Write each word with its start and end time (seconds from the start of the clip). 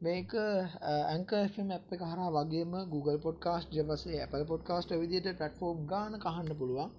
මේක 0.00 0.30
ඇංක 0.30 1.30
අප 1.76 1.92
එක 1.92 2.02
හර 2.02 2.20
වගේම 2.30 2.72
Google 2.86 3.18
පොඩ්කාස්ට් 3.18 3.70
ජපසේ 3.72 4.20
Apple 4.24 4.44
පොඩ්කාස්ට 4.44 4.90
විදිට 4.92 5.26
පටෆෝම් 5.32 5.78
ගාන 5.86 6.12
කහන්න 6.16 6.50
පුළුවන්. 6.54 6.90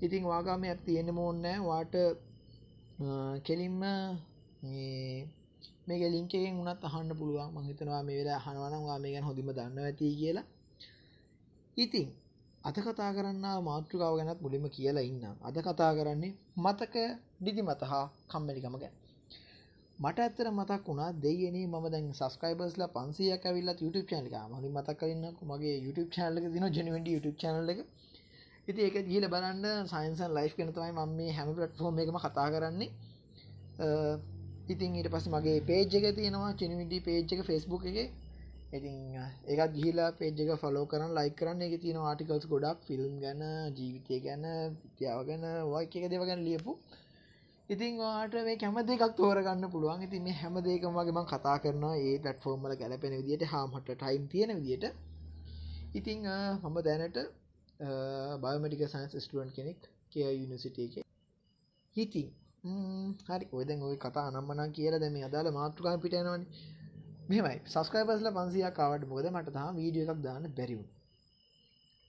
ඉතින් 0.00 0.22
වාගාම 0.24 0.62
ඇත් 0.64 0.80
තියෙන 0.86 1.10
මෝන්නෑ 1.10 1.58
වාට 1.60 1.94
කෙලින්ම 3.42 3.82
මේක 5.86 6.02
ලින්කෙන් 6.06 6.54
වුණත් 6.58 6.82
අහන්න 6.84 7.10
පුළුවන්. 7.20 7.50
මහිතනවා 7.56 8.02
මේ 8.02 8.18
වෙලා 8.20 8.38
හනවනවා 8.38 8.98
මේ 9.02 9.12
ගැන 9.14 9.26
හොඳිම 9.28 9.48
දන්න 9.48 9.78
ඇති 9.80 10.14
කියලා. 10.20 10.46
ඉතින් 11.76 12.08
අද 12.64 12.76
කතා 12.76 13.10
කරන්න 13.16 13.46
මාතෘකාව 13.68 14.14
ගැනත් 14.18 14.40
මුලිම 14.40 14.64
කියලා 14.70 15.08
ඉන්න 15.10 15.24
අද 15.48 15.56
කතා 15.58 15.92
කරන්නේ 15.96 16.32
මතක 16.56 16.94
දිදි 17.44 17.62
මත 17.62 17.82
හා 17.82 18.06
කම්මැලිකම 18.30 18.76
ගැන. 18.82 18.99
මට 20.00 20.18
ඇත්තර 20.18 20.48
මතක් 20.50 20.84
වුණා 20.86 21.06
දෙයනේ 21.14 21.66
ම 21.66 21.74
දැන් 21.86 22.06
සස්කයිබස්ල 22.14 22.82
පන්සියක් 22.94 23.42
ඇවිල්ලා 23.44 23.74
YouTube 23.76 24.06
චනක 24.10 24.36
මනි 24.52 24.68
මතක් 24.70 24.94
කරන්න 25.00 25.24
මගේ 25.44 25.74
YouTube 25.78 26.10
චනලක 26.14 26.46
දින 26.54 26.64
ජනවට 26.68 27.08
YouTube 27.08 27.36
චනල 27.36 27.68
එක. 27.72 27.80
ඉති 28.68 28.80
ඒක 28.80 28.96
ගීල 29.06 29.26
බලන්න 29.28 29.66
සයින්සන් 29.86 30.32
ලයි් 30.36 30.52
කෙනතමයි 30.52 30.92
ම 30.94 31.00
මේ 31.18 31.34
හැම 31.38 31.50
පටෆෝර්ම් 31.50 31.98
එකම 31.98 32.18
කතා 32.18 32.46
කරන්නේ. 32.54 32.88
ඉතින් 34.68 34.96
ඊට 34.96 35.10
පස් 35.10 35.26
මගේ 35.28 35.58
පේජ් 35.62 35.92
එක 35.98 36.06
තියෙනවා 36.16 36.50
චනිවිඩි 36.54 37.02
පේජ් 37.02 37.28
එක 37.28 37.42
ෆෙස්බුක් 37.44 37.84
එක. 37.84 37.98
ඉතින් 38.72 38.96
ඒකත් 39.50 39.72
ගිහිලා 39.76 40.10
පේජ් 40.14 40.40
එක 40.44 40.50
ෆලෝ 40.62 40.86
කරන්න 40.86 41.12
ලයි 41.18 41.30
කරන්න. 41.34 41.60
එක 41.62 41.74
තියෙන 41.82 42.00
ආටිකල්ස් 42.02 42.46
ගොඩක් 42.46 42.88
ෆිල්ම් 42.88 43.20
ගැන 43.20 43.44
ජීවිතය 43.76 44.16
ගැන 44.20 44.44
විද්‍යාව 44.80 45.20
ගැන 45.28 45.44
වයි 45.68 45.86
එක 45.98 46.10
දෙව 46.12 46.24
ගැන 46.24 46.42
ලියපු 46.48 46.72
ඉතින් 47.70 47.98
වාට 47.98 48.32
මේ 48.40 48.56
කැම 48.56 48.78
දෙකක් 48.82 49.02
තෝරගන්න 49.16 49.64
පුළුවන්. 49.66 50.02
ඉතින් 50.02 50.22
මේ 50.22 50.34
හැම 50.34 50.54
දෙකම 50.60 50.96
වගේ 50.96 51.12
මං 51.12 51.26
කතා 51.26 51.56
කරනවා 51.58 51.94
ඒ 51.98 52.16
පටෆෝර්ම්මල 52.18 52.74
ගැලපෙන 52.76 53.14
විදිට 53.18 53.44
හාමට 53.46 53.90
ටයිම් 53.92 54.24
තියෙන 54.28 54.50
විදිට 54.58 54.84
ඉතින් 55.94 56.18
මම 56.62 56.76
දැනට 56.80 57.18
බයමටික 58.42 58.82
සයින්ස් 58.88 59.14
ස්ටුවන් 59.18 59.50
කෙනෙක් 59.50 59.80
කිය 60.10 60.26
යුනිසිට 60.32 60.78
එක. 60.78 60.94
හිතින් 61.96 62.28
හරි. 63.28 63.46
ඔයදැන් 63.52 63.80
ඔය 63.82 63.96
කතා 63.98 64.26
අනම්මනා 64.30 64.68
කියල 64.70 64.94
දැම 64.98 65.16
අදාල 65.22 65.46
මාතෘකාන් 65.52 65.98
පිටයනවන 66.00 66.42
මෙමයි 67.28 67.56
සස්කයිපස්ල 67.66 68.28
පන්සියක් 68.32 68.74
කාවට 68.74 69.04
මොකද? 69.06 69.26
මට 69.28 69.48
තහා 69.52 69.70
වීඩිය 69.72 70.04
එකක් 70.04 70.20
දාන්න 70.20 70.44
බැරිවුණ 70.52 70.90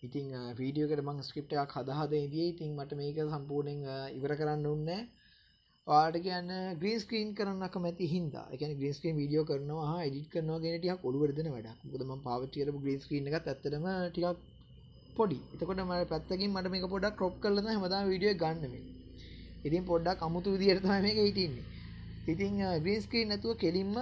ඉතින් 0.03 0.27
වීඩියෝකට 0.59 1.07
මං 1.07 1.17
ස්ක්‍රප්ටයක් 1.23 1.71
හදහද 1.75 2.13
දී 2.29 2.51
ඉතින් 2.51 2.69
මට 2.75 2.91
මේක 2.99 3.17
සම්පූර්ණෙන් 3.29 3.81
ඉවර 4.17 4.33
කරන්න 4.35 4.67
උන්නේ 4.67 5.01
වාට 5.91 6.15
කියන්න 6.25 6.51
ග්‍රීන් 6.79 6.99
ස්ක්‍රීන් 6.99 7.35
කරන්නක 7.37 7.75
මැති 7.79 8.11
හිද 8.13 8.35
එක 8.53 8.61
ග්‍රීන් 8.73 8.95
ස්ක්‍රීන් 8.97 9.19
විඩියෝ 9.21 9.45
කරනවා 9.45 9.97
එඩිට 10.05 10.31
කරනවා 10.33 10.63
ගෙනටිය 10.63 10.95
කොළුවරදන 11.03 11.51
වැඩ 11.55 11.85
මුදම 11.87 12.15
පාවිච්චියල 12.21 12.71
ග්‍රීන් 12.77 13.03
ස්ක්‍රීන් 13.03 13.29
එක 13.29 13.35
ඇතරම 13.41 13.85
ටිකක් 14.07 14.39
පොඩි. 15.15 15.39
එතකොට 15.53 15.81
මට 15.81 16.09
පැත්තකින් 16.09 16.49
මට 16.51 16.71
මේක 16.73 16.87
පොඩක් 16.89 17.15
කොප් 17.17 17.35
කරලන 17.41 17.67
හමදා 17.69 18.01
විඩියෝ 18.05 18.39
ගන්නම 18.41 18.73
ඉතින් 19.63 19.83
පොඩ්ඩක් 19.85 20.21
අමුතු 20.21 20.49
විදිරතම 20.53 20.91
මේක 20.99 21.17
හිටින්නේ. 21.19 21.65
ඉතින් 22.27 22.53
ග්‍රීන් 22.79 23.01
ස්ක්‍රීන් 23.01 23.27
නැතුව 23.29 23.53
කෙලින්ම 23.57 23.93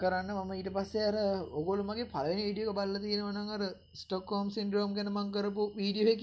කරන්න 0.00 0.30
මම 0.36 0.50
ඊට 0.52 0.70
පස්සේ 0.70 1.04
අර 1.04 1.16
ඔගොල 1.54 1.80
මගේ 1.82 2.06
පලනි 2.06 2.42
විඩියක 2.44 2.70
බල්ල 2.72 2.96
තියෙනවන 3.00 3.38
අර 3.48 3.62
ස්ටොක්කෝම් 3.94 4.46
සින්ඩ්‍රෝම් 4.50 4.90
ගැන 4.96 5.10
මං 5.10 5.28
කරපු 5.30 5.64
වීඩියෝ 5.76 6.14
එක 6.14 6.22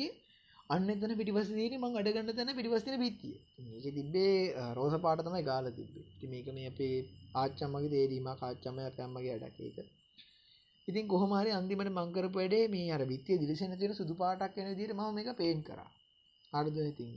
අන්න 0.72 0.90
එතන 0.90 1.14
පිටිපස 1.14 1.50
තියෙන 1.52 1.80
මං 1.80 1.98
අඩගන්න 1.98 2.30
තැන 2.32 2.54
පිටිපස්තින 2.56 3.00
බිත්තිය 3.00 3.36
මේක 3.64 3.88
තිබ්බේ 3.92 4.36
රෝස 4.74 4.94
පාට 5.00 5.22
තමයි 5.22 5.42
ගාල 5.44 5.66
තිබ්බේ. 5.72 6.06
මේක 6.26 6.48
මේ 6.52 6.68
අපේ 6.68 6.96
ආච්චම්මගේ 7.36 7.92
දේරීම 7.92 8.30
කාච්චම 8.38 8.78
පැම්මගේ 8.94 9.36
අඩක 9.38 9.60
එක 9.62 9.78
ඉතින් 10.88 11.08
කොහමරි 11.08 11.52
අන්තිමට 11.52 11.92
මංකරපු 11.92 12.36
වැඩේ 12.36 12.64
මේ 12.68 12.92
අර 12.92 13.04
බිත්තිය 13.06 13.38
දිලිසෙන 13.38 13.76
තියෙන 13.76 13.94
සුදු 13.94 14.14
පාටක් 14.16 14.56
වෙන 14.58 14.72
විදිහට 14.72 14.96
මම 14.96 15.12
මේක 15.16 15.30
පේන් 15.36 15.60
කරා. 15.64 15.90
හරිද? 16.54 16.78
ඉතින් 16.84 17.12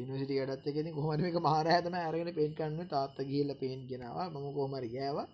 යුනිසිටි 0.00 0.40
අඩත් 0.44 0.66
එකති 0.66 0.90
කොහමර 0.92 1.18
මේක 1.18 1.38
මහර 1.38 1.66
ඇතම 1.68 1.96
අරගෙන 2.00 2.30
පේන් 2.34 2.52
කන්න 2.54 2.88
තාත්ත 2.88 3.18
ගිල්ල 3.24 3.50
පේන් 3.56 3.80
ගෙනවා. 3.86 4.26
මම 4.30 4.46
කොහමරි 4.54 4.88
ගෑවා. 4.90 5.26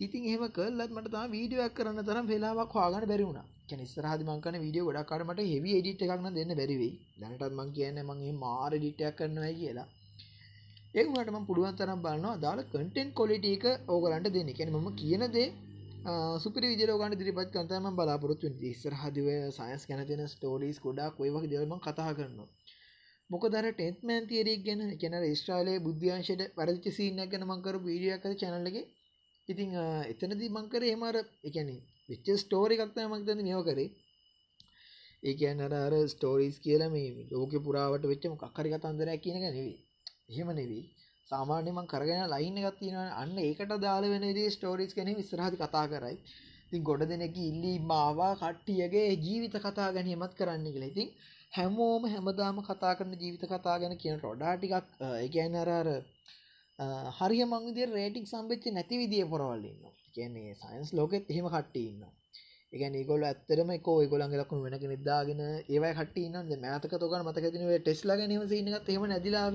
ඉතින් 0.00 0.22
එහම 0.26 0.42
කල්ලත් 0.50 0.90
මට 0.90 1.10
තම 1.14 1.32
වීඩියක් 1.32 1.72
කරන්න 1.76 2.04
තරම් 2.04 2.26
වෙලාවක් 2.28 2.74
හවාගන්න 2.74 3.06
බැරිවුණ 3.08 3.40
කෙනෙස්රහද 3.68 4.20
මංකන 4.26 4.56
වීඩියෝ 4.62 4.86
ගොඩක්කරමට 4.88 5.40
හෙවි 5.44 5.70
එඩිට 5.78 6.04
එකක්න 6.04 6.28
දෙන්න 6.36 6.52
බැරිවෙයි 6.60 6.92
දැනටත් 7.20 7.42
මං 7.50 7.72
කියන්න 7.76 7.98
මගේ 8.02 8.30
මාර 8.38 8.70
ඩිටයක් 8.74 9.18
කරනවයි 9.18 9.50
කියලා. 9.58 9.88
ඒකටම 10.94 11.44
පුළුවන් 11.48 11.76
තරම් 11.78 12.00
බලන්නවා 12.04 12.40
දාල 12.44 12.60
කටෙන් 12.64 13.10
කොලිට 13.12 13.44
එක 13.46 13.64
ඕගලන්ට 13.88 14.30
දෙන්න. 14.36 14.52
කැන 14.58 14.70
ම 14.76 14.88
කියන 14.94 15.24
දේ 15.34 15.48
සුපි 16.42 16.60
විදිරෝගන 16.62 17.16
දිරිපත් 17.20 17.50
කන්තම 17.56 17.88
බලාපොරොත්තු 17.94 18.46
ඉස්සර 18.70 18.94
හදිව 19.02 19.28
සයස් 19.50 19.82
ගැන 19.88 20.00
තියෙන 20.06 20.24
ස්ටෝඩීස් 20.28 20.78
ගොඩක් 20.80 21.20
ඔය 21.22 21.30
වගේ 21.34 21.50
දෙවම 21.52 21.74
කතා 21.78 22.14
කරනවා. 22.14 22.48
මොක 23.30 23.44
දර 23.48 23.66
ටෙන්ත්මෑන් 23.72 24.24
තිේරක් 24.30 24.64
ගැන 24.66 24.80
කැන 25.02 25.14
ස්ට්‍රාලය 25.34 25.76
බුද්ධ්‍යංශයට 25.80 26.42
පරදිච 26.56 26.86
සිීනයක් 26.96 27.28
ගැන 27.32 27.44
මංකර 27.50 27.76
වීඩියක 27.80 28.26
චනලගේ 28.42 28.86
ඉතිං 29.52 29.70
එතනදී 30.12 30.54
මංකර 30.56 30.82
ඒමර 30.84 31.16
එකන 31.48 31.70
විච්ච 32.10 32.28
ස්ටෝරි 32.42 32.74
එකක්තය 32.76 33.06
මක්තන 33.06 33.40
මෙෝ 33.48 33.62
කරේ. 33.62 33.90
ඒ 35.22 35.48
අන්න 35.48 35.62
අර 35.78 35.94
ස්ටෝරිස් 36.12 36.56
කියල 36.64 36.82
මේ 36.92 37.26
ලෝක 37.30 37.52
පුරාවට 37.66 38.04
වෙච්චම 38.12 38.34
කක්කරි 38.42 38.68
කතන්දරයක් 38.74 39.22
කියනක 39.24 39.42
නෙවේ 39.46 39.72
එහෙම 40.30 40.50
නෙවී 40.58 40.84
සාමාන්‍යමං 41.28 41.90
කරගෙන 41.92 42.22
ලයින්න 42.32 42.60
ගත්තින 42.64 42.96
අන්න 43.14 43.34
ඒකට 43.40 43.74
දාල 43.82 44.04
වෙනදී 44.12 44.46
ස්ටෝරිස් 44.50 44.92
කෙනෙ 44.94 45.12
විස්රහති 45.18 45.56
කතා 45.58 45.86
කරයි. 45.92 46.16
තින් 46.70 46.82
ගොඩ 46.82 47.02
දෙනෙක 47.10 47.36
ඉල්ලි 47.40 47.72
මාවා 47.90 48.32
කට්ටියගේ 48.36 49.08
ජීවිත 49.24 49.54
කතා 49.58 49.88
ගැනීමත් 49.96 50.34
කරන්න 50.38 50.66
කියලා. 50.66 50.92
ඉතින් 50.92 51.08
හැමෝම 51.52 52.02
හැමදාම 52.06 52.58
කතා 52.62 52.94
කරන 52.98 53.14
ජීවිත 53.22 53.44
කතා 53.44 53.76
ගැන 53.80 53.94
කියන 54.02 54.18
රොඩා 54.20 54.54
ටිකක් 54.56 54.86
ඒගැන 55.16 55.54
අරර 55.62 55.88
හරිය 57.16 57.44
මංවිදිය 57.44 57.86
රේටික් 57.88 58.26
සම්බච්ච 58.26 58.72
නැති 58.72 59.00
විදිිය 59.00 59.26
පොරවල්ලන්න 59.26 59.92
කියන්නේ 60.14 60.54
සයින්ස් 60.56 60.90
ලෝකෙත් 60.92 61.26
එහෙම 61.28 61.48
කට්ටඉන්න 61.48 62.02
එකන 62.72 62.96
ගොල 63.04 63.22
ඇත්තරම 63.22 63.70
කෝ 63.80 63.98
ගොලන් 64.06 64.24
ලකුණු 64.32 64.62
වෙනක 64.66 64.84
නිදාගෙන 64.86 65.40
ඒවයි 65.44 65.92
කටන්න 65.94 66.62
මෑතක 66.62 66.94
තොකන 66.96 67.24
මතකතිනව 67.24 67.72
ටෙස්ලා 67.76 68.16
ගැනීම 68.16 68.44
සිනකත් 68.48 68.88
එහෙම 68.88 69.04
නැදිලාව 69.06 69.54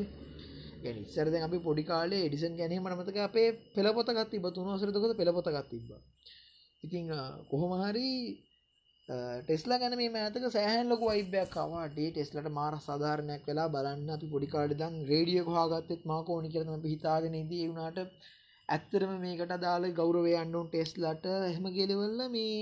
ඉස්සරද 0.94 1.36
අපි 1.40 1.60
පොඩි 1.60 1.84
කාලේ 1.84 2.22
එඩිසන් 2.26 2.58
ගැනීම 2.60 2.90
මතක 2.92 3.18
අපේ 3.20 3.48
පෙළපොතගත් 3.74 4.30
තිබ 4.32 4.46
තුනවසරතකොද 4.52 5.14
පෙළපොතගත් 5.16 5.70
තිබ 5.72 5.90
ඉතිං 6.84 7.08
කොහොමහරි 7.50 8.10
ටෙස්ලා 9.10 9.78
ගැන 9.78 9.96
මේ 9.98 10.12
ඇතක 10.20 10.46
සෑහන් 10.50 10.88
ලොක 10.92 11.02
අයිබයක් 11.06 11.50
කවාටේ 11.52 12.08
ටෙස්ලට 12.12 12.48
මාර 12.52 12.76
සාධාරණයක් 12.80 13.44
වෙලා 13.46 13.66
බලන්න 13.70 14.08
අපි 14.10 14.28
පොඩිකාඩදන් 14.28 14.96
රේඩිය 15.06 15.44
හාගත්තෙත් 15.50 16.02
මාකෝනි 16.06 16.50
කරම 16.50 16.80
පිහිතාගෙන 16.82 17.36
දී 17.52 17.68
වුණට 17.70 18.00
ඇත්තරම 18.70 19.14
මේකට 19.20 19.54
දාල 19.60 19.84
ගෞරවය 19.94 20.34
අන්නුන් 20.36 20.66
ටෙස්ලට. 20.68 21.26
එහෙම 21.44 21.68
ගෙලවල්ල 21.72 22.22
මේ 22.30 22.58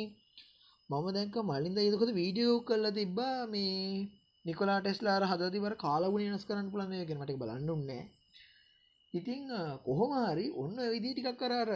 මම 0.89 1.07
දැක 1.11 1.35
මලින්ද 1.43 1.79
යදකොද 1.81 2.11
වීඩියෝ 2.13 2.57
කල්ල 2.63 2.85
තිබ්බා? 2.91 3.37
මේ 3.47 4.09
නිකොලා 4.45 4.79
ටෙස්ලාර 4.81 5.23
හදතිවර 5.25 5.75
කාලගුණ 5.77 6.29
නස් 6.29 6.45
කරන්න 6.47 6.71
පුළන්ගෙනමට 6.71 7.33
බලන්නුන්නේ 7.37 8.03
ඉතිං 9.13 9.43
කොහොමහරි 9.85 10.45
ඔන්න 10.57 10.77
විදි 10.89 11.09
ටිකක් 11.13 11.39
කරර 11.39 11.71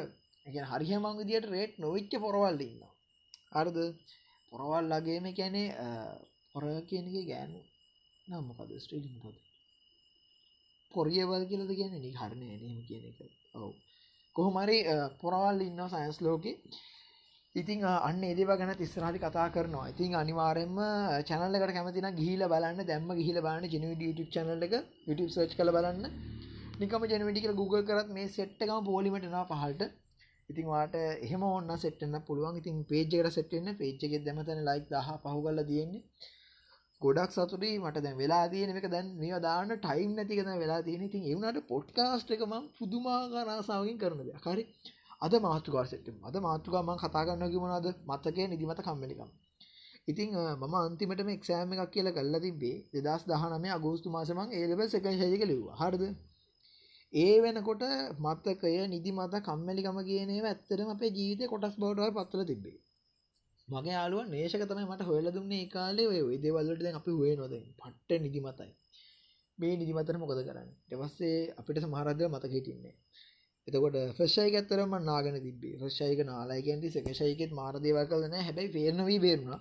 හරිහමං 0.71 1.19
විදියට 1.19 1.49
රේට් 1.49 1.73
නොවිච්ච 1.79 2.13
පොරවල්ලඉන්න 2.19 2.81
අර්ද 3.53 3.77
පොරවල්ලගේම 4.51 5.27
කැනේ 5.39 5.67
පොර 6.51 6.63
කියනක 6.89 7.15
ගෑනු 7.31 7.59
නම්මකද 8.27 8.71
ස්ට්‍රීලිම් 8.83 9.17
පොද 9.23 9.35
පොරියවල් 10.91 11.43
කියලද 11.49 11.71
ගැන 11.79 11.95
නි 12.03 12.11
හරණය 12.19 12.47
නම 12.61 12.77
කියන 12.87 13.03
එක. 13.09 13.19
ඔවු. 13.55 13.71
කොහොමරි 14.35 14.77
පොරවල් 15.21 15.59
ඉන්න 15.67 15.81
සයින්ස් 15.93 16.19
ලෝක. 16.21 16.45
ඉතින් 17.55 17.85
අන්න 18.07 18.23
ඒදව 18.23 18.51
ගැන 18.61 18.73
තිස්සරහි 18.81 19.19
කතා 19.25 19.47
කරනවා. 19.55 19.85
ඉතින් 19.93 20.15
අනිවාරෙන්ම 20.21 20.77
චනල්ලකට 21.29 21.75
කැමතින 21.77 22.09
ගිහිල 22.19 22.43
බලන්න 22.53 22.81
දැම්ම 22.89 23.09
ගිහිල 23.19 23.39
බලන්න 23.45 23.69
ජනවිඩ 23.73 24.01
YouTube 24.07 24.31
චනල 24.35 24.67
එක. 24.67 24.75
YouTube 25.07 25.31
සර්ච් 25.35 25.53
කළ 25.59 25.75
බලන්න. 25.77 26.03
නිකම 26.81 27.07
ජනවිඩික 27.11 27.47
Google 27.61 27.83
කරත් 27.89 28.09
මේ 28.17 28.27
සෙට්ටකම 28.29 28.79
පෝලිමටනවා 28.89 29.45
පහල්ට 29.51 29.83
ඉතින් 30.49 30.67
වාට 30.67 30.95
එහෙම 30.95 31.43
ඔන්න 31.45 31.71
සෙට්න්න 31.77 32.17
පුළුවන්. 32.23 32.57
ඉතින් 32.57 32.75
පේජ්ජකට 32.85 33.31
සෙට්න්න 33.33 33.77
පේච්චක 33.77 34.17
දැමතන 34.21 34.61
ලයික් 34.63 34.85
දහ 34.89 35.09
පහු 35.23 35.39
කල්ල 35.39 35.63
තියෙන්නේ. 35.65 36.03
ගොඩක් 37.01 37.31
සතුරී 37.31 37.79
මට 37.79 38.01
දැන් 38.01 38.15
වෙලා 38.17 38.45
තියෙන 38.47 38.71
එක 38.73 38.87
දැන් 38.89 39.09
මේ 39.15 39.39
දාන්න 39.41 39.73
ටයිම් 39.77 40.13
නැතිකද 40.13 40.51
වෙලා 40.57 40.81
තියෙන 40.83 41.03
ඉතින් 41.03 41.25
එවුණට 41.25 41.67
පොට්කාස්ට් 41.67 42.31
එක 42.31 42.45
ම 42.45 42.53
පුදුමාකාරාසාාවකින් 42.77 43.99
කරනද 43.99 44.31
හරි. 44.45 44.63
අද 45.21 45.33
මාතුකා 45.41 45.85
සෙට්ටම් 45.85 46.17
අද 46.23 46.35
මාතුකාම 46.41 46.89
කතාගන්න 46.97 47.45
කිමනද 47.49 47.91
මත්තකය 48.07 48.47
නිදිමත 48.47 48.81
කම්මලිකම්. 48.81 49.29
ඉතින් 50.07 50.29
මම 50.55 50.75
අන්තිමටම 50.77 51.29
එක්ෂෑම 51.29 51.75
එකක් 51.75 51.91
කියල 51.91 52.09
කල්ල 52.11 52.35
තිබේ 52.39 53.03
දෙදස් 53.05 53.23
දහනම 53.25 53.65
අගෝස්තු 53.71 54.07
මාසමන් 54.09 54.49
ඒලබ 54.53 54.81
සකයි 54.87 55.15
ශයක 55.21 55.43
ලිව්වා. 55.45 55.77
හරද? 55.81 56.03
ඒ 57.13 57.35
වෙනකොට 57.41 57.83
මත්තකය 58.19 58.75
නිදි 58.87 59.11
මත 59.11 59.33
කම්මැලිකම 59.41 59.99
කියනව 60.03 60.45
ඇත්තරම 60.45 60.89
අපේ 60.89 61.11
ජීවිතය 61.11 61.43
කොටස් 61.45 61.75
බවටව 61.75 62.15
පත්වල 62.17 62.45
තිබේ 62.45 62.79
මගේ 63.67 63.93
යාලුව 63.93 64.21
නේශක 64.27 64.63
තමයි 64.63 64.85
මට 64.85 65.03
හොයල 65.03 65.27
දුන්නේ 65.31 65.61
ඒ 65.61 65.69
කාලේ 65.69 66.07
ඔය 66.21 66.37
දේවල්ලට 66.37 66.81
දැන් 66.81 66.95
අපි 66.95 67.11
හොය 67.11 67.33
නොද 67.35 67.53
පට්ට 67.79 68.21
නිදි 68.21 68.39
මතයි. 68.39 68.71
මේ 69.57 69.73
නිදිමතර 69.75 70.17
මොකද 70.17 70.39
කරන්න? 70.39 70.69
ටවස්සේ 70.83 71.37
අපිට 71.59 71.79
සමහරදය 71.81 72.23
මතක 72.25 72.51
හිටින්නේ 72.51 72.95
එතකොට 73.67 73.97
ෆ්‍රශ්ෂයක 74.13 74.53
ඇත්තරම 74.53 74.93
නාගෙන 75.01 75.37
තිබේ 75.37 75.75
ෆ්‍රශ්ෂයක 75.77 76.19
නාලායිකන්ති 76.23 76.91
සකෂයකෙත් 76.91 77.51
මාරදේව 77.51 77.97
කලන 78.05 78.35
හැබැයි 78.39 78.73
පේරනවී 78.73 79.19
බේරුණා 79.19 79.59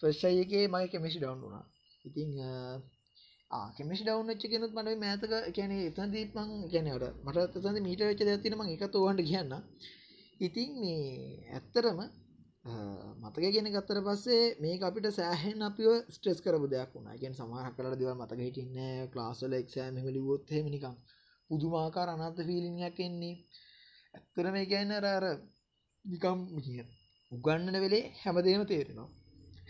ෆ්‍රශ්ෂයකේ 0.00 0.64
මයි 0.68 0.86
කෙමිසි 0.88 1.18
ඩවන්් 1.18 1.40
වුණා. 1.40 1.64
ඉතිං 2.04 2.30
කෙමිස් 3.76 4.00
ඩවන්ච්ච 4.00 4.42
කෙනුත් 4.48 4.72
මට 4.74 4.98
මෑතක 4.98 5.34
කියන 5.52 5.72
එතන් 5.80 6.10
දීපන් 6.10 6.50
ගැනට 6.68 7.06
මට 7.24 7.46
තද 7.56 7.76
මීට 7.82 8.02
වෙච්ච 8.02 8.26
ඇතිනම 8.26 8.66
එක 8.66 8.84
තෝහන්ට 8.90 9.22
කියන්න 9.24 9.54
ඉතින් 10.40 10.70
මේ 10.76 11.00
ඇත්තරම 11.52 12.00
මතක 13.22 13.44
ගෙන 13.52 13.68
ගත්තර 13.68 13.98
පස්සේ 14.02 14.44
මේ 14.58 14.78
අපිට 14.80 15.06
සෑහෙන් 15.12 15.62
අපිව 15.62 15.88
ස්ට්‍රෙස් 16.08 16.38
කරපු 16.40 16.66
දෙයක් 16.66 16.90
වුණා. 16.94 17.16
ගෙන් 17.16 17.34
සමහර 17.34 17.68
කලට 17.72 17.98
දෙව 18.00 18.10
මතක 18.12 18.40
හිටින්න 18.40 18.78
ලාසල 19.14 19.52
එක්ෂෑම 19.54 19.96
ලිවොත් 20.08 20.48
හෙමනිකම් 20.50 20.94
පුදුමාකාර 21.50 22.08
අනර්ථ 22.10 22.40
ෆිලිංයක් 22.48 22.98
එන්නේ. 23.00 23.36
ඇත්තර 24.14 24.46
මේ 24.50 24.66
කියන්න 24.66 24.92
රර 24.96 25.26
නිකම් 26.04 26.38
කිය 26.58 26.80
උගන්නන 27.32 27.76
වෙලේ 27.84 28.04
හැමදේම 28.22 28.62
තේරෙනවා. 28.64 29.08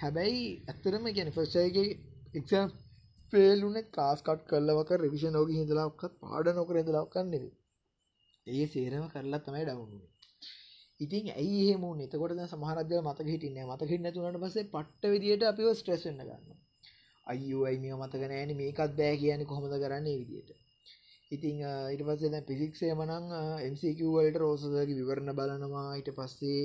හැබැයි 0.00 0.44
ඇත්තරම 0.64 1.04
ගැන 1.16 1.30
ෆර්ෂයගේ 1.32 1.88
එක්ෂම් 2.34 2.69
පේලුනෙත් 3.34 3.88
කාස්කට් 3.92 4.42
කරලවක 4.46 4.90
රවිෂ 4.96 5.26
නෝක 5.31 5.52
හිදලාක්කත් 5.52 6.19
පාඩ 6.22 6.50
නොකර 6.54 6.81
දලාක්කන්නෙව 6.82 7.46
ඒ 8.46 8.66
සේරම 8.69 9.06
කරලා 9.10 9.42
තමයි 9.42 9.64
ඩවුුණේ 9.64 10.08
ඉතින් 11.00 11.31
ඇයි 11.32 11.62
එහෙමුණ 11.62 12.02
එතකොට 12.02 12.36
සමහරදය 12.48 13.00
මතක 13.00 13.28
හිටින්න 13.28 13.64
මතක 13.64 13.90
හින්නතුනට 13.92 14.42
පසේ 14.42 14.70
පට්ට 14.70 15.12
විදිට 15.12 15.42
අපිව 15.44 15.72
ස්ට්‍රෙස්න්න 15.75 16.22
ගන්න 16.22 16.60
අයෝ 17.26 17.62
අයි 17.64 17.78
මේ 17.78 17.94
මතක 17.94 18.22
නෑන 18.25 18.50
මේකත් 18.54 18.92
බෑ 18.92 19.16
කියන 19.16 19.42
කොහොමද 19.44 19.75
කරන්නේ 19.75 20.16
විදියට? 20.20 20.50
ඉතිං 21.30 21.60
ඉට 21.94 22.02
පස්සේ 22.02 22.40
පිසික්සේ 22.42 22.92
මනං 22.94 23.25
MCQවලට 23.69 24.37
රෝසදගේ 24.37 24.84
විවරණ 24.90 25.32
බලනවා. 25.32 25.88
ඊට 25.94 26.10
පස්සේ 26.12 26.60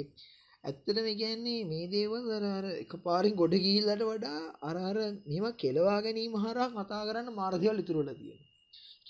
ඇත්තට 0.64 0.98
මේ 0.98 1.16
කියන්නේ 1.16 1.62
මේ 1.66 1.86
දේවල් 1.88 2.26
අර 2.50 2.66
එක 2.74 2.94
පාරින් 3.02 3.36
ගොඩ 3.36 3.54
ගිහිල්ලට 3.58 4.04
වඩා 4.04 4.40
අරහර 4.64 4.98
නිම 5.28 5.46
කෙලවා 5.56 6.00
ගැනීම 6.02 6.34
හරා 6.38 6.68
කතා 6.72 7.04
කරන්න 7.04 7.30
මාර්ගවල් 7.34 7.82
ඉතුරල 7.84 8.10
තියෙන 8.14 8.42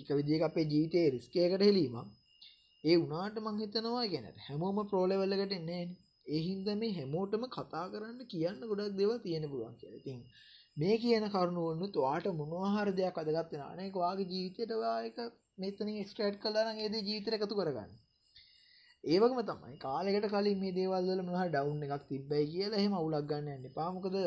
එක 0.02 0.10
විදික 0.18 0.44
අපේ 0.44 0.66
ජීවිතය 0.66 1.02
රිස්කයකට 1.10 1.64
හෙලීම 1.64 1.96
ඒ 2.84 2.98
උනාට 2.98 3.40
මං 3.40 3.58
හිතනවා 3.60 4.06
ගැනට 4.08 4.44
හැමෝම 4.44 4.78
ප්‍රෝලෙවල්ලකට 4.88 5.56
එන්නේ 5.56 5.82
එහින්ද 6.32 6.68
මේ 6.76 6.92
හැමෝටම 6.94 7.44
කතා 7.50 7.86
කරන්න 7.88 8.20
කියන්න 8.28 8.62
ගොඩක් 8.64 8.94
දෙව 8.96 9.12
තියෙන 9.20 9.48
පුළුවන් 9.48 9.76
කියලා. 9.80 10.00
ඉතින් 10.00 10.20
මේ 10.78 10.96
කියන 10.98 11.26
කරුණුවන්න 11.30 11.92
තුවාට 11.92 12.28
මොනවාහර 12.36 12.90
දෙයක් 12.94 13.18
අදගත්වෙන 13.18 13.64
අනෙක 13.64 13.98
වාගේ 13.98 14.30
ජීවිතයටවායක 14.32 15.18
මෙතනින් 15.58 15.98
එක්ස්ට්‍රේට් 15.98 16.40
කලාන 16.42 16.70
ඒද 16.76 16.96
ජීවිතර 17.00 17.34
එකතු 17.34 17.56
කරගන්න. 17.56 17.92
ඒවගම 19.04 19.40
තමයි 19.44 19.78
කාලෙකට 19.80 20.26
කලින් 20.30 20.58
මේ 20.60 20.74
දේවල්වල 20.74 21.22
මහ 21.24 21.44
ඩවුන් 21.48 21.86
එකක් 21.88 22.04
තිබ්බයි 22.08 22.48
කියලා 22.48 22.80
එහෙම 22.80 22.96
අවුලක් 22.96 23.28
ගන්න 23.28 23.54
යන්න 23.54 23.72
පාමකද 23.74 24.18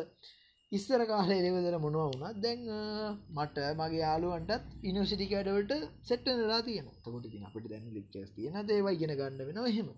ඉස්සර 0.72 1.02
කාලේ 1.04 1.40
ලෙවදර 1.44 1.74
මොනවා 1.78 2.06
වුණත් 2.10 2.38
දැන් 2.40 2.62
මට 3.32 3.66
මගේ 3.78 3.98
යාලුවන්ටත් 3.98 4.70
ඉනිසිටිකඩවලට 4.84 5.74
සෙට්ටනලා 6.02 6.60
තියෙන 6.62 6.88
තකොට 6.96 7.28
ඉතින් 7.28 7.44
අපිට 7.44 7.68
දැන් 7.68 7.92
ලික්කස් 7.92 8.32
තියෙන 8.32 8.56
දේවයි 8.66 8.96
ගෙන 8.96 9.14
ගන්න 9.14 9.42
වෙනවා 9.42 9.68
එහෙම. 9.68 9.90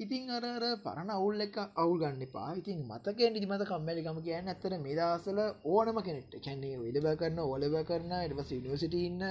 ඉතින් 0.00 0.30
අර 0.30 0.44
පරණ 0.82 1.10
අවුල් 1.10 1.40
එක 1.40 1.56
අවුල් 1.76 1.98
ගන්න 2.00 2.24
පා 2.28 2.50
ඉතින් 2.54 2.78
මතක 2.84 3.18
නිදි 3.28 3.46
මත 3.46 3.62
කම්මැලිකම 3.64 4.18
කියන්න 4.22 4.50
ඇත්තර 4.50 4.74
මේ 4.78 4.98
දසල 4.98 5.40
ඕනම 5.66 5.98
කෙනෙට 6.02 6.34
කැන්නේ 6.40 6.76
වෙලබ 6.78 7.08
කරන්න 7.16 7.40
ඔලබ 7.46 7.76
කරන්න 7.84 8.14
එටපස 8.18 8.52
නිවසිට 8.58 8.96
ඉන්න 9.00 9.24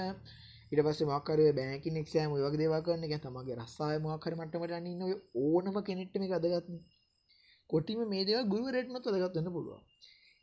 ඉට 0.74 0.82
පස්ස 0.82 1.06
මක්කර 1.06 1.40
බෑකි 1.56 1.90
නෙක්ෂෑම 1.90 2.32
වගේ 2.34 2.60
දේවා 2.60 2.82
කරන්න 2.84 3.04
එක 3.06 3.22
තමගේ 3.22 3.56
රස්සාය 3.56 3.98
මක්කර 4.00 4.34
මටමට 4.36 4.72
අන්න 4.72 5.02
ඕනම 5.40 5.76
කෙනෙට්ම 5.88 6.24
අදගත්න. 6.32 6.78
කොටිම 7.70 8.00
මේ 8.08 8.24
දේව 8.28 8.48
ගුරුවරටනොත් 8.52 9.06
අදගත්වන්න 9.08 9.52
පුළුවන්. 9.52 9.82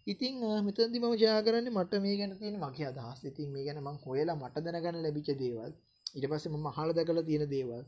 ඉතින් 0.07 0.33
මෙතන්දි 0.61 0.99
මම 0.99 1.15
ජා 1.15 1.39
කරන්න 1.41 1.67
මට 1.71 2.01
මේ 2.01 2.15
ගැන 2.17 2.37
තියෙන 2.37 2.57
මගේ 2.59 2.87
අදහස්. 2.87 3.19
ඉතින් 3.23 3.49
මේ 3.53 3.65
ගැන 3.65 3.79
මං 3.79 3.97
හොයලා 4.05 4.37
මට 4.37 4.63
දැනගන්න 4.65 5.03
ලැබිච 5.03 5.29
දේවල්. 5.35 5.71
ඉට 6.15 6.25
පස්සේ 6.27 6.51
මම 6.51 6.67
හල 6.77 6.89
දැකල 6.93 7.21
තියෙන 7.23 7.45
දේවල්. 7.49 7.83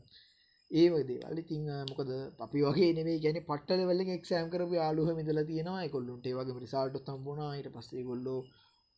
ඒ 0.70 0.88
දේවල්. 1.04 1.36
ඉතින් 1.38 1.64
මොකද 1.90 2.10
අපි 2.38 2.60
වගේ 2.66 2.90
නෙවේ 2.92 3.18
ගැන 3.18 3.38
පට්ටල 3.42 3.82
වල 3.88 4.00
එක්ෂෑම් 4.10 4.48
කරපු 4.50 4.74
යාලුහ 4.74 5.08
මිදල 5.12 5.40
තියෙනවා. 5.44 5.88
කොල්ලුන්ට 5.88 6.28
වගේ 6.32 6.60
රිසාල්ට 6.60 7.00
තම්බුණා 7.06 7.50
ඊට 7.54 7.70
පස්සේ 7.74 8.04
ගොල්ලෝ 8.04 8.40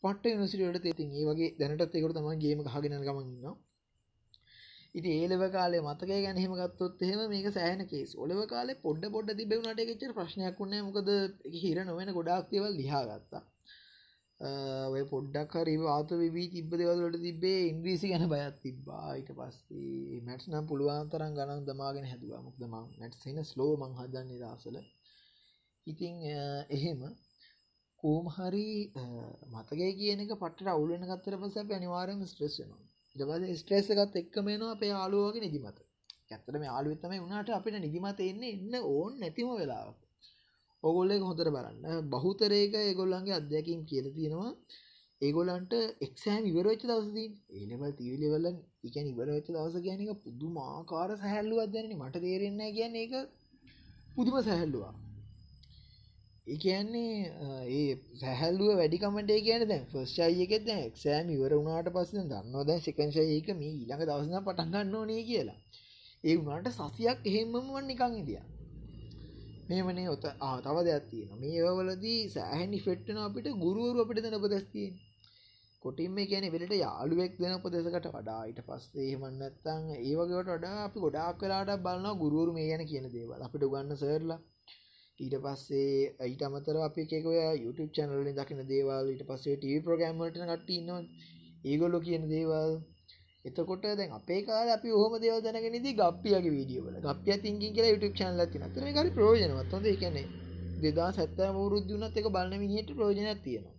පට 0.06 0.34
නිසිට 0.36 0.82
තිතින් 0.82 1.14
ඒ 1.14 1.28
වගේ 1.28 1.54
දැනටත් 1.56 1.96
එකට 1.96 2.16
තම 2.16 2.28
ගේම 2.42 2.66
හගෙන 2.68 2.98
ගමන්න්න 3.00 3.56
ඉති 4.94 5.10
ඒලව 5.14 5.42
කාලේ 5.50 5.82
මතක 5.82 6.10
ගැනහෙම 6.18 6.54
ගත්තොත් 6.54 7.02
එහෙම 7.02 7.20
මේක 7.28 7.48
සෑන 7.52 7.82
කේස් 7.86 8.14
ඔලව 8.18 8.40
කාලේ 8.48 8.80
පොඩ්ඩ 8.80 9.12
පොඩ්ඩ 9.12 9.38
තිබෙවුණට 9.38 9.84
එකච්චර 9.84 10.14
ප්‍රශ්නයක් 10.14 10.56
වුණේ 10.58 10.86
මොකද 10.86 11.12
හිර 11.56 11.84
නොවෙන 11.84 12.16
ගොඩක් 12.16 12.48
දේවල් 12.50 12.74
ලිහාගත්තා 12.76 13.44
ඔය 14.40 15.02
පොඩ්ඩක් 15.04 15.54
හරි 15.56 15.74
ආත 15.88 16.10
විී 16.12 16.48
තිබ 16.50 16.72
දෙවලට 16.72 17.16
තිබේ 17.18 17.60
ඉන්ද්‍රීසි 17.66 18.08
ගැන 18.08 18.24
බයත් 18.28 18.56
තිබ්බා. 18.60 19.06
ඊට 19.14 19.30
පස්සේ 19.32 20.20
මැට්ස් 20.22 20.48
නම් 20.48 20.66
පුළුවන් 20.66 21.08
තරම් 21.08 21.32
ගණන් 21.32 21.64
දමාගෙන 21.64 22.04
හැදවා. 22.04 22.42
මුක්ද 22.42 22.60
මං 22.62 22.84
මැට් 22.98 23.26
එන 23.26 23.40
ස්ලෝ 23.44 23.72
මං 23.76 23.96
හදන්නේ 23.98 24.40
දසල. 24.42 24.76
ඉතිං 25.86 26.14
එහෙම 26.70 27.00
කෝම 28.06 28.26
හරි 28.28 28.66
මතගේ 29.52 29.92
කියන 29.98 30.20
පට 30.32 30.68
අවුලන 30.68 31.04
ගත්තර 31.04 31.36
පස 31.38 31.56
අනිවාරම 31.72 32.20
ස්ට්‍රෙස් 32.24 32.56
වෙනවා. 32.60 32.82
ඉටපස 33.16 33.60
ස්ට්‍රේස 33.60 33.88
එකත් 33.94 34.16
එක්කමේනවා 34.16 34.74
අපේ 34.74 34.92
ආලුවගේ 34.94 35.42
නිදිමත. 35.42 35.78
ඇත්තටම 36.28 36.64
ආලුවත්තම 36.68 37.14
වුණට 37.22 37.50
අපිට 37.50 37.76
නිදිමත 37.76 38.20
එන්නේ 38.22 38.52
එන්න 38.54 38.74
ඕන් 38.88 39.12
නැතිම 39.20 39.48
වෙලාවක්. 39.52 39.98
ඔගොල්ලෙ 40.82 41.16
හොඳර 41.20 41.48
බලන්න. 41.50 41.86
බහුතරේක 42.12 42.76
ඒගොල්ලන්ගේ 42.80 43.38
අධ්‍යයකින් 43.38 43.80
කියල 43.84 44.06
තියෙනවා. 44.10 44.52
ඒගොලන්ට 45.20 45.72
එක්ෂෑම් 46.06 46.44
ඉවරච්ච 46.50 46.82
දවසදී 46.84 47.28
ඒලවල් 47.56 47.96
තිවිලිවල්ල 48.00 48.46
එකන් 48.86 49.10
ඉවරච්ච 49.12 49.48
දවස 49.48 49.76
කියනක 49.86 50.22
පුදු 50.22 50.52
මාකාර 50.52 51.10
සැහැල්ලු 51.16 51.58
අදැන 51.58 51.90
මට 51.96 52.24
තේරෙන්න 52.24 52.62
කියන්න 52.76 53.02
එක 53.02 53.14
පුදුම 54.14 54.38
සැහැල්ලුවා 54.40 54.94
ඒකන්නේ 56.46 57.14
ඒ 57.70 57.94
සැහල්ලුව 58.16 58.68
වැඩිකමටේ 58.74 59.38
කියන 59.40 59.62
දැ 59.64 59.80
ෆස්්චයියකෙත් 59.92 60.66
දැ 60.66 60.82
එක්ෂෑම් 60.82 61.30
ඉවර 61.30 61.54
වුණට 61.58 61.88
පස්ස 61.90 62.12
දන්නවා 62.24 62.64
දැන් 62.64 62.82
සිකංශයක 62.82 63.48
මේ 63.54 63.72
ඊළඟ 63.72 64.04
දවසන 64.04 64.44
පටන්ගන්න 64.44 64.94
ඕනේ 64.94 65.24
කියලා. 65.24 65.58
ඒ 66.24 66.36
වුණට 66.40 66.70
සසියක් 66.72 67.18
එහෙමම 67.24 67.56
වන් 67.70 67.86
නිකං 67.86 68.14
ඉදිය 68.16 68.42
මේමනේ 69.68 70.06
ඔත 70.08 70.24
ආතව 70.44 70.78
දෙයක් 70.84 71.10
තියෙන 71.10 71.34
මේ 71.40 71.58
ඒවලදී 71.62 72.20
සෑහැනි 72.30 72.80
ෆෙට්ටන 72.80 73.20
අපිට 73.20 73.52
ගුරුවරු 73.58 73.98
අපිට 74.00 74.22
දෙන 74.22 74.38
උපදැස්තියෙන් 74.38 74.96
කොටින්ම 75.82 76.16
කියන 76.24 76.46
වෙලට 76.52 76.74
යාළුවෙක් 76.76 77.38
දෙන 77.38 77.56
උපදෙසකට 77.56 78.06
වඩා 78.12 78.40
ඊට 78.44 78.60
පස්සේ 78.64 79.12
මන්නත්තං 79.16 79.82
ඒවගේට 80.00 80.50
වඩා 80.50 80.76
අපි 80.84 80.98
ගොඩාක් 81.00 81.38
කලාට 81.38 81.78
බලන්න 81.80 82.20
ගුරුවරු 82.22 82.54
මේ 82.54 82.74
යන 82.74 82.84
කියන 82.86 83.08
දේවල්. 83.10 83.40
අපිට 83.40 83.66
ගන්න 83.66 83.98
සරලා 83.98 84.44
ඊට 85.18 85.34
පස්සේ 85.44 86.00
ඊට 86.22 86.42
අමතර 86.42 86.76
අපි 86.78 87.00
එකකව 87.04 87.28
YouTube 87.56 87.92
චැනලින් 87.96 88.34
දකින 88.38 88.58
දේවල් 88.70 89.06
ඊට 89.12 89.22
පස්සේ 89.28 89.56
ටව 89.56 89.78
ප්‍රගම්මට 89.86 90.34
කටන්න 90.34 91.06
ඒගොල්ලො 91.64 92.00
කියන 92.00 92.24
දේවල්. 92.28 92.72
එතකොට 93.44 93.86
දැන් 93.92 94.12
අපේ 94.12 94.40
කාල 94.48 94.68
අපි 94.74 94.90
හොම 94.92 95.14
දේව 95.22 95.38
දැනගෙනදී 95.46 95.94
ගප්පියගේ 96.00 96.52
වීඩියෝල 96.56 96.98
ගප්ිය 97.06 97.38
තිංකින් 97.44 97.72
කියලා 97.74 97.92
YouTube 97.92 98.18
චැනල 98.18 98.42
තින 98.52 98.66
තර 98.74 98.92
කරි 98.96 99.14
ප්‍රෝජනවත් 99.16 99.72
හොඳ 99.72 99.88
එකනෙ 99.94 100.22
දෙදා 100.82 101.08
සැත්ත 101.12 101.40
මුරුද්දුනත් 101.56 102.20
එක 102.20 102.28
බලන්න 102.28 102.62
මිනිට 102.64 102.92
ප්‍රෝජනයක් 102.98 103.40
තියෙනවා. 103.46 103.74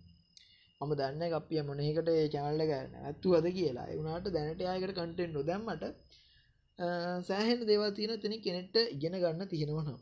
මම 0.80 0.92
දන්න 0.98 1.38
අපිය 1.38 1.62
මොනහකට 1.62 2.12
චානල්ල 2.34 2.66
ගන්න 2.70 2.92
ඇත්තු 3.04 3.38
අද 3.38 3.46
කියලා. 3.56 3.86
එවුණට 3.92 4.28
දැනට 4.34 4.66
අයකට 4.66 4.92
කටෙන්් 4.92 5.30
නොදැම්මට 5.32 5.84
සෑහෙන් 7.28 7.66
දේවල් 7.70 7.90
තියෙන 7.96 8.20
තැනි 8.22 8.44
කෙනෙට්ට 8.44 8.76
ඉගෙන 8.94 9.20
ගන්න 9.22 9.50
තියෙනවනම් 9.54 9.98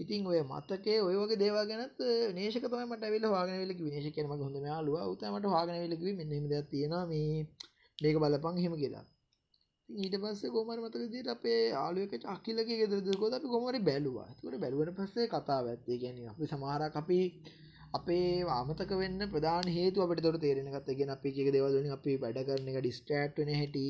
ඉතින් 0.00 0.26
ඔය 0.26 0.40
මතකේ 0.44 0.98
ඔය 1.00 1.14
වගේ 1.16 1.40
දේවා 1.42 1.64
ගැනත් 1.70 1.98
නේෂක 2.34 2.64
තමයි 2.64 2.86
මට 2.86 3.02
ඇවිල්ලා 3.04 3.32
හොයාගෙන 3.32 3.54
ඇවිල්ලා 3.54 3.78
කිව්වේ. 3.78 3.94
නේෂක 3.94 4.14
කියන 4.16 4.28
මගේ 4.28 4.46
හොඳ 4.46 4.58
යාළුවා 4.64 5.04
ඌ 5.08 5.16
තමයි 5.16 5.32
මට 5.34 5.52
හොයාගෙන 5.52 5.76
ඇවිල්ලා 5.76 6.00
කිව්වේ 6.00 6.18
මෙන්න 6.18 6.30
මෙහෙම 6.32 6.46
දෙයක් 6.52 6.68
තියෙනවා 6.70 7.04
මේ 7.06 7.30
මේක 7.98 8.16
බලපන් 8.18 8.60
එහෙම 8.60 8.74
කියලා. 8.82 9.04
ඊට 9.88 10.14
පස්සේ 10.22 10.50
කොහමද 10.50 10.78
මතක 10.78 11.02
විදිහට 11.04 11.30
අපේ 11.30 11.60
යාළුවෙක් 11.68 12.24
අකිලගේ 12.26 12.78
ගෙදර 12.80 13.00
දුරකෝද 13.02 13.32
අපි 13.34 13.46
කොහොම 13.46 13.66
හරි 13.68 13.80
බැලුවා. 13.82 14.28
ඒකට 14.30 14.60
බැලුවට 14.62 14.96
පස්සේ 14.98 15.26
කතාව 15.28 15.64
ඇත්තේ 15.66 15.98
කියන්නේ 15.98 16.30
අපි 16.32 16.44
සමහරක් 16.46 16.94
අපි 16.96 17.18
අපේ 17.92 18.26
අමතක 18.50 18.92
වෙන්න 18.96 19.22
ප්‍රධාන 19.28 19.68
හේතු 19.68 20.02
අපිට 20.02 20.22
දොර 20.22 20.36
තේරෙන 20.38 20.68
එකත් 20.70 20.88
ඒ 20.88 20.94
කියන්නේ 20.94 21.16
අපි 21.16 21.30
එක 21.34 21.48
දේවල් 21.54 21.72
වලින් 21.74 21.96
අපි 21.96 22.12
වැඩ 22.18 22.38
කරන 22.46 22.68
එක 22.70 22.78
ඩිස්ට්‍රැක්ට් 22.78 23.40
වෙන 23.40 23.50
හැටි 23.54 23.86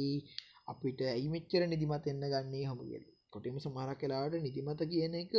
අපිට 0.73 1.01
ඇයි 1.07 1.29
මෙච්චර 1.29 1.63
නිදිමත 1.67 2.07
එන්න 2.07 2.25
ගන්නේ 2.33 2.65
හමුගල 2.67 3.05
කොටිම 3.33 3.59
සමහරක් 3.59 4.01
කලාට 4.01 4.37
නිදිමත 4.39 4.83
කියන 4.93 5.15
එක 5.17 5.35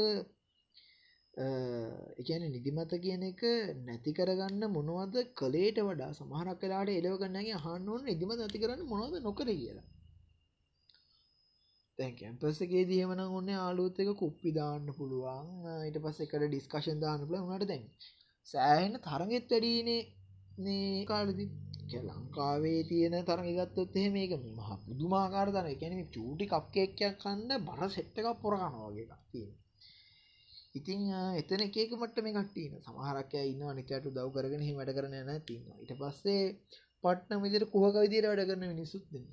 එකන 1.34 2.44
නිදිමත 2.46 2.92
කියන 2.98 3.24
එක 3.24 3.42
නැති 3.80 4.12
කරගන්න 4.12 4.64
මොනවද 4.70 5.16
කළේට 5.34 5.78
වඩා 5.80 6.12
සමහරක් 6.12 6.60
කලාට 6.60 6.92
එලව 6.92 7.16
ගන්නගේ 7.18 7.56
අහන්න 7.56 7.88
ඕන 7.88 8.04
නිදිම 8.04 8.32
නැති 8.34 8.60
කරන්න 8.60 8.84
මොනවද 8.86 9.16
නොකර 9.22 9.48
කියලා. 9.52 9.88
තැන් 12.00 12.16
කැම්පසගේ 12.16 12.84
දියමන 12.86 13.22
ඔන්න 13.30 13.50
ආලුත් 13.58 14.00
එක 14.00 14.12
කුප්පි 14.16 14.52
දාන්න 14.52 14.88
පුළුවන්. 14.92 15.48
ඊට 15.86 15.98
පස්ස 16.00 16.20
එකට 16.20 16.44
ඩිස්කශන් 16.44 17.00
දාන්න 17.00 17.24
පුළ 17.24 17.40
වනට 17.42 17.68
දැන් 17.68 17.86
සෑහෙන 18.48 19.00
තරගෙත් 19.00 19.50
වැඩීනේ 19.50 20.02
නේ 20.58 21.06
කාලදි. 21.06 21.46
ලංකාවේ 22.02 22.84
තියෙන 22.84 23.16
තරගගත්තොත් 23.22 23.96
එහෙ 23.96 24.10
මේක 24.10 24.32
මහ 24.38 24.70
පුදුමාකාර 24.84 25.50
තන 25.52 25.68
එකැන 25.68 26.06
චූටි 26.10 26.46
කප්කේක්යක් 26.48 27.18
කන්න 27.20 27.66
බර 27.66 27.82
සෙට්ටකක් 27.90 28.38
පොරගනවාගේ 28.42 29.06
එකක් 29.08 29.24
තියෙන 29.32 29.56
ඉතින් 30.76 31.02
එතන 31.36 31.64
එකක 31.64 31.94
මට 31.94 32.24
මේ 32.24 32.36
කට්ටන 32.36 32.84
සමහරක් 32.84 33.34
ඉන්න 33.44 33.64
අනිතයට 33.68 34.06
දව් 34.10 34.28
කරගෙන 34.34 34.62
හිමට 34.62 34.92
කරන 34.94 35.16
න 35.20 35.42
තින්න 35.46 35.66
ඉට 35.80 35.94
පස්සේ 35.98 36.44
පට්න 37.04 37.44
විදිර 37.44 37.64
කුහක 37.70 37.96
විදිර 37.98 38.28
වැඩ 38.28 38.48
කරන 38.48 38.68
මිනිසුත් 38.68 39.06
දෙන්න 39.10 39.28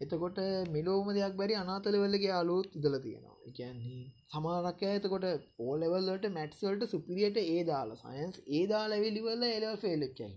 එතකොට 0.00 0.38
මෙලෝම 0.68 1.08
දෙයක් 1.10 1.34
බැරි 1.36 1.54
අනාතලවල්ලගේ 1.56 2.34
අලුත් 2.34 2.76
ඉදල 2.78 2.94
තියෙනවා. 2.98 3.36
එකන්නේ 3.48 4.02
සමාරක් 4.30 4.82
ඇතකොට 4.84 5.24
ඕලෙවල්ලට 5.60 6.26
මැට්සල්ට 6.32 6.82
සුපිරියට 6.88 7.38
ඒ 7.44 7.62
දාලා 7.66 7.98
සයන්ස් 8.02 8.36
ඒ 8.48 8.64
දාලා 8.66 9.00
වෙලිවල්ල 9.00 9.42
එලව 9.48 9.72
ෆෙල්ලච්චයින්න 9.84 10.36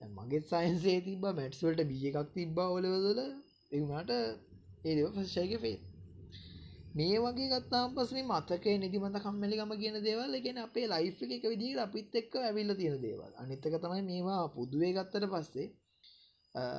මගේ 0.00 0.42
සයින්සේ 0.46 0.98
තිබ 1.02 1.24
මැට්ස්වල්ට 1.32 1.84
බිය 1.90 2.04
එකක් 2.10 2.34
තිබ්බා 2.34 2.68
ඔලවදල 2.72 3.20
එවුණට 3.72 4.12
ඒදව 4.84 5.06
ෆස්ෂයික 5.14 5.54
ෆේ 5.60 5.78
මේ 6.94 7.18
වගේ 7.18 7.48
ගත්තාම් 7.52 7.94
පස් 7.94 8.10
මේ 8.12 8.24
මතක 8.24 8.64
නිදිමත 8.76 9.16
කම්මලිකම 9.18 9.72
කියන 9.80 9.96
දේවල් 10.02 10.32
එකෙන 10.34 10.58
අපේ 10.58 10.86
ලයිෆ් 10.86 11.18
එක 11.26 11.44
විදිහට 11.44 11.80
අපිත් 11.80 12.14
එක්ක 12.14 12.32
ඇවිල්ල 12.38 12.72
තියෙන 12.74 12.98
දේවල්. 13.02 13.32
අනිත්තක 13.36 13.74
තමයි 13.76 14.02
මේවා 14.02 14.42
පුදුවේ 14.50 14.92
ගත්තට 14.96 15.30
පස්සේ 15.32 15.66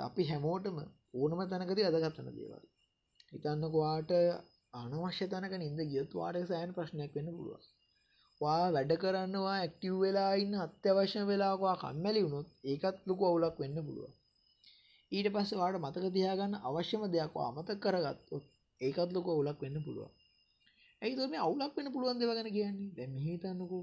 අපි 0.08 0.24
හැමෝටම 0.30 0.78
ඕනම 1.16 1.42
තැනකති 1.48 1.88
අදගත්තන 1.90 2.30
දේවල්. 2.34 2.64
හිතන්නකවාට 3.32 4.12
අනවශ්‍ය 4.76 5.26
තනක 5.28 5.54
නින්ද 5.58 5.80
ගියත් 5.92 6.12
වාට 6.14 6.48
සෑන් 6.50 6.76
ප්‍රශ්නයක් 6.76 7.12
වෙන්න 7.16 7.32
පුළුවන්. 7.32 7.64
වා 8.42 8.66
වැඩ 8.74 8.92
කරන්නවා 9.00 9.56
ඇක්ටව් 9.56 9.96
වෙලා 10.02 10.32
ඉන්න 10.44 10.54
අත්‍යවශ්‍ය 10.60 11.22
වෙලාවා 11.30 11.76
කම්මැලි 11.82 12.22
වුණොත් 12.26 12.50
ඒකත් 12.66 12.98
ලොකු 13.08 13.24
අවුලක් 13.30 13.58
වෙන්න 13.62 13.80
පුළුව 13.88 14.12
ඊට 15.12 15.28
පස්ස 15.34 15.60
වාට 15.60 15.78
මතක 15.80 16.06
තියාගන්න 16.16 16.62
අවශ්‍යම 16.68 17.04
දෙයක් 17.14 17.36
අමත 17.42 17.70
කරගත්තොත් 17.84 18.46
ඒකත් 18.82 19.12
ලොක 19.14 19.28
ඔවුලක් 19.28 19.60
වෙන්න 19.62 19.84
පුළුවන්. 19.84 20.12
ඇයි 21.02 21.28
මේ 21.28 21.40
අවුලක් 21.40 21.76
වෙන 21.78 21.92
පුළුවන් 21.94 22.20
දෙවගෙන 22.20 22.50
කියන්නේ? 22.52 22.94
දැ 22.96 23.08
හිතන්නකු. 23.26 23.80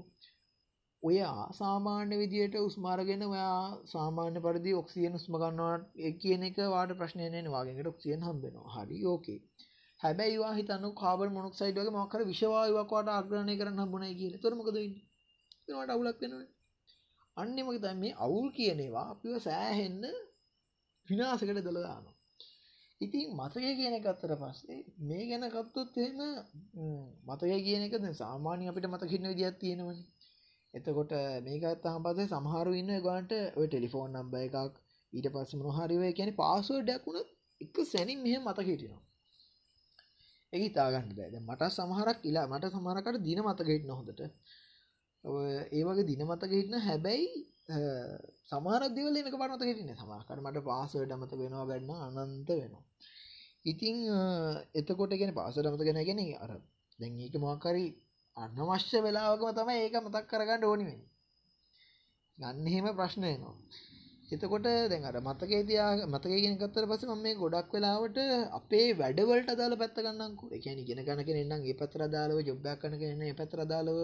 ඔය 1.03 1.17
සාමාන්‍ය 1.53 2.15
විදියට 2.17 2.55
උස්මාරගෙන 2.59 3.23
ඔයා 3.23 3.61
සාමාන්‍ය 3.85 4.39
පරිදි 4.39 4.71
ඔක්සියන් 4.73 5.13
උස්මගන්නවාට 5.13 5.83
කියන 6.21 6.43
එක 6.43 6.57
වාට 6.67 6.91
ප්‍රශ්නයනය 6.97 7.49
වාගෙන්ට 7.49 7.91
ඔක්සියන් 7.93 8.21
හම්බෙනවා. 8.21 8.73
හරි 8.75 8.97
ඕකේ. 9.05 9.39
හැබැයිවා 9.99 10.53
හිතන්න 10.53 10.85
කාබල් 10.95 11.29
මොනක් 11.29 11.55
සයිඩගේ 11.55 11.95
මක්කර 11.95 12.21
විශවායවක්වාට 12.25 13.09
ආග්‍රණය 13.09 13.53
කරන්න 13.59 13.81
හම්බුණයි 13.83 14.15
කියල. 14.15 14.33
තොරමකද 14.39 14.77
ට 15.65 15.89
අවුලක් 15.89 16.19
වෙන 16.21 16.33
අන්නෙමක 17.37 17.81
තැන් 17.81 17.97
මේ 17.97 18.17
අවුල් 18.19 18.47
කියනවා 18.51 19.07
අපිව 19.11 19.33
සෑහෙන්න 19.39 20.03
විනාසකට 21.07 21.57
දළදානවා 21.57 22.16
ඉතින් 23.01 23.29
මතකය 23.31 23.71
කියන 23.75 23.95
එකත්තර 23.95 24.33
පස්සේ 24.35 24.79
මේ 25.01 25.25
ගැන 25.29 25.45
කත්තොත් 25.47 25.97
එහෙම 25.97 26.19
මතකය 27.27 27.57
කියන 27.61 27.83
එක 27.83 27.95
සාමාන්‍ය 28.15 28.67
අපිට 28.67 28.87
මතකින්න 28.87 29.29
විදිත් 29.31 29.57
තියෙනවන. 29.59 29.99
එතකොට 30.73 31.11
මේකත් 31.43 31.85
හම්පසේ 31.87 32.27
සමහරු 32.27 32.71
ඉන්න 32.73 32.93
ගන්ට 32.99 33.33
ඔය 33.57 33.67
ටෙලිෆෝන් 33.67 34.09
නම්බ 34.13 34.33
එකක් 34.39 34.55
ඊට 35.13 35.27
පස්ස 35.33 35.59
මොහරිවේ 35.59 36.13
කියන 36.13 36.31
පාසුවඩයක් 36.35 37.03
වුණ 37.05 37.19
එක 37.61 37.75
සැනින් 37.85 38.19
මෙහ 38.21 38.39
මතක 38.39 38.67
හිටිනවා. 38.67 39.03
එක 40.53 40.61
ඉතාගන්න 40.63 41.11
බෑද 41.11 41.35
මට 41.39 41.69
සමහරක් 41.69 42.19
ඉලා 42.23 42.47
මට 42.47 42.71
සමහරකට 42.71 43.21
දින 43.21 43.39
මතකහිට 43.41 43.85
නොහොඳට 43.85 44.21
ඒ 45.73 45.83
වගේ 45.83 46.07
දින 46.09 46.21
මතක 46.25 46.51
හිටන 46.51 46.77
හැබැයි 46.79 47.29
සමාරදවල 47.69 49.17
එක 49.19 49.29
පනත 49.33 49.63
හිටන 49.63 49.91
සමහකට 49.93 50.39
මට 50.39 50.63
පාසට 50.63 51.11
අමත 51.11 51.33
වෙනවා 51.33 51.65
ගන්න 51.69 52.19
අනන්ත 52.19 52.49
වෙනවා. 52.51 52.83
ඉතිං 53.65 53.97
එතකොට 54.73 55.13
ගෙන 55.13 55.33
පාසට 55.33 55.65
අමත 55.65 55.83
ගෙන 55.83 56.01
ගෙන 56.03 56.21
අර 56.37 56.51
දැන් 56.99 57.19
ඒක 57.19 57.35
මොකරි 57.39 57.85
අන්නවශ්‍ය 58.37 58.97
වෙලාවකම 59.01 59.51
තමයි 59.53 59.77
ඒක 59.79 59.99
මතක් 59.99 60.25
කරගන්න 60.27 60.63
ඕනිවෙන 60.63 61.01
ගන්න 62.37 62.67
එහෙම 62.67 62.87
ප්‍රශ්නයනවා 62.95 63.55
එතකොට 64.29 64.65
දැන් 64.85 65.03
අර 65.03 65.15
මතකේ 65.21 65.63
තියා 65.63 65.91
මතකේ 66.05 66.39
කියන 66.39 66.57
ගත්තට 66.57 66.87
පස්සේ 66.87 67.09
මම 67.09 67.21
මේ 67.21 67.35
ගොඩක් 67.35 67.69
වෙලාවට 67.71 68.17
අපේ 68.51 68.87
වැඩවලට 68.93 69.49
අදාළ 69.49 69.75
පැත්ත 69.75 69.97
ගන්නම්කෝ. 69.97 70.49
ඒ 70.49 70.59
කියන්නේ 70.59 70.83
ඉගෙන 70.83 70.99
ගන්න 71.01 71.23
කෙනෙක් 71.23 71.45
නම් 71.45 71.61
ඒ 71.63 71.75
පැත්තට 71.75 72.01
අදාළව 72.01 72.39
ජොබ් 72.43 72.65
එකක් 72.65 72.81
කරන 72.81 72.95
කෙනෙක් 72.95 73.15
නම් 73.15 73.23
ඒ 73.25 73.37
පැත්තට 73.39 73.63
අදාළව 73.65 73.99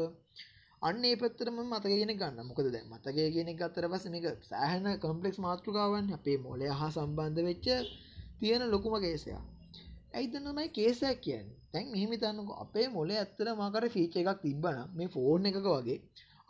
අන්න 0.84 1.04
ඒ 1.04 1.16
පැත්තට 1.16 1.48
මම 1.48 1.60
මතකේ 1.70 1.94
කියන 1.94 2.14
ගන්න. 2.16 2.40
මොකද 2.44 2.68
දැන් 2.68 2.88
මතකේ 2.90 3.28
කියන 3.32 3.48
එක 3.48 3.58
ගත්තට 3.60 3.92
පස්සේ 3.92 4.14
මේක 4.14 4.26
සෑහෙන 4.44 4.88
කම්ප්ලෙක්ස් 5.00 5.40
මාතෘකාවක් 5.40 6.14
අපේ 6.14 6.38
මොළය 6.40 6.68
හා 6.74 6.92
සම්බන්ධ 6.92 7.44
වෙච්ච 7.44 7.68
තියෙන 8.40 8.64
ලොකුම 8.70 8.96
කේසයක්. 9.00 9.42
ඇයිද 10.14 10.34
නමයි 10.40 10.70
කේසයක් 10.72 11.18
කියන්නේ. 11.22 11.60
දැන් 11.70 11.88
මෙහෙම 11.90 12.12
හිතන්නකෝ 12.14 12.56
අපේ 12.58 12.88
මොළේ 12.90 13.20
ඇත්තට 13.20 13.50
මාකට 13.58 13.86
ෆීචර් 13.94 14.18
එකක් 14.24 14.42
තිබ්බනම් 14.42 14.90
මේ 14.94 15.10
ෆෝන් 15.10 15.48
එකක 15.50 15.60
වගේ 15.68 16.00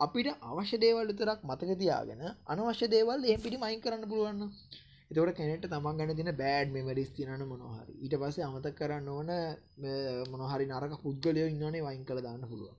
අපිට 0.00 0.28
අවශ්‍ය 0.42 0.76
දේවල් 0.78 1.06
විතරක් 1.10 1.40
මතක 1.44 1.76
තියාගෙන 1.78 2.22
අනවශ්‍ය 2.46 2.86
දේවල් 2.88 3.20
ඒ 3.24 3.36
පිටි 3.38 3.58
මයින් 3.58 3.80
කරන්න 3.80 4.04
පුළුවන් 4.06 4.42
එතකොට 5.10 5.32
කෙනෙක්ට 5.34 5.66
තමන් 5.66 5.98
ගැන 5.98 6.12
දින 6.14 6.30
බෑඩ් 6.34 6.72
මෙමරිස් 6.72 7.10
තියනන 7.12 7.44
මොනහරි 7.46 7.94
ඊට 7.96 8.16
පස්සේ 8.20 8.44
අමතක 8.44 8.76
කරන්න 8.78 9.08
ඕන 9.10 9.30
මොනහරි 10.32 10.66
නරක 10.66 10.98
පුද්ගලයෝ 11.02 11.48
ඉන්නනේ 11.48 11.82
වයින් 11.82 12.04
කළ 12.04 12.22
දාන්න 12.22 12.44
පුළුවන් 12.44 12.76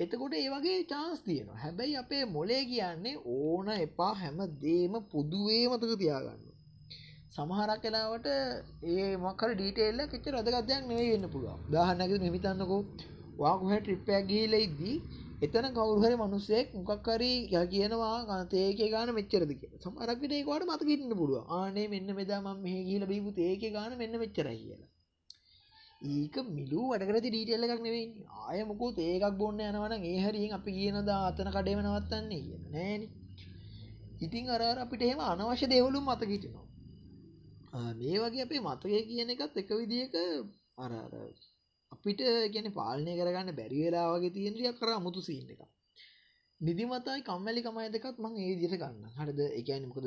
එතකොට 0.00 0.34
ඒ 0.34 0.48
වගේ 0.48 0.80
චාන්ස් 0.84 1.20
තියෙනවා. 1.20 1.58
හැබැයි 1.58 1.96
අපේ 1.96 2.24
මොලේ 2.26 2.62
කියන්නේ 2.64 3.16
ඕන 3.28 3.68
එපා 3.78 4.12
හැම 4.14 4.38
දේම 4.62 4.94
පුදුවේ 5.10 5.64
මතක 5.68 5.92
තියාගන්න. 5.98 6.44
සමහරක් 7.30 7.80
කලාවට 7.82 8.26
ඒ 8.90 9.08
මක්කර 9.18 9.50
ඩීටේල්ල 9.52 10.00
කෙච්ච 10.08 10.26
රදගත්යක් 10.32 10.82
නෙවෙයි 10.82 11.10
වෙන්න 11.14 11.26
පුළුවන්. 11.28 11.58
දාහන්නක 11.72 12.12
මෙමිතන්නකෝ 12.18 12.82
වාකුහ 13.38 13.72
ට්‍රිප්පයක් 13.74 14.24
ගීල 14.26 14.54
ඉද්දී 14.58 14.96
එතන 15.40 15.66
කවුරුහරි 15.72 16.16
මනුස්සෙක් 16.16 16.72
මොකක්කරි 16.78 17.32
ය 17.50 17.60
කියනවා 17.66 18.40
තේක 18.46 18.80
ගාන 18.90 19.12
මෙච්චරද 19.14 19.52
කිය 19.54 19.70
සමරක්ට 19.78 20.32
ඒකට 20.32 20.66
මතකින්න 20.70 21.12
පුළුව 21.14 21.44
ආනේ 21.50 21.86
මෙන්න 21.88 22.10
මෙදා 22.14 22.40
ම 22.40 22.48
මේ 22.60 22.80
කියල 22.84 23.04
බීපු 23.06 23.30
ඒක 23.42 23.62
ගාන 23.72 23.92
මෙන්න 23.96 24.18
මෙච්චරයි 24.18 24.58
කියලා. 24.58 24.88
ඒක 26.02 26.34
මිලූ 26.48 26.86
වැඩකරති 26.90 27.28
ඩීටල්ල 27.28 27.64
එකක් 27.66 27.82
නෙවෙයි. 27.82 28.06
ආය 28.40 28.60
මොකෝ 28.64 28.90
ඒකක් 28.98 29.36
බොන්න 29.36 29.60
යනවන 29.60 29.94
ඒහරින් 30.04 30.52
අපි 30.52 30.70
කියනද 30.72 31.08
අතන 31.18 31.50
කඩේම 31.50 31.80
නවත්තන්නේ 31.82 32.42
කියන 32.42 32.62
නෑන. 32.72 33.02
ඉතින් 34.20 34.48
අර 34.50 34.62
අපිට 34.78 35.02
එහෙම 35.02 35.20
අනවශ්‍ය 35.22 35.66
දෙවලුම් 35.66 36.04
මතකිටනවා 36.06 36.66
මේ 37.94 38.16
වගේ 38.18 38.42
අපේ 38.42 38.60
මතකය 38.60 39.00
කියන 39.02 39.30
එකත් 39.30 39.56
එක 39.56 39.70
විදික 39.72 40.14
අර 40.76 40.92
අපිට 41.92 42.20
ගැන 42.52 42.68
පාලනය 42.72 43.12
කරගන්න 43.12 43.58
බැරිවෙලා 43.58 44.08
වගේ 44.12 44.34
තියෙනටිය 44.36 44.72
කර 44.72 44.90
අමුතු 44.90 45.20
සින්න 45.20 45.52
එක 45.54 45.60
නිදිමතයි 46.60 47.22
කම්මැලි 47.22 47.60
කමයි 47.62 47.88
දෙකත් 47.90 48.16
මං 48.18 48.34
ඒ 48.38 48.54
දිට 48.54 48.74
ගන්න 48.74 49.04
හටද 49.10 49.40
එකන 49.58 49.84
මොකද 49.86 50.06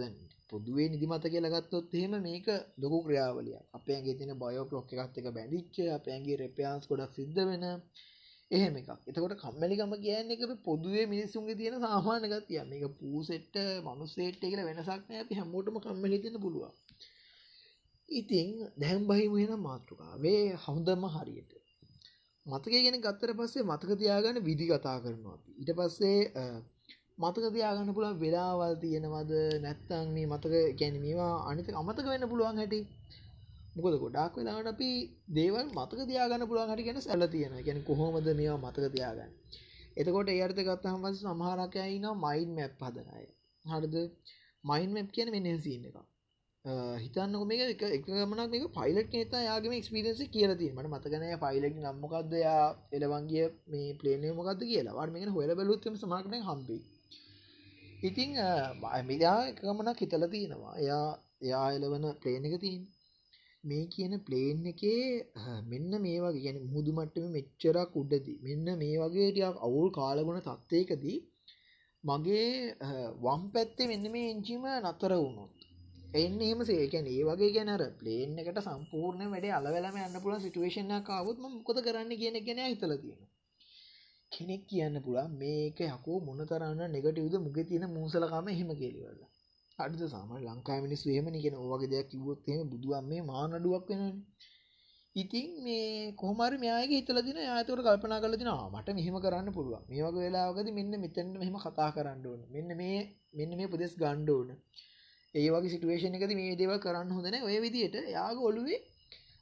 පොදුවේ 0.49 0.87
නිදිමත 0.89 1.25
කියලගත්තොත් 1.25 1.93
එහෙම 1.93 2.13
මේක 2.21 2.47
ලොකු 2.77 2.97
ක්‍රියාවලිය 3.05 3.57
අපේගේ 3.73 4.15
තින 4.15 4.31
බයෝ 4.35 4.65
ලොක් 4.71 4.91
එකත් 4.95 5.15
එක 5.19 5.27
බැඳිච්ච 5.31 5.75
අපයන්ගේ 5.91 6.37
රෙපියන්ස් 6.37 6.83
ගොඩක් 6.89 7.13
සිද්ධ 7.13 7.39
වෙන 7.41 7.65
එහෙම 8.51 8.73
එකක්. 8.75 8.89
එතකොට 9.03 9.35
කම්මැලිකම 9.35 9.93
කියන්න 9.97 10.33
එක 10.33 10.41
පොදුවේ 10.63 11.05
මිනිස්සුන්ගේ 11.05 11.55
තියෙන 11.55 11.79
සාමානක 11.79 12.35
තිය 12.43 12.61
මේක 12.65 12.85
පූසෙට්ට 12.99 13.55
මනුස්සේට් 13.83 14.39
කියල 14.41 14.61
වෙනසක් 14.61 14.89
අපි 15.15 15.33
හැමෝටම 15.33 15.77
කම්මලි 15.79 16.17
තින 16.19 16.35
පුළුවන්. 16.39 16.73
ඉතිං 18.09 18.49
දැම් 18.77 19.01
බහිම 19.07 19.31
වෙන 19.35 19.53
මාතෘකාවේ 19.61 20.43
හොඳම 20.63 21.03
හරියට. 21.15 21.62
මතක 22.45 22.73
ගෙන 22.85 22.97
ගත්තර 23.01 23.31
පස්සේ 23.39 23.63
මතක 23.63 23.91
තියාගන්න 24.01 24.39
විදි 24.47 24.65
කතා 24.69 24.97
කරනවා. 25.03 25.37
ඊට 25.59 25.71
පස්සේ 25.77 26.19
මතක 27.17 27.45
තියාගන්න 27.55 27.93
පුළුවන් 27.95 28.19
වෙලාවල් 28.23 28.75
තියෙනවද? 28.83 29.31
නැත්තං 29.65 30.07
මේ 30.15 30.27
මතක 30.27 30.53
ගැන 30.79 30.95
මේවා 31.05 31.33
අනිත 31.49 31.67
අමතක 31.81 32.05
වෙන්න 32.05 32.29
පුළුවන් 32.31 32.59
හැටි? 32.61 32.79
මොකද 33.75 33.95
ගොඩක් 34.03 34.33
වෙලාට 34.37 34.71
අපි 34.73 34.89
දේවල් 35.37 35.67
මතක 35.77 35.99
තියාගන්න 36.11 36.47
පුළුවන් 36.49 36.71
හටි 36.73 36.87
ගැන 36.87 37.01
සැල 37.01 37.27
තියෙන 37.35 37.55
ගැන 37.67 37.79
කොහොමද 37.89 38.27
මේවා 38.39 38.63
මතක 38.63 38.85
තියාගන්න? 38.95 39.31
එතකොට 39.99 40.29
ඒර්ථ 40.29 40.61
ගත්තහම 40.67 40.99
පස් 41.03 41.21
සමහරකයයින 41.23 42.07
මයින් 42.25 42.49
මැප් 42.57 42.73
හදනය 42.85 43.27
හරිද? 43.65 43.95
මයින් 44.63 44.89
මැප් 44.95 45.09
කියන 45.15 45.29
මෙ 45.35 45.53
සින්න 45.65 45.85
එක 45.89 46.12
හිතන්න 46.65 47.33
මේක 47.43 47.61
එක 47.61 47.81
එක 47.85 48.05
ගමනක් 48.05 48.51
මේක 48.51 48.65
පයිලට් 48.71 49.15
නතා 49.21 49.41
යාගේම 49.41 49.73
එක්ස්පිරන්ස 49.73 50.21
කියලති 50.29 50.67
මට 50.69 50.87
මතකනය 50.87 51.31
පයිලට් 51.37 51.75
නම්මකක්ද 51.77 52.33
යා 52.37 52.61
එලවන්ගේ 52.93 53.47
මේ 53.67 53.89
පලේනය 53.95 54.31
මොකක්ද 54.31 54.61
කියලා. 54.61 54.95
වට 54.95 55.13
මේක 55.13 55.29
හොල 55.29 55.51
බැලුත්තම 55.53 55.97
සමක්න 55.97 56.35
හම්බි 56.41 56.77
ඉතිං 58.03 58.31
මිදා 59.03 59.39
එකගමනක් 59.49 59.99
හිතල 59.99 60.25
තියෙනවා. 60.29 60.75
එයා 60.77 61.07
එයා 61.41 61.67
එලවන 61.73 62.07
ප්ලේන 62.21 62.47
එක 62.47 62.55
තින් 62.61 62.79
මේ 63.63 63.83
කියන 63.87 64.15
ප්ලේන් 64.21 64.63
එකේ 64.65 65.03
මෙන්න 65.67 65.91
මේ 65.99 66.17
වගේ 66.21 66.45
ගැන 66.45 66.63
මුදුමට්ටම 66.69 67.27
මෙච්චරක් 67.31 67.99
උඩදී 68.01 68.37
මෙන්න 68.41 68.65
මේ 68.77 68.95
වගේ 69.03 69.29
ටියක් 69.29 69.59
අවුල් 69.67 69.91
කාලගුණ 69.91 70.41
තත්වයකදී 70.41 71.19
මගේ 72.03 72.47
වම් 73.21 73.45
පැත්තේ 73.53 73.91
මෙන්න 73.91 74.11
මේ 74.11 74.31
එංචිම 74.31 74.65
නතර 74.81 75.15
වුණොත් 75.17 75.62
එන්න 76.13 76.41
එම 76.43 76.59
සේකැන 76.63 77.07
ඒ 77.07 77.21
වගේ 77.23 77.51
ගැනර 77.51 77.83
ප්ලේන් 77.95 78.33
එකට 78.39 78.59
සම්පූර්ණ 78.61 79.29
වැඩ 79.29 79.47
අලවෙලම 79.51 79.95
යන්න 79.99 80.17
පුළ 80.21 80.35
සිටුවේෂණ 80.39 80.93
කාවත් 81.03 81.37
මොකොද 81.43 81.79
කරන්න 81.81 82.11
කියන 82.15 82.37
ගෙන 82.43 82.61
හිතල 82.63 82.93
තියෙන 82.97 83.21
කෙනෙක් 84.31 84.63
කියන්න 84.67 84.97
පුළා 85.01 85.27
මේක 85.35 85.79
යකෝ 85.87 86.17
මොනතරන්න 86.21 86.83
නෙගටවද 86.91 87.35
මුග 87.39 87.57
තියෙන 87.63 87.87
මූසලකාම 87.91 88.51
හෙම 88.51 88.71
කෙලිවල 88.75 89.19
අඩ 89.79 90.01
සාම 90.07 90.31
ලංකා 90.39 90.79
මිනිස් 90.81 91.03
වේම 91.05 91.27
නිගෙන 91.29 91.55
ඕවගේ 91.57 91.89
දෙයක් 91.89 92.07
කිවොත්ම 92.09 92.63
බුදුුවන් 92.69 93.05
මේ 93.07 93.25
මානඩුවක් 93.25 93.89
වෙන 93.89 94.03
ඉතින් 95.15 95.49
මේ 95.61 96.13
කොහමර 96.15 96.51
මේයාගේ 96.57 96.97
හිතල 96.97 97.19
දින 97.23 97.39
යාතවට 97.41 97.83
කල්පනා 97.83 98.19
කල 98.19 98.35
දින 98.35 98.49
මට 98.71 98.87
මෙහෙම 98.93 99.17
කරන්න 99.19 99.49
පුළුව 99.51 99.83
මේ 99.87 100.01
වගේ 100.03 100.23
වෙලාවකද 100.23 100.69
මෙන්න 100.71 100.93
මෙතැන්න 100.99 101.35
මෙහෙම 101.35 101.57
කතා 101.59 101.89
කරන්න 101.91 102.25
ඕන. 102.27 102.41
මෙන්න 102.49 102.69
මේ 102.75 102.97
මෙන්න 103.33 103.51
මේ 103.55 103.67
පුදෙස් 103.67 103.93
ගණ්ඩෝන 103.97 104.49
ඒ 104.51 104.92
වගේ 105.33 105.69
සිටුවේෂන් 105.69 106.15
එකද 106.15 106.33
මේ 106.35 106.55
දේවල් 106.55 106.79
කරන්න 106.79 107.11
හොඳන 107.11 107.37
ඔය 107.41 107.59
විදියට 107.59 107.95
යාග 108.09 108.41
ඔලුවේ 108.43 108.81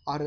අර 0.08 0.22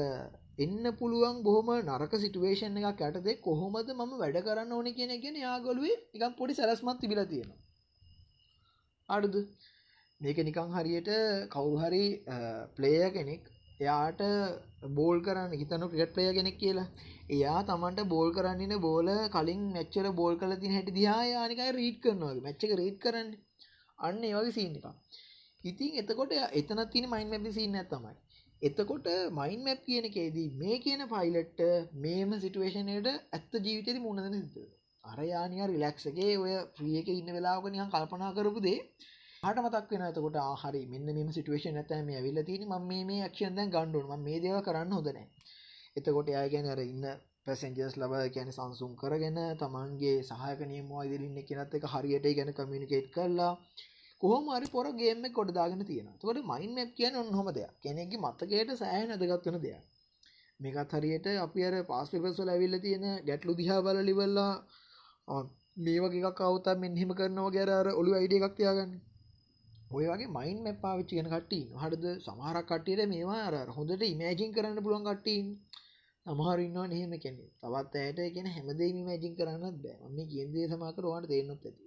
එන්න 0.59 0.85
පුළුවන් 0.94 1.38
බොහොම 1.42 1.71
නරක 1.76 2.12
සිටුවේෂන් 2.16 2.76
එකක් 2.80 3.00
ඇටද 3.00 3.28
කොහොමද 3.40 3.88
මම 3.90 4.12
වැඩ 4.16 4.38
කරන්න 4.40 4.75
ඕන 4.75 4.88
කියන 4.92 5.14
ගෙන 5.21 5.38
යාගොලුවේ 5.38 5.97
එකම් 6.14 6.37
පොඩි 6.37 6.54
සැලස්මත් 6.54 7.00
තිබිල 7.00 7.21
තියෙනවා. 7.25 7.59
අඩුද 9.09 9.37
මේක 10.21 10.38
නිකං 10.40 10.76
හරියට 10.76 11.11
කවුරු 11.50 11.80
හරි 11.80 12.04
ප්ලේය 12.76 13.11
කෙනෙක් 13.11 13.50
එයාට 13.80 14.23
බෝල් 14.94 15.18
කරන්න 15.21 15.50
හිතනු 15.54 15.88
ක්‍රිකට් 15.88 16.14
ප්ලය 16.14 16.30
කෙනෙක් 16.35 16.56
කියලා. 16.59 16.88
එයා 17.30 17.61
තමන්ට 17.64 18.09
බෝල් 18.09 18.30
කරන්නන 18.33 18.76
බෝල 18.80 19.09
කලින් 19.30 19.62
මැච්චර 19.73 20.06
බෝල් 20.12 20.35
කල 20.37 20.54
තින 20.56 20.73
හැට 20.73 20.94
දිහා 20.94 21.23
යානිකයි 21.26 21.73
රීට් 21.73 21.99
කරනවා 22.02 22.35
මච්චක 22.37 22.80
රීට් 22.80 22.99
කරන්න. 23.00 23.28
අන්න 23.99 24.25
ඒවගේ 24.25 24.52
සීන් 24.52 24.76
එක 24.78 24.87
ඉතින් 25.64 25.97
එතකොට 25.97 26.33
එතන 26.52 26.80
තින 26.88 27.04
මයින් 27.09 27.28
මැපි 27.28 27.52
සින්න 27.52 27.76
තමයි. 27.87 28.14
එතකොට 28.62 29.06
මයින් 29.33 29.61
මැප් 29.62 29.80
කියන 29.83 30.04
එකේදී 30.04 30.49
මේ 30.56 30.76
කියන 30.80 31.02
පයිලට්ට 31.09 31.61
මේම 31.99 32.30
සිටුවේෂනයට 32.38 33.09
ඇත්ත 33.09 33.52
ජීවිතති 33.61 34.00
මුණදන 34.00 34.37
සිත 34.37 34.56
අර 35.04 35.18
යානිය 35.25 35.66
රිලක්ෂගේ 35.68 36.30
ඔය 36.38 36.54
්‍රියක 36.76 37.09
ඉන්න 37.11 37.30
වෙලාවක 37.30 37.66
නිහන් 37.68 37.90
කල්පනා 37.90 38.33
කරපු 38.35 38.61
දේ. 38.61 38.78
හට 39.42 39.59
මතක් 39.61 39.90
වෙන 39.92 40.04
එතකොට 40.04 40.37
ආහරි 40.38 40.83
මෙන්න 40.87 41.09
මෙම 41.11 41.30
සිටුවේෂන් 41.30 41.78
ඇතම 41.78 42.09
ඇවිල්ල 42.12 42.40
තින 42.44 42.62
ම 42.71 42.85
මේ 43.04 43.28
ක්ෂන්ද 43.28 43.71
ගණ්ඩුවන් 43.71 44.23
මේ 44.23 44.38
දේව 44.40 44.59
කරන්න 44.62 44.92
හොදන 44.92 45.18
එතකොට 45.97 46.28
යා 46.28 46.44
ගැන 46.49 46.68
අර 46.68 46.80
ඉන්න 46.83 47.04
පැසෙන්ජස් 47.44 47.97
ලබ 47.99 48.23
කියන 48.30 48.50
සංසුම් 48.50 48.92
කරගෙන 48.96 49.40
තමන්ගේ 49.59 50.14
සහයක 50.24 50.61
නියමවා 50.66 51.03
ඉදිරින්න 51.07 51.42
කෙනත් 51.44 51.74
එක 51.74 51.85
හරියට 51.92 52.31
ගැන 52.35 52.55
කමියනිකේට් 52.55 53.12
කරලා 53.12 53.53
කොහොම 54.24 54.46
හරි 54.50 54.68
පොර 54.68 54.87
ගේම 54.94 55.24
කොට 55.30 55.50
දාගෙන 55.52 55.80
තියෙන 55.84 56.06
තකොට 56.18 56.38
මයින් 56.44 56.70
මැප් 56.74 56.90
කියන 56.94 57.14
ඔන්න 57.14 57.30
හොම 57.30 57.48
දෙයක්. 57.50 57.72
කෙනෙකි 57.82 58.16
මත්තකයට 58.18 58.70
සෑහන 58.74 59.10
අදගත්වන 59.12 59.58
දෙයක්. 59.60 59.82
මේකත් 60.60 60.92
හරියට 60.94 61.26
අපි 61.38 61.60
අර 61.64 61.74
පාස් 61.84 62.08
පිපස්වල 62.12 62.50
ඇවිල්ල 62.50 62.76
තියෙන 62.80 63.04
ගැටලු 63.26 63.52
දිහා 63.54 63.80
බල 63.82 63.98
ලිවල්ලා 64.02 64.52
මේ 65.78 65.98
වගේ 66.02 66.30
කවතා 66.32 66.76
මෙන්හෙම 66.76 67.10
කරනවා 67.18 67.54
ගැර 67.56 67.70
අර 67.70 67.88
ඔලු 68.00 68.10
අයිඩිය 68.14 68.40
එකක් 68.40 68.56
තියාගන්න. 68.58 68.92
ඔය 69.96 70.04
වගේ 70.10 70.34
මයින් 70.37 70.58
මැප් 70.64 70.78
පාවිච්චි 70.84 71.14
කෙන 71.18 71.28
කට්ටී 71.30 71.64
හටද 71.80 72.06
සමහරක් 72.26 72.66
කට්ටියට 72.66 73.10
මේවා 73.12 73.40
අර 73.48 73.54
හොඳට 73.76 74.02
ඉමෑජින් 74.04 74.54
කරන්න 74.56 74.84
පුළුවන් 74.84 75.06
කට්ටීන් 75.08 75.46
සමහරන්නවා 76.26 76.87
නහෙම 76.87 77.12
කෙනෙ 77.20 77.44
තවත් 77.62 77.94
ඇයට 77.98 78.20
කියෙන 78.34 78.48
හැමදේ 78.48 78.92
මැජින් 79.00 79.34
කරන්න 79.38 79.74
බෑ. 79.82 79.96
මේ 80.10 80.26
කියන්දේ 80.26 80.66
සමාකරවාට 80.70 81.26
තේරනොත් 81.30 81.66
ඇති. 81.66 81.84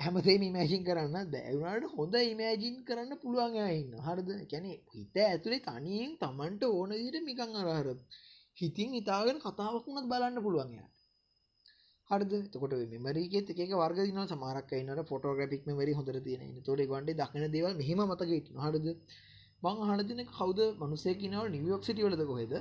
හැමතේම 0.00 0.42
ඉමෑජින් 0.42 0.82
කරන්න 0.84 1.30
දැවුණට 1.30 1.86
හොඳ 1.92 2.14
ඉමෑජින් 2.24 2.74
කරන්න 2.84 3.14
පුළුවන් 3.16 3.56
ඉන්න. 3.70 3.94
හරද? 4.00 4.28
කැනෙ 4.50 4.70
හිත 4.92 5.16
ඇතුළේ 5.22 5.64
තනියෙන් 5.64 6.12
තමන්ට 6.20 6.62
ඕන 6.68 6.92
දිට 6.96 7.18
මිකං 7.22 7.56
අරහර 7.62 7.88
හිතින් 8.58 8.94
ඉතාගෙන 8.94 9.40
කතාවකුණත් 9.40 10.10
බලන්න 10.12 10.38
පුළුවන් 10.40 10.76
හරද? 12.10 12.32
තකොට 12.52 12.76
මෙමරිකෙත් 12.94 13.50
එක 13.54 13.74
වර්ග 13.74 13.98
දින 14.02 14.22
සමාරක් 14.26 14.70
ඉන්නට 14.74 15.02
ෆොටෝග්‍රපික් 15.10 15.66
මරි 15.72 15.92
හොඳර 15.92 16.20
තියෙන 16.22 16.62
තොට 16.62 16.84
ගන්ඩ 16.86 17.18
දක්න 17.18 17.50
දේවල් 17.50 17.74
මෙහම 17.76 18.04
මතකට 18.06 18.54
හරද? 18.60 18.88
බං 19.62 19.84
හනතින 19.90 20.24
කවද? 20.30 20.60
මනුසයකිනවල් 20.80 21.50
නිවියෝක් 21.50 21.82
සිටිවලද 21.84 22.24
කොහෙද? 22.24 22.54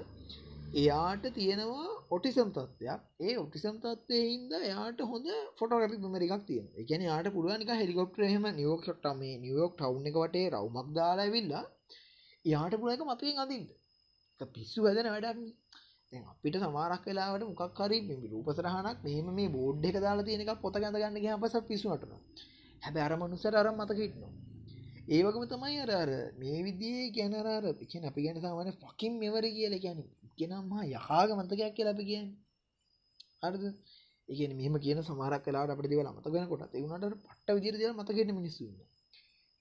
එයාට 0.74 1.26
තියෙනවා 1.34 1.88
ඔටිසම් 2.12 2.50
තත්වයක් 2.50 3.02
ඒ 3.22 3.36
ඔටිසම් 3.38 3.76
තත්වය 3.78 4.20
හින්ද 4.24 4.52
යාට 4.64 5.00
හොඳ 5.04 5.28
ෆොටෝග්‍රපික් 5.58 6.00
මෙමරිකක් 6.02 6.44
තියෙන 6.46 6.68
එකන 6.76 7.02
යාට 7.04 7.28
පුළුවනික 7.30 7.72
හෙලිකොප්ට 7.72 8.20
හෙම 8.26 8.48
නියෝක්ටම 8.54 9.18
මේ 9.18 9.38
නියෝක් 9.38 9.74
ටව් 9.76 10.04
එක 10.06 10.18
වටේ 10.18 10.50
රවමක් 10.50 10.88
දාලා 10.94 11.30
විල්ලා 11.30 11.64
යාට 12.46 12.76
පුළක 12.78 13.04
මතයෙන් 13.04 13.40
අදින්ට 13.40 14.42
පිස්සු 14.50 14.84
වැදන 14.84 15.08
වැඩක් 15.08 15.40
අපිට 16.26 16.56
සමාරක් 16.58 17.04
වෙලාවට 17.06 17.48
මොකක් 17.50 17.80
හරි 17.80 18.00
රූපසරහනක් 18.28 19.00
මෙහම 19.04 19.28
මේ 19.34 19.50
බෝඩ් 19.50 19.86
එක 19.86 19.98
දාලා 20.00 20.24
තියෙන 20.24 20.44
එක 20.44 20.62
පොත 20.62 20.76
ගඳ 20.76 20.98
ගන්න 20.98 21.42
පස 21.42 21.56
පිසුනටන 21.64 22.14
හැබ 22.82 22.96
අර 22.98 23.14
මනුසර 23.18 23.54
අරම් 23.56 23.76
මතකහිටනවා 23.78 24.34
ඒවකම 25.10 25.44
තමයි 25.46 25.80
අර 25.80 25.92
අර 25.94 26.12
මේ 26.38 26.60
විදිේ 26.62 27.12
ගැනරර 27.12 27.66
පිකෙන 27.76 28.06
අපි 28.06 28.20
ගැන 28.22 28.40
සාමන 28.42 28.72
ෆකින් 28.76 29.14
මෙවර 29.18 29.46
කියල 29.50 29.76
ගැන 30.38 30.52
ගෙනම්මා 30.52 30.84
යහාග 30.88 31.30
මතකයක් 31.34 31.74
කියල 31.76 31.88
අපි 31.88 32.04
කියන්න. 32.04 32.30
අරද 33.42 33.64
ඒ 34.30 34.48
මෙම 34.52 34.76
කියන 34.80 35.00
සමාරක් 35.04 35.44
කලාට 35.44 35.70
අපට 35.70 35.88
දෙවල 35.88 36.10
මතගෙන 36.10 36.48
කොට 36.48 36.76
එවුණට 36.76 37.18
පට්ට 37.22 37.58
විදිර 37.58 37.76
දෙව 37.76 37.92
මතගෙන 37.96 38.32
මිනිස්සුන්න 38.34 38.78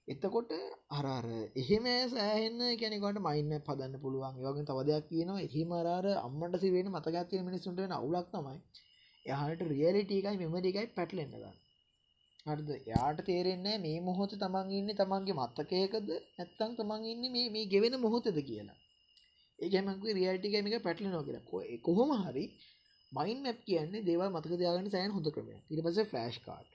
එතකොට 0.08 0.52
අරර 0.90 1.26
එහෙම 1.56 1.86
සෑහන්න 2.08 2.60
කැනෙකට 2.76 3.20
මයින්න 3.20 3.54
පදන්න 3.60 3.94
පුළුවන්. 4.00 4.34
ඒවගේ 4.38 4.66
තවදයක් 4.66 5.08
කියනවා. 5.08 5.40
එහිමරාර 5.42 6.06
අම්මට 6.18 6.58
සිවෙන 6.60 6.90
මතකත්තිය 6.90 7.42
මිනිස්සුන්ට 7.42 7.80
අවුලක් 7.92 8.28
තමයි 8.30 8.58
එහට 9.26 9.64
රියලිටකයි 9.70 10.36
මෙමරිකයි 10.36 10.86
පැටලෙන්න 10.92 11.32
ගන්න. 11.32 11.56
හරිද? 12.46 12.70
යාට 12.86 13.20
තේරෙන්නේ 13.24 13.76
මේ 13.78 13.98
මොහොත 14.02 14.32
තමන් 14.36 14.70
ඉන්න 14.72 14.94
තමන්ගේ 14.94 15.38
මත්තකයකද 15.38 16.10
නැත්තං 16.36 16.76
තමන් 16.78 17.06
ඉන්න 17.06 17.24
මේ 17.32 17.46
මේ 17.50 17.66
ගෙවෙන 17.66 17.98
මොහොතද 18.00 18.38
කියලා. 18.42 18.78
ඒකමක 19.58 20.06
රියල්ටිකමික 20.12 20.78
පැටලි 20.82 21.08
නෝ 21.08 21.22
කියලා. 21.22 21.44
කොහොම 21.82 22.10
හරි 22.22 22.44
මයින් 23.12 23.42
මැප් 23.42 23.58
කියන්නේ 23.66 24.04
දේවල් 24.04 24.30
මතක 24.30 24.58
දයාගන්න 24.60 24.90
සෑන් 24.90 25.12
හොඳ 25.12 25.28
ක්‍රමය 25.34 25.54
ඉට 25.70 25.84
පස 25.84 25.98
ෆලස්් 26.04 26.38
කාඩ් 26.46 26.66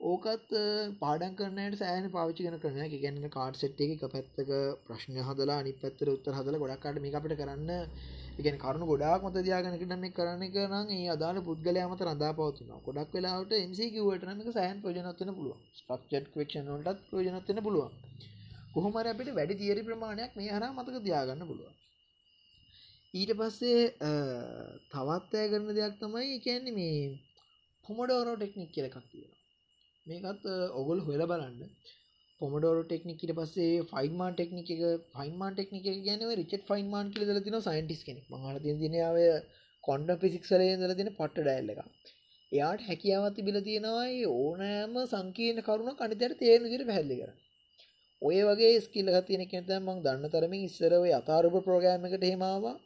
ඕකත් 0.00 0.50
පාඩන් 1.00 1.36
කරනයට 1.36 1.76
සෑන 1.78 2.06
පාවිචි 2.10 2.44
කන 2.44 2.58
කරන 2.60 2.90
ගැන්න 2.94 3.30
කාඩ් 3.30 3.54
සෙට් 3.56 3.80
එක 3.80 4.04
පැත්තක 4.06 4.50
ප්‍රශ්න 4.86 5.18
හදලා 5.28 5.56
අනි 5.62 5.72
පැත්තර 5.82 6.10
උත්තර 6.12 6.36
හදල 6.38 6.58
ගොඩක්කාට 6.62 7.00
මේ 7.00 7.14
අපට 7.14 7.34
කරන්න 7.34 7.70
ඉගෙන 8.38 8.58
කරුණු 8.58 8.86
ගොඩක් 8.86 9.24
මත 9.24 9.44
දයාගෙන 9.46 9.78
කරන්න 9.82 10.04
කරන 10.12 10.44
කරන 10.50 10.92
ඒ 10.96 11.06
අදාල 11.14 11.40
පුද්ගල 11.48 11.80
මත 11.84 12.08
රඳා 12.08 12.32
පවතුන 12.34 12.70
ගොඩක් 12.86 13.16
වෙලාට 13.16 13.56
MCකවට 13.62 14.28
නක 14.34 14.54
සෑන් 14.58 14.84
ප්‍රජනත්වන 14.84 15.32
පුළුව 15.38 15.56
ස්ට්‍රක්චට් 15.78 16.30
කක්ෂනටත් 16.34 17.08
ප්‍රජනත්වන 17.10 17.64
පුළුවන්. 17.66 17.92
කොහොමර 18.74 19.08
අපිට 19.08 19.34
වැඩි 19.34 19.60
තිේරි 19.60 19.88
ප්‍රමාණයක් 19.88 20.38
මේ 20.38 20.52
හර 20.52 20.70
මතක 20.70 21.04
දයාගන්න 21.04 21.48
පුළුවන්. 21.50 21.76
ඊට 23.16 23.32
පස්සේ 23.38 23.82
තවත් 24.92 25.32
ඇය 25.36 25.48
කරන 25.52 25.68
දෙයක් 25.76 25.96
තමයි 26.00 26.38
කියන්නේ 26.44 26.76
මේ 26.78 27.00
පොමඩෝරෝ 27.84 28.36
ටෙක්නික් 28.36 28.70
කියලකක් 28.74 28.96
තියෙන 29.12 29.32
මේකත් 30.06 30.44
ඔගොල් 30.80 30.98
හොල 31.00 31.22
බලන්න. 31.26 31.60
පොමඩෝර 32.40 32.78
ටෙක්නිකට 32.82 33.32
පස්සේ 33.38 33.84
ෆයින්මාන් 33.92 34.34
ටෙක්නික 34.34 34.68
ෆයින්මාන් 35.14 35.54
ටෙක්නික 35.54 35.86
ගැනව 36.06 36.34
රිචට 36.40 36.66
ෆයින්මාන් 36.68 37.12
කියල 37.12 37.24
දල 37.28 37.40
තින 37.46 37.56
සයින්ටිස් 37.62 38.02
කෙනෙක්. 38.08 38.26
මහල 38.32 38.56
දිනාව 38.82 39.16
කොන්ඩ 39.84 40.12
පිසික්සලය 40.22 40.68
දල 40.76 40.94
තින 40.98 41.10
පට්ට 41.12 41.40
ඩැල්ල 41.40 41.72
එක 41.72 41.80
එයාට 42.52 42.86
හැකියාවත් 42.88 43.36
තිබිල 43.36 43.58
තියෙනවයි 43.66 44.22
ඕනෑම 44.32 44.94
සංකීර්ණ 45.04 45.66
කරුණ 45.66 45.96
කනිතයට 45.96 46.38
තේරන 46.42 46.68
දිර 46.72 46.84
පැල්ලි 46.90 47.16
කර 47.20 47.32
ඔය 48.22 48.38
වගේ 48.48 48.74
ස්කිල්ල 48.80 49.10
තියන 49.28 49.44
කෙත 49.52 49.72
මං 49.78 50.02
දන්න 50.04 50.32
තරමින් 50.32 50.66
ඉස්සරව 50.68 51.06
අතාරූප 51.16 51.56
ප්‍රෝගෑම 51.66 52.06
එකට 52.08 52.26
හෙමාවා 52.26 52.76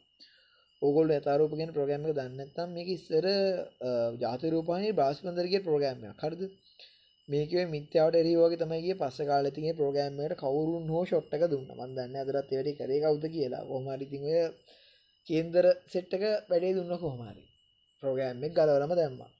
ඔගොල් 0.81 1.09
ඇතාරූපගෙන 1.09 1.73
ප්‍රෝගෑම 1.73 2.05
දන්නත්තම් 2.09 2.69
මේක 2.71 2.89
ඉස්සර 2.89 3.25
ජාතරූපානයේ 4.21 4.93
බාස්පන්දරගේ 4.93 5.61
ප්‍රෝගෑම්ය 5.61 6.13
කරද 6.15 6.41
මේක 7.29 7.51
මිත්‍යාවට 7.69 8.15
එරිවගේ 8.15 8.61
තමයිගේ 8.61 8.95
පස්ස 8.95 9.27
කාලතිගේ 9.27 9.73
ප්‍රෝගෑම්මට 9.73 10.33
කවරුන් 10.37 10.87
හෝ 10.87 11.03
ෂොට්ටක 11.05 11.43
දුන්න. 11.47 11.67
මන්දන්න 11.71 12.15
අදරත් 12.17 12.49
එවැඩි 12.51 12.73
කරේ 12.75 12.99
කවුද 13.01 13.25
කියලා. 13.29 13.67
හොමරිතිය 13.67 14.41
කේන්දර 15.27 15.65
සෙට්ටක 15.87 16.23
වැඩේ 16.49 16.73
දුන්න 16.73 16.97
කොහොමරි 16.97 17.45
ප්‍රෝගෑම්මක් 18.03 18.53
ගලවලම 18.53 18.93
දැම්මා. 18.95 19.31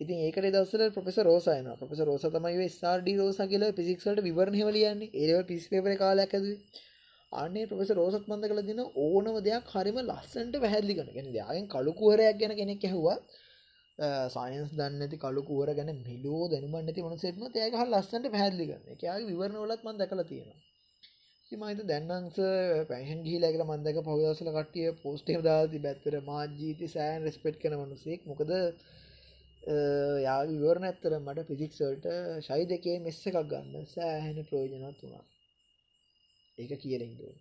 ඉතින් 0.00 0.18
ඒකට 0.20 0.46
දවසල 0.46 0.82
පොපෙස 0.90 1.18
රෝසයන 1.20 1.68
පොපෙස 1.76 2.00
රෝස 2.00 2.24
තමයි 2.30 2.68
ස්ාර්ඩි 2.72 3.12
රෝස 3.16 3.38
කියල 3.44 3.64
පිසික්ට 3.72 4.20
විවරණ 4.22 4.58
හවලියන්නේ 4.60 5.12
ඒව 5.22 5.46
පිස්පේපර 5.46 5.94
කාලයක් 5.96 6.34
ඇද 6.34 6.50
අනේ 7.32 7.66
පොපෙස 7.66 7.90
රෝසත් 7.92 8.26
මන්ද 8.26 8.44
කළ 8.44 8.62
දින 8.62 8.80
ඕනම 8.98 9.36
දෙයක් 9.42 9.72
හරිම 9.72 9.98
ලස්සන්ට 10.02 10.54
පැහැදිලි 10.58 10.94
කන 10.94 11.10
ගෙන 11.12 11.28
යාගෙන් 11.34 11.66
කළුකුවරයක් 11.68 12.38
ගැන 12.38 12.54
කෙනෙක් 12.54 12.84
ඇහවා 12.84 13.18
සයින්ස් 14.28 14.70
දන්නති 14.72 15.16
කළුකුවර 15.18 15.68
ගැන 15.72 15.90
මිලෝ 16.00 16.42
දැනුමන් 16.48 16.78
නැති 16.80 17.02
මනසෙත්ම 17.02 17.42
ඒයක 17.46 17.74
හල් 17.74 17.90
ලස්සට 17.92 18.26
පැහැදිලි 18.28 18.66
කරන 18.70 18.94
එකයාගේ 18.94 19.28
විවරණ 19.28 19.62
වලත් 19.62 19.82
මන් 19.84 19.98
දැකල 19.98 20.22
තියෙනවා. 20.24 20.60
මහිත 21.52 21.80
දැන්නන්ස 21.84 22.38
පැෂන් 22.88 23.20
ගිහිලැකල 23.22 23.62
මන්දක 23.64 23.98
පවදසල 24.02 24.50
කටිය 24.54 24.88
පෝස්ටේ 25.02 25.40
දාති 25.42 25.78
බැත්තර 25.80 26.14
මාජීති 26.22 26.86
සෑන් 26.88 27.20
රෙස්පෙට් 27.22 27.56
කන 27.58 27.76
මනුසෙක්. 27.76 28.20
මොකද 28.24 28.50
යා 30.26 30.40
විවරණ 30.48 30.88
ඇත්තර 30.88 31.12
මට 31.18 31.48
පිසික්සල්ට 31.48 32.06
ශයි 32.46 32.64
දෙකේ 32.68 32.98
මෙස්ස 33.00 33.22
එකක් 33.28 33.40
ගන්න 33.46 33.88
සෑහෙන 33.88 34.38
ප්‍රයෝජනත් 34.44 35.02
වුණා. 35.02 35.24
ඒක 36.58 36.72
කියලෙන්දුව 36.80 37.34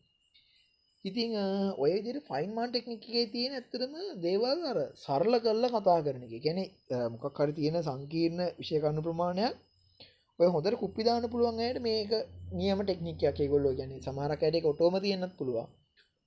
ඉතිං 1.05 1.31
ඔය 1.77 1.93
දිර 2.01 2.17
ෆයින්මාන් 2.21 2.69
ටෙක්නිකේ 2.69 3.23
තියෙන 3.27 3.53
ඇත්තරම 3.53 3.93
දේවල් 4.21 4.61
අර 4.65 4.77
සරල 4.97 5.35
කරලා 5.39 5.73
කතා 5.75 5.99
කරන 5.99 6.23
එක. 6.27 6.33
ගැන 6.39 6.59
මොකක් 7.13 7.39
හරි 7.39 7.53
තියෙන 7.53 7.77
සංකීර්ණ 7.79 8.41
විෂයකන්නු 8.57 9.01
ප්‍රමාණයක් 9.03 9.53
ඔය 10.39 10.47
හොඳට 10.47 10.77
කුප්පිදාන 10.77 11.27
පුළුවන්යට 11.27 11.77
මේක 11.79 12.11
නියම 12.53 12.79
ටෙක්නිකයක් 12.81 13.39
ගොල්ලෝ 13.47 13.73
ගැන 13.73 13.91
සමහරක 13.99 14.41
ඇඩ 14.41 14.65
ඔටෝම 14.65 14.95
තියන්නත් 14.99 15.37
පුළුවන්. 15.37 15.69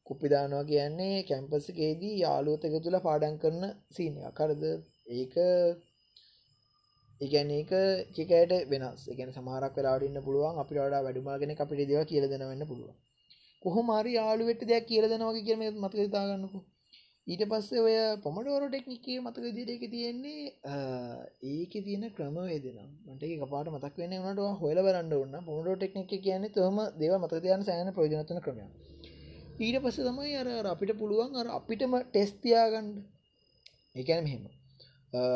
කුප්පිදානවා 0.07 0.65
කියන්නේ 0.65 1.17
කැම්පසකේදී 1.25 2.15
යාලුවතක 2.17 2.75
තුළ 2.79 2.99
පාඩන් 3.01 3.37
කරන 3.39 3.63
සීනය 3.91 4.31
කරද 4.33 4.63
ඒක 5.15 5.35
ඒගැන 7.21 7.51
ඒක 7.51 7.71
චිකයට 8.15 8.53
වෙනස්. 8.71 9.03
එකන 9.13 9.31
සමහරක් 9.33 9.75
වෙලාඩින්න 9.77 10.19
පුළුවන් 10.27 10.59
අපි 10.63 10.73
ඩා 10.75 11.05
වැඩුමාගෙන 11.05 11.55
අපිට 11.57 11.89
දෙව 11.91 12.03
කියල 12.11 12.25
දෙනවන්න 12.33 12.65
පුළුවන්. 12.71 12.97
කොහොමරි 13.63 14.11
යාලුවෙට 14.15 14.63
දෙයක් 14.65 14.85
කියල 14.87 15.05
දෙනවගේ 15.13 15.47
කියම 15.47 15.61
මතක 15.83 16.11
තාගන්නකු 16.15 16.61
ඊට 17.27 17.43
පස්සේ 17.51 17.81
ඔය 17.81 17.97
පොමඩෝර 18.25 18.63
ටෙක්නිකේ 18.67 19.19
මතක 19.21 19.47
දිරක 19.59 19.83
තියෙන්නේ 19.95 20.43
ඒක 21.51 21.73
තියෙන 21.79 22.05
ක්‍රමවේදනම් 22.17 22.91
මට 23.07 23.33
කපාට 23.41 23.69
මතක් 23.69 23.95
වෙන්න 24.03 24.15
වනට 24.19 24.47
හොල 24.61 24.79
බරන්න 24.81 25.13
ඔන්න 25.17 25.35
පොමඩෝ 25.49 25.75
ටෙක්නික 25.77 26.13
කියන්නේ 26.19 26.55
තොම 26.55 26.79
දේව 27.01 27.15
මතකයන 27.19 27.67
සෑන 27.67 27.93
ප්‍රයෝජනතන 27.97 28.41
ක්‍රමය 28.45 28.65
ඊට 29.59 29.79
පස්ස 29.83 30.01
තමයි 30.07 30.35
අර 30.41 30.49
අපිට 30.69 30.93
පුළුවන් 30.97 31.39
අර 31.41 31.49
අපිටම 31.53 31.95
ටෙස්තියාගන්ඩ 32.05 32.99
ඒකැන 33.95 34.23
මෙහෙම. 34.25 34.45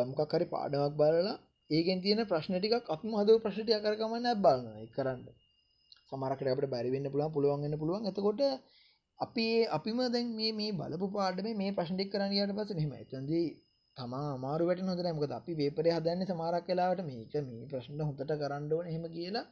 මොකක්හරි 0.08 0.46
පාඩමක් 0.46 0.94
බලලා 0.96 1.36
ඒකෙන් 1.72 1.98
තියෙන 2.02 2.20
ප්‍රශ්න 2.26 2.54
ටිකක් 2.56 2.88
අපි 2.88 3.08
හද 3.12 3.38
ප්‍රශ්ටිය 3.42 3.78
කරකමන්න 3.80 4.28
බලන්න 4.38 4.86
කරන්න. 4.94 5.20
සමරකට 6.08 6.48
අපට 6.48 6.68
බැරිවෙන්න 6.68 7.10
පුළුවන් 7.10 7.34
පුළුවන්ගන්න 7.34 7.76
පුළුවන්. 7.78 8.06
එතකොට 8.06 8.40
අපි 9.18 9.46
අපිම 9.68 9.98
දැන් 10.08 10.32
මේ 10.36 10.52
මේ 10.52 10.72
බලපු 10.72 11.06
පාඩම 11.10 11.48
මේ 11.54 11.72
ප්‍රශ්ටික් 11.72 12.08
කරන්නට 12.10 12.56
පස 12.58 12.70
මෙම 12.80 12.92
ඇතන්දී 12.92 13.46
තමා 13.96 14.28
අමාරුවට 14.32 14.82
නොද? 14.82 15.00
මකද 15.06 15.32
අපි 15.32 15.52
වේපරය 15.54 15.90
හදන්න 15.90 16.26
සමාරක් 16.26 16.64
කලාවට 16.66 17.04
මේක 17.04 17.34
මේ 17.42 17.68
ප්‍රශ්න 17.70 18.00
හොඳට 18.00 18.32
කරන්නඩුවන 18.40 18.88
හෙම 18.88 19.04
කියලා. 19.10 19.46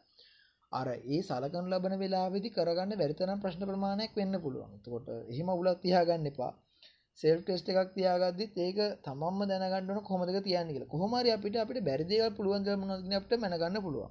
අර 0.73 0.89
ඒ 0.89 1.21
සලකන් 1.21 1.67
ලබන 1.69 1.95
වෙලාවෙදි 1.99 2.49
කරගන්න 2.51 2.99
වැරිතරම් 2.99 3.41
ප්‍රශ්න 3.41 3.63
ප්‍රමාණයක් 3.65 4.13
වෙන්න 4.15 4.35
පුළුවන්. 4.41 4.73
කොට 4.87 5.09
එහෙම 5.33 5.49
උලත් 5.53 5.81
තියාගන්න 5.83 6.31
එපා. 6.33 6.53
සෙල් 7.21 7.39
ටෙස්ට 7.41 7.69
එකක් 7.71 7.91
තියාගදදිත් 7.95 8.55
ඒක 8.59 8.79
තමම 9.05 9.41
දැනගන්නන 9.51 10.01
කොමදක 10.03 10.39
තියන්න 10.43 10.71
කියල. 10.71 10.85
කොහමරි 10.89 11.31
අපිට 11.31 11.57
අපිට 11.57 11.81
බැරිදිව 11.83 12.23
පුළුවන් 12.37 12.69
මනගෙන 12.83 13.17
අපට 13.19 13.33
මැනගන්න 13.39 13.81
පුළුවන්. 13.81 14.11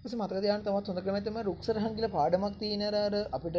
පස 0.00 0.14
මතකදයන් 0.14 0.62
තමත් 0.62 0.88
හොඳ 0.88 1.00
ක්‍රමතම 1.00 1.36
රුක්සරහන් 1.42 1.92
කියල 1.96 2.06
පාඩමක් 2.10 2.54
තියනරර 2.60 3.16
අපිට 3.30 3.58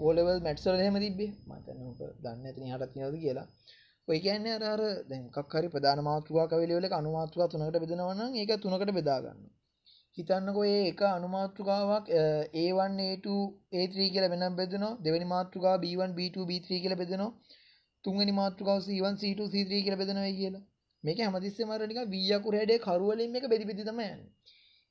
ඕලෙවල් 0.00 0.40
මැට්සල් 0.40 0.80
හෙම 0.80 0.96
තිබේ 0.98 1.30
මතනක 1.48 2.00
දන්න 2.22 2.46
ඇතින 2.46 2.70
හටත් 2.70 2.96
නද 3.00 3.16
කියලා. 3.18 3.46
ඔය 4.08 4.18
කියන්නේ 4.20 4.56
අර 4.66 4.82
දැකක්හරි 5.10 5.68
ප්‍රධාන 5.68 6.02
මාතෘවා 6.04 6.46
කවලවල 6.48 6.88
අනුමාතුවා 6.94 7.50
තුනකට 7.50 7.78
බෙදනවන්න 7.82 8.36
ඒක 8.36 8.52
තුනකට 8.62 8.92
බෙදාගන්න 8.92 9.40
හිතන්නකො 10.18 10.60
ඒ 10.66 10.82
එක 10.86 11.00
අනුමාතෘකාවක් 11.08 12.06
ඒවන්ඒ 12.56 13.08
ඒ 13.74 13.86
කියල 13.94 14.26
වෙන 14.32 14.44
බෙදන 14.56 14.84
දෙවනි 15.02 15.26
මාතෘකා 15.28 15.74
B1 15.78 16.14
B2 16.18 16.46
B3 16.50 16.78
කියල 16.82 16.94
බෙදනවා. 16.96 17.32
තුන්ගනි 18.04 18.32
මාතෘකාව 18.34 18.78
සීවන් 18.82 19.16
සීට 19.16 19.40
සීත්‍රී 19.52 19.82
කියල 19.84 19.96
බෙදනයි 19.96 20.32
කියලා. 20.40 20.64
මේක 21.04 21.18
හමතිස්ස 21.20 21.58
මරනික 21.62 21.98
වීයකුර 22.14 22.54
හැඩේ 22.58 22.78
කරුවලින් 22.80 23.36
එක 23.38 23.44
බෙදිපිති 23.52 23.84
තමයන් 23.84 24.20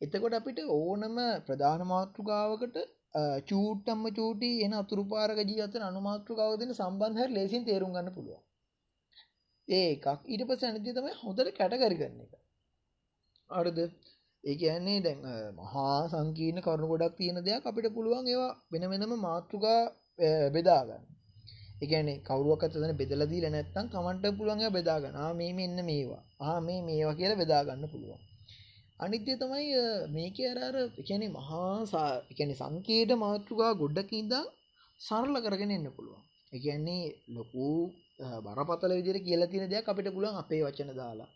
එතකොට 0.01 0.33
අපිට 0.33 0.59
ඕනම 0.69 1.17
ප්‍රධාන 1.47 1.81
මාතෘකාවකට 1.87 2.77
චූට්ටම්ම 3.49 4.05
චූටි 4.11 4.49
එන 4.65 4.73
අතුරු 4.73 5.03
පාරක 5.11 5.39
ජී 5.41 5.61
අතර 5.61 5.81
අනුමාතෘකාව 5.83 6.51
දෙන 6.61 6.73
සම්බන්ධර 6.73 7.29
ලේසින් 7.29 7.63
තේරුම් 7.65 7.93
ගන්න 7.95 8.15
පුළුවන්. 8.15 8.41
ඒකක් 9.67 10.05
ඊට 10.25 10.43
පස 10.49 10.63
ඇනති 10.63 10.95
තමයි 10.97 11.13
හොඳට 11.21 11.55
කැටකරි 11.59 11.95
කරන 12.01 12.19
එක. 12.25 12.33
අඩද 13.49 13.79
ඒ 14.43 14.55
කියන්නේ 14.55 14.99
දැන් 15.01 15.21
මහා 15.57 15.97
සංකීර්ණ 16.11 16.65
කරුණු 16.65 16.87
ගොඩක් 16.91 17.15
තියෙන 17.17 17.39
දෙයක් 17.41 17.65
අපිට 17.65 17.87
පුළුවන් 17.93 18.27
ඒවා 18.27 18.53
වෙන 18.71 18.83
වෙනම 18.91 19.13
මාතෘකා 19.19 19.79
බෙදාගන්න 20.53 21.05
එකන 21.85 22.09
කවරුවක් 22.27 22.63
අතන 22.63 22.93
බෙදලදී 23.01 23.41
නැත්තම් 23.47 23.85
කමන්ට 23.87 24.25
පුළුවන් 24.37 24.63
බෙදාගන්න. 24.77 25.17
මේ 25.35 25.51
මෙන්න 25.53 25.77
මේවා. 25.85 26.23
ආ 26.41 26.59
මේ 26.59 26.79
මේවා 26.81 27.17
කියලා 27.19 27.41
බෙදාගන්න 27.43 27.85
පුළුවන්. 27.87 28.21
අනිත්‍ය 28.99 29.31
තමයි 29.35 29.71
මේක 30.09 30.37
අරර 30.63 30.75
එකන 31.01 31.23
මහා 31.29 32.11
එකන 32.31 32.51
සංකේට 32.53 33.11
මාතෘකා 33.17 33.71
ගොඩ්ඩකින්දා 33.73 34.43
සරල 34.99 35.35
කරගෙන 35.41 35.71
එන්න 35.71 35.87
පුළුවන්. 35.91 36.21
එකන්නේ 36.53 37.03
ලොකු 37.29 37.65
බරපතල 38.45 38.91
විදිර 38.99 39.17
කියලා 39.19 39.51
තියෙන 39.51 39.69
දෙයක් 39.69 39.89
අපිට 39.89 40.09
පුළුවන් 40.15 40.39
අපේ 40.41 40.61
වචන 40.63 40.91
දාලා. 40.95 41.29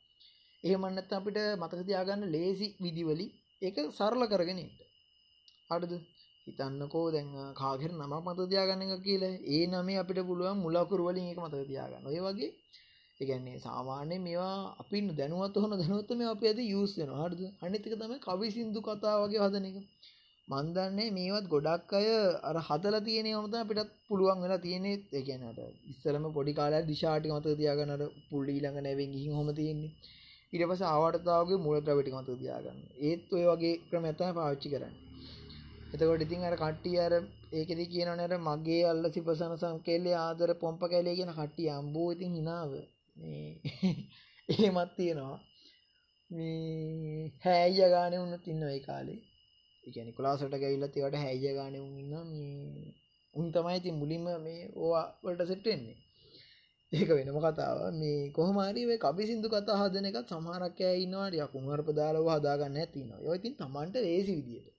එහෙමන්නත් 0.64 1.12
අපිට 1.12 1.38
මතකතියාගන්න 1.62 2.24
ලේසි 2.32 2.68
විදිවලි 2.84 3.26
ඒක 3.62 3.78
සරල 3.98 4.24
කරගෙනට 4.28 4.80
අඩද? 5.70 5.94
හිතන්නකෝ 6.50 7.08
දැන් 7.12 7.30
කාගෙර 7.56 7.92
නම 7.94 8.14
මත 8.20 8.40
තියාගන්න 8.52 8.84
එක 8.88 9.04
කියල. 9.04 9.24
ඒ 9.50 9.64
නමේ 9.68 10.00
අපිට 10.02 10.20
පුළුවන් 10.24 10.58
මුලකුරුවලින් 10.60 11.32
එක 11.32 11.40
මත 11.40 11.56
තියාගන්න. 11.70 12.10
ඔය 12.10 12.20
වගේ. 12.26 12.52
එකන්නේ 13.20 13.58
සාමාන්‍ය 13.60 14.18
මේවා 14.18 14.58
අපි 14.82 15.00
දැනුවත් 15.14 15.56
හොන 15.56 15.74
දැනුවත්ත 15.74 16.12
මේ 16.14 16.28
අප 16.28 16.44
ඇද 16.44 16.60
යුස්සෙන 16.66 17.10
හඩද 17.14 17.42
අනිතික 17.62 17.94
තම 17.94 18.14
කවි 18.20 18.48
සිින්දු 18.56 18.80
කතා 18.82 19.16
වගේ 19.22 19.42
හදන 19.44 19.66
එක. 19.70 19.78
මන්දන්නේ 20.48 21.10
මේවත් 21.12 21.46
ගොඩක් 21.48 21.92
අය 21.92 22.08
අර 22.50 22.58
හදල 22.60 22.96
තියෙන 23.08 23.28
මත 23.40 23.56
අපිටත් 23.56 23.92
පුළුවන් 24.08 24.40
වෙලා 24.44 24.64
තියෙනෙ 24.66 24.92
එකනට 25.20 25.60
ඉස්සලම 25.92 26.26
පොඩි 26.38 26.54
කාල 26.54 26.74
දිශාටි 26.88 27.34
මත 27.34 27.46
තියාගන්නට 27.60 28.04
පුල්ලි 28.30 28.56
ළඟ 28.56 28.80
නැවෙන් 28.86 29.14
ගිහි 29.14 29.30
හොම 29.32 29.50
තියෙන්නේ. 29.60 29.92
ඉට 30.54 30.64
පස 30.70 30.82
ආවටතාවගේ 30.86 31.64
මුලත්‍රවිටි 31.66 32.16
මත 32.16 32.30
තියාගන්න. 32.42 32.80
ඒත් 33.02 33.34
ඔය 33.36 33.46
වගේ 33.50 33.76
ක්‍රම 33.90 34.06
ඇතම 34.06 34.32
පාච්චි 34.38 34.74
කරන්න. 34.74 34.96
එතකොට 35.90 36.22
ඉතින් 36.22 36.44
අර 36.44 36.56
කට්ටිය 36.56 36.98
අර 36.98 37.14
ඒකෙදි 37.52 37.86
කියනවනේ 37.88 38.26
අර 38.26 38.34
මගේ 38.40 38.82
අල්ල 38.86 39.04
සිපසන 39.10 39.54
සංකේලේ 39.58 40.18
ආදර 40.18 40.52
පොම්ප 40.56 40.82
කැලේ 40.84 41.16
කියන 41.16 41.32
කට්ටිය 41.34 41.70
අම්බෝ 41.72 42.10
ඉතින් 42.12 42.34
hinaව. 42.34 42.72
මේ 43.16 43.48
එහෙමත් 44.50 44.92
තියෙනවා. 44.98 45.38
මේ 46.30 47.32
හැයිය 47.44 47.90
ගානේ 47.90 48.20
උන්නත් 48.20 48.46
ඉන්නවා 48.48 48.72
ඒ 48.72 48.82
කාලේ. 48.82 49.20
ඒ 49.84 49.92
කියන්නේ 49.92 50.14
ක්ලාසට 50.14 50.56
ගිහිල්ලා 50.56 50.92
ඒවට 50.96 51.18
හැයිය 51.18 51.54
ගානේ 51.56 51.82
උන් 51.82 51.96
ඉන්නවා. 51.98 52.26
මේ 52.26 52.94
උන් 53.36 53.52
තමයි 53.52 53.78
ඉතින් 53.78 53.96
මුලින්ම 53.96 54.28
මේ 54.40 54.62
ඕවා 54.76 55.06
වලට 55.24 55.48
සෙට් 55.48 55.66
වෙන්නේ. 55.66 55.98
ඒක 56.92 57.10
වෙනම 57.10 57.40
කතාව 57.40 57.80
මේ 57.94 58.32
කොහොම 58.32 58.58
හරි 58.62 58.82
ඔය 58.86 59.00
කබි 59.00 59.24
සින්දු 59.26 59.48
කතා 59.50 59.80
හදන 59.82 60.06
එකත් 60.06 60.28
සමහරක් 60.30 60.80
අය 60.84 60.98
ඉන්නවා. 61.04 61.30
ටිකක් 61.30 61.56
උන්වරප 61.56 61.90
දාලා 61.94 62.36
හදාගන්න 62.36 62.74
නැති 62.74 62.98
ඉන්නවා. 63.00 63.20
ඒවා 63.20 63.40
ඉතින් 63.40 63.56
Tamanට 63.56 63.96
ලේසි 64.00 64.34
විදියට. 64.38 64.79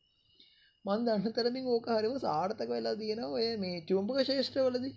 මන් 0.85 1.01
දන්න 1.05 1.33
තරමින් 1.35 1.66
ඕක 1.69 1.87
හරිම 1.90 2.14
සාර්ථක 2.19 2.69
වෙලා 2.69 2.97
තියෙන 2.97 3.23
ඔය 3.27 3.47
මේ 3.59 3.81
චුම්පක 3.87 4.19
ශේෂ්ඨවලදී 4.25 4.93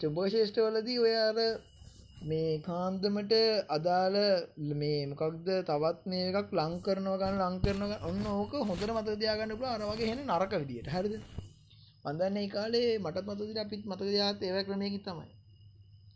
චුම්පක 0.00 0.30
ශේෂ්ඨවලදී 0.32 0.98
ඔය 1.00 1.12
අර 1.18 1.38
මේ 2.22 2.58
කාන්දමට 2.60 3.34
අදාළ 3.68 4.16
මේ 4.74 5.06
මොකක්ද 5.06 5.50
තවත් 5.64 6.00
මේ 6.06 6.24
එකක් 6.32 6.50
ලං 6.52 6.74
කරනවා 6.80 7.18
ගන්න 7.20 7.42
ලං 7.44 7.60
කරනවා 7.60 7.98
ඔන්න 8.04 8.26
ඕක 8.32 8.52
හොඳට 8.62 8.90
මතක 8.90 9.16
තියාගන්න 9.16 9.52
පුළුවන්. 9.52 9.74
අර 9.76 9.82
වගේ 9.90 10.08
හෙන 10.10 10.24
නරක 10.26 10.52
විදියට. 10.54 10.88
හරිද? 10.88 11.14
මන් 12.04 12.18
දන්නේ 12.18 12.42
ඒ 12.42 12.50
කාලේ 12.50 12.88
මටත් 12.98 13.24
මතක 13.24 13.40
තියෙන 13.40 13.62
අපිත් 13.64 13.86
මතක 13.86 14.08
තියාගත්ත 14.08 14.42
ඒවා 14.42 14.64
ක්‍රමයකින් 14.64 15.02
තමයි. 15.02 15.28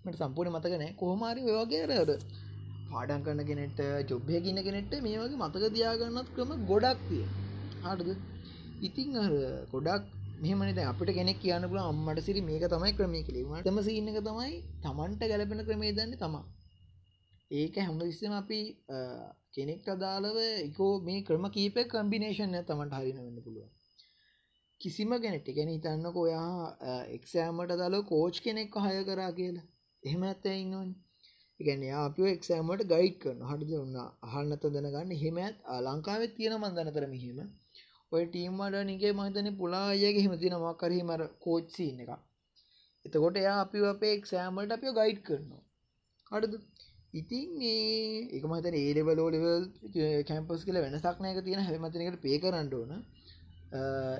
මට 0.04 0.16
සම්පූර්ණ 0.18 0.54
මතක 0.54 0.74
නැහැ 0.74 0.96
කොහොම 0.96 1.22
හරි 1.24 1.42
ඔය 1.44 1.56
වගේ 1.60 1.84
අර 1.98 2.10
පාඩන් 2.90 3.22
කරන 3.24 3.44
කෙනෙට 3.44 3.80
ජොබ්ය 4.08 4.40
කියන 4.40 4.60
කෙනෙට 4.60 4.92
මේ 5.00 5.16
වගේ 5.20 5.40
මතක 5.40 5.72
තියාගන්නත් 5.72 6.34
ක්‍රම 6.34 6.50
ගොඩක් 6.66 7.08
තිය 7.08 7.24
හටද? 7.84 8.10
ඉතිං 8.80 9.16
අර 9.16 9.34
ගොඩක් 9.68 10.06
මෙමනට 10.40 10.80
අපට 10.84 11.10
කෙනෙක් 11.10 11.38
කියන්න 11.38 11.68
පුල 11.68 11.80
අම්මට 11.80 12.20
සිරි 12.20 12.40
මේක 12.42 12.64
තමයි 12.68 12.92
ක්‍රමය 12.94 13.20
කිලීමට 13.22 13.64
තම 13.64 13.78
සින්න 13.82 14.08
එක 14.08 14.18
තමයි 14.22 14.56
තමන්ට 14.82 15.22
ගැලපෙන 15.26 15.64
ක්‍රමේ 15.64 15.92
දන්න 15.92 16.18
තමා 16.18 16.44
ඒක 17.52 17.76
හැම 17.78 18.00
විස්සම 18.00 18.34
අපි 18.34 18.60
කෙනෙක්ට 19.52 19.88
අදාළව 19.90 20.42
එකෝ 20.42 20.90
මේ 21.02 21.22
ක්‍රම 21.22 21.46
කීප 21.50 21.78
කම්බිනේෂන් 21.88 22.58
තමන්ට 22.64 22.98
හරින 22.98 23.20
වෙන්න 23.20 23.40
පුළුව 23.42 23.70
කිසිම 24.80 25.12
කෙනෙට 25.18 25.48
ගැන 25.52 25.70
හිතන්නක 25.70 26.16
ඔයා 26.16 26.98
එක්සෑමට 27.16 27.74
දාල 27.76 27.96
කෝච් 28.04 28.36
කෙනෙක් 28.40 28.74
හය 28.84 28.94
කරා 29.04 29.30
කියලා. 29.32 29.66
එහෙම 30.02 30.22
ඇත්ත 30.24 30.46
ඉන්නවන්. 30.54 30.90
ගැන 31.60 31.82
අප 31.96 32.18
එක්සෑමට 32.28 32.82
ගයිඩ් 32.88 33.16
කරන 33.22 33.44
හටද 33.48 33.72
ඔන්න 33.76 33.96
අහන්නත 34.30 34.64
දැනගන්න. 34.68 35.12
හෙමත් 35.16 35.56
ලංකාවෙත් 35.80 36.34
තියෙන 36.36 36.58
මන්දනතර 36.58 37.06
මෙහෙම 37.08 37.38
ඔය 38.12 38.24
ටීම් 38.26 38.60
වඩනගේ 38.60 39.12
මහිතන 39.12 39.48
පුලා 39.56 39.86
අයගේ 39.88 40.12
හිමතින 40.18 40.56
මක්කරහි 40.58 41.00
මර 41.02 41.22
කෝච්සින්න 41.40 42.02
එක 42.04 42.10
එතකොට 43.04 43.36
එයා 43.36 43.58
අපි 43.60 43.78
අපේ 43.86 44.12
එක්සෑමට 44.16 44.74
අපිෝ 44.74 44.92
ගයිඩ් 44.92 45.20
කරනවා. 45.22 45.62
හඩද 46.30 46.54
ඉතින් 47.12 47.48
මේ 47.54 48.20
එක 48.36 48.44
මත 48.44 48.66
ඒඩවලෝලවල් 48.74 49.64
කැම්පස් 50.28 50.62
කියල 50.66 50.78
වෙනසක් 50.78 51.18
නෑක 51.18 51.40
තියෙන 51.44 51.62
හැමතිනකට 51.62 52.20
පේ 52.20 52.38
කරන්න 52.38 52.70
ඕන. 52.74 52.92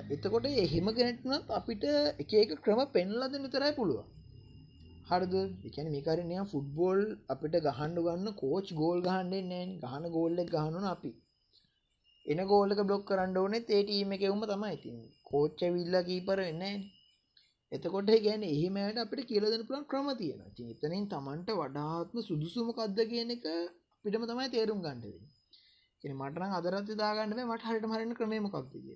එතකොට 0.09 0.45
එහෙම 0.55 0.87
කෙනෙක්නත් 0.91 1.47
අපිට 1.51 1.85
එක 2.19 2.31
එක 2.35 2.51
ක්‍රම 2.63 2.81
පෙන්ලද 2.93 3.33
විතරයි 3.37 3.73
පුළුව 3.73 4.03
හරද? 5.09 5.33
එකන 5.67 5.87
මේකරනය 5.89 6.37
ෆුට්බෝල් 6.51 7.01
අපිට 7.29 7.55
ගහන්ඩ 7.61 8.03
ගන්න 8.05 8.35
කෝච් 8.35 8.67
ගෝල් 8.73 8.99
ගහන්ඩෙන් 9.01 9.45
නෑන්. 9.49 9.69
ගහන 9.83 10.05
ගෝල්ලෙක් 10.11 10.49
ගහනුන 10.49 10.85
අපි. 10.87 11.11
එන 12.25 12.41
ගෝලක 12.45 12.81
බ්ලොක් 12.83 13.03
කරන්න 13.05 13.37
ඕනේ 13.37 13.63
තේටීම 13.63 14.11
එකවුම 14.13 14.43
තමයි. 14.45 14.73
ඉතින් 14.73 14.97
කෝච්ච 15.25 15.61
විල්ල 15.71 15.95
කීපර 16.03 16.39
වෙන්න 16.39 16.63
එතකොට 17.71 18.11
ගැන 18.21 18.43
එහෙමට 18.45 18.99
අපිට 18.99 19.27
කියලදන 19.27 19.63
පුළන් 19.65 19.85
ක්‍රම 19.85 20.09
තියෙන 20.15 20.41
චිතනින් 20.55 21.05
තමන්ට 21.09 21.49
වඩාත්ම 21.53 22.17
සුදුසුමකක්ද 22.23 22.99
කියන 23.07 23.31
එක 23.31 23.47
පිටම 24.05 24.25
තමයි 24.25 24.47
තේරුම් 24.49 24.79
ගන්නඩ 24.81 25.07
එන 26.03 26.13
මටන 26.13 26.53
අදරත් 26.53 26.93
දාගන්න 26.97 27.41
මට 27.43 27.65
හරිට 27.65 27.89
හරන 27.89 28.13
ක්‍රමමකක්තිය 28.13 28.95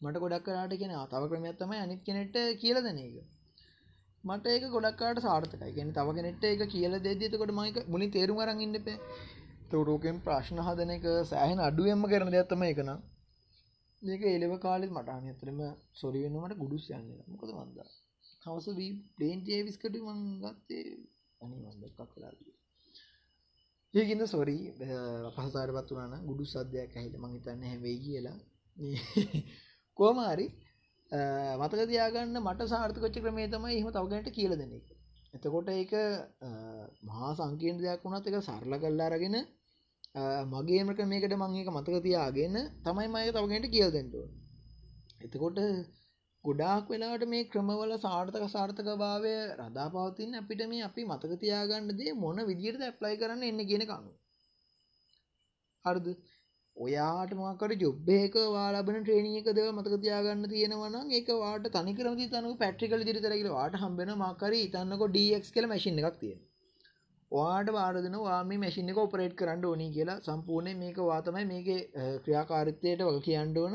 මට 0.00 0.18
ගොඩක් 0.18 0.44
කරාට 0.44 0.74
කියෙන 0.74 0.94
තව 1.08 1.22
ක්‍රමයක් 1.28 1.56
තමයි 1.56 1.78
අනිත් 1.78 2.00
කෙනෙට 2.02 2.36
කියල 2.58 2.76
දෙන 2.80 2.98
එක. 2.98 3.16
මට 4.24 4.46
ඒක 4.48 4.64
ගොඩක්කාට 4.68 5.18
සාර්ථකයි. 5.20 5.72
ගැන 5.72 5.90
තව 5.92 6.14
කෙනෙට 6.14 6.44
එක 6.46 6.62
කියල 6.68 6.92
දෙදතකොට 7.00 7.52
මයික 7.52 7.78
මුලි 7.88 8.06
තේරුම් 8.10 8.38
අරන් 8.38 8.60
ඉන්නපේ 8.60 8.96
තෝරෝකෙන් 9.70 10.20
ප්‍රශ්න 10.20 10.60
හදන 10.60 10.90
එක 10.90 11.06
සෑහෙන 11.26 11.60
අඩුවෙන්ම 11.60 12.04
කරන 12.06 12.30
දෙයක්ත්තම 12.30 12.62
එකන 12.64 12.90
මේක 14.02 14.22
එලෙව 14.26 14.52
කාලෙත් 14.58 14.92
මටාන 14.92 15.26
ඇතරම 15.26 15.60
සොරිවෙන්නමට 15.94 16.58
ගුඩුස් 16.58 16.84
යන්න 16.92 17.08
මොකද 17.26 17.50
වන්ද 17.50 17.88
හවස 18.44 18.68
පලේන්ටේ 19.16 19.64
විස්කට 19.64 19.98
මං 20.02 20.22
ගත්තේ 20.42 20.86
අනි 21.40 21.58
වන්දක් 21.64 22.08
කලාදී 22.12 22.58
ඒකින්ද 23.94 24.22
සොරී 24.26 24.72
පහසාර 25.34 25.70
පත් 25.72 25.90
වන 25.92 26.14
ගුඩු 26.26 26.44
සද්‍යයක් 26.46 26.92
ඇහිට 26.92 27.16
මහිතන්න 27.18 27.62
හැවෙයි 27.64 27.98
කියලා. 28.00 28.38
කෝමාරි 29.98 30.46
මතක 31.58 31.86
තියාගන්න 31.86 32.40
මට 32.40 32.66
සාර්ථකච්ච 32.66 33.16
ක්‍රමේ 33.16 33.48
තමයි 33.48 33.76
එහම 33.76 33.88
තවගැනට 33.90 34.28
කියල 34.30 34.52
දෙන 34.52 34.72
එක. 34.72 34.88
එතකොට 35.34 35.68
ඒක 35.70 35.92
මහා 37.02 37.30
සංකීර්ණ 37.34 37.80
දෙයක් 37.80 38.04
වුණත් 38.04 38.28
එක 38.28 38.36
සරල 38.40 38.74
කල්ලා 38.76 39.08
අරගෙන 40.14 40.50
මගේම 40.50 40.88
ක්‍රමයකට 40.90 41.34
මං 41.34 41.56
එක 41.56 41.68
මතක 41.70 42.02
තියාගෙන 42.02 42.54
තමයි 42.84 43.08
මය 43.08 43.24
තවගෙන්ට 43.28 43.66
කියල් 43.68 43.90
දෙෙන්ටුව 43.90 44.26
එතකොට 45.20 45.58
ගොඩාක් 46.44 46.88
වෙලාට 46.88 47.24
මේ 47.26 47.44
ක්‍රමවල 47.46 47.92
සාර්ථක 47.98 48.46
සාර්ථක 48.48 48.88
භාවය 48.96 49.34
රදා 49.58 49.88
පවතින් 49.90 50.34
අපිට 50.34 50.64
මේ 50.66 50.82
අපි 50.82 51.04
මතක 51.04 51.38
තියාගන්න 51.38 51.92
දේ 51.92 52.14
මොන 52.14 52.40
විදියට 52.46 52.82
ඇප්ලයි 52.82 53.20
කරන්න 53.20 53.44
එන්න 53.44 53.62
ගෙන 53.64 53.84
කනු 53.84 54.12
හරද? 55.84 56.08
ඔයාට 56.76 57.32
මකට 57.34 57.80
ජොබ්බේක 57.80 58.34
වාලාබන 58.48 59.00
ට්‍රේනියක 59.00 59.48
දෙව 59.52 59.70
මතක 59.70 60.02
තියාගන්න 60.02 60.44
තියෙනවන 60.48 60.98
ඒක 61.12 61.28
වාට 61.36 61.72
තනිකරම 61.72 62.20
තනු 62.28 62.54
පැට්‍රිකල් 62.56 63.02
දිරිතරගේ 63.02 63.52
වාට 63.52 63.80
හම්බෙන 63.82 64.12
මකර 64.16 64.52
ඉතන්නක 64.58 65.02
ඩක් 65.08 65.54
කල 65.54 65.66
මැසින් 65.66 65.98
එකක් 66.02 66.20
තියෙන 66.20 66.40
වාට 67.32 67.68
වාරදන 67.76 68.16
වාම 68.20 68.52
මැසින් 68.62 68.90
එක 68.90 68.98
ඔපරේට් 68.98 69.34
කරන්න 69.40 69.64
ඕනි 69.64 69.86
කියලා. 69.96 70.18
සම්පූර්ණය 70.20 70.72
මේක 70.82 70.98
වාතමයි 71.10 71.44
මේක 71.52 71.68
ක්‍රියාකාරිත්තයට 72.24 73.02
වල 73.08 73.20
කියන්න 73.20 73.56
ඕන. 73.58 73.74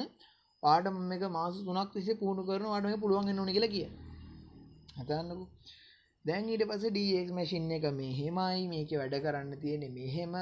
පාට 0.63 0.85
මේක 1.11 1.23
මාස 1.37 1.55
තුනක් 1.67 1.91
තිසේ 1.93 2.19
පුහුණු 2.21 2.43
කරන 2.49 2.67
වාටම 2.73 3.01
පුළුවන් 3.03 3.35
නොනි 3.35 3.55
කියලා 3.55 3.73
කිය. 3.75 3.87
හතන්නකු. 4.97 5.45
දැන් 6.25 6.49
ඊට 6.49 6.63
පස 6.69 6.83
ඩක් 6.87 7.29
මැසින් 7.37 7.71
එක 7.77 7.85
මේ 7.99 8.13
හෙමයි 8.19 8.63
මේක 8.73 8.91
වැඩ 9.01 9.15
කරන්න 9.25 9.53
තියෙන 9.61 9.83
මෙහෙම. 9.97 10.35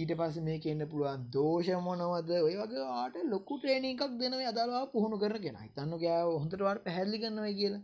ඊට 0.00 0.12
පස්ස 0.18 0.36
මේක 0.48 0.64
එන්න 0.66 0.84
පුළුවන් 0.90 1.24
දෝෂ 1.34 1.68
මොනවද? 1.86 2.30
ඔය 2.46 2.54
වගේ 2.60 2.84
ආට 2.98 3.16
ලොකු 3.32 3.58
ට්‍රේණ 3.58 3.88
එකක් 3.88 4.02
දෙනව 4.20 4.44
අදාලා 4.52 4.84
පුහුණු 4.94 5.16
කරගෙන 5.22 5.58
හිතන්න 5.64 5.92
ගෑව 6.02 6.30
හොඳටවාට 6.42 6.84
පැහැදිලි 6.86 7.22
කරනව 7.22 7.48
කියලා. 7.60 7.82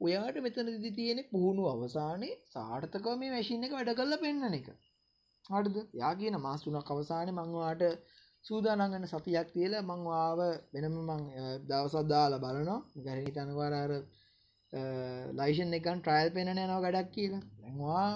ඔයාට 0.00 0.36
මෙතන 0.38 0.68
දි 0.76 0.90
තියෙන 0.92 1.20
පුහුණු 1.30 1.62
අවසානයේ 1.66 2.38
සාර්ථකව 2.48 3.06
මේ 3.16 3.30
මැසින් 3.30 3.64
එක 3.64 3.72
වැඩ 3.72 3.90
කල්ල 3.94 4.14
පෙන්න්න 4.18 4.54
එක. 4.54 4.68
හටද 5.46 5.76
යා 5.94 6.12
කියන 6.14 6.36
මාස්තුනක් 6.40 6.90
අවසානය 6.90 7.32
මංවාට 7.32 7.82
සූදානගන්න 8.44 9.06
සතියක් 9.06 9.48
කියලා 9.50 9.82
මංවාව 9.82 10.40
වෙනම 10.72 10.96
මං 11.00 11.22
දවසත් 11.66 12.04
දාලා 12.06 12.42
බලනවා. 12.44 12.80
ගැරහි 12.98 13.32
තනවාරාර 13.32 13.92
ලයිෂන් 15.38 15.74
එකන් 15.74 16.00
ට්‍රයිල් 16.00 16.30
පෙන්න්න 16.30 16.54
යනවා 16.56 16.84
ගඩක් 16.84 17.10
කියලා. 17.12 17.42
ඇවා 17.64 18.08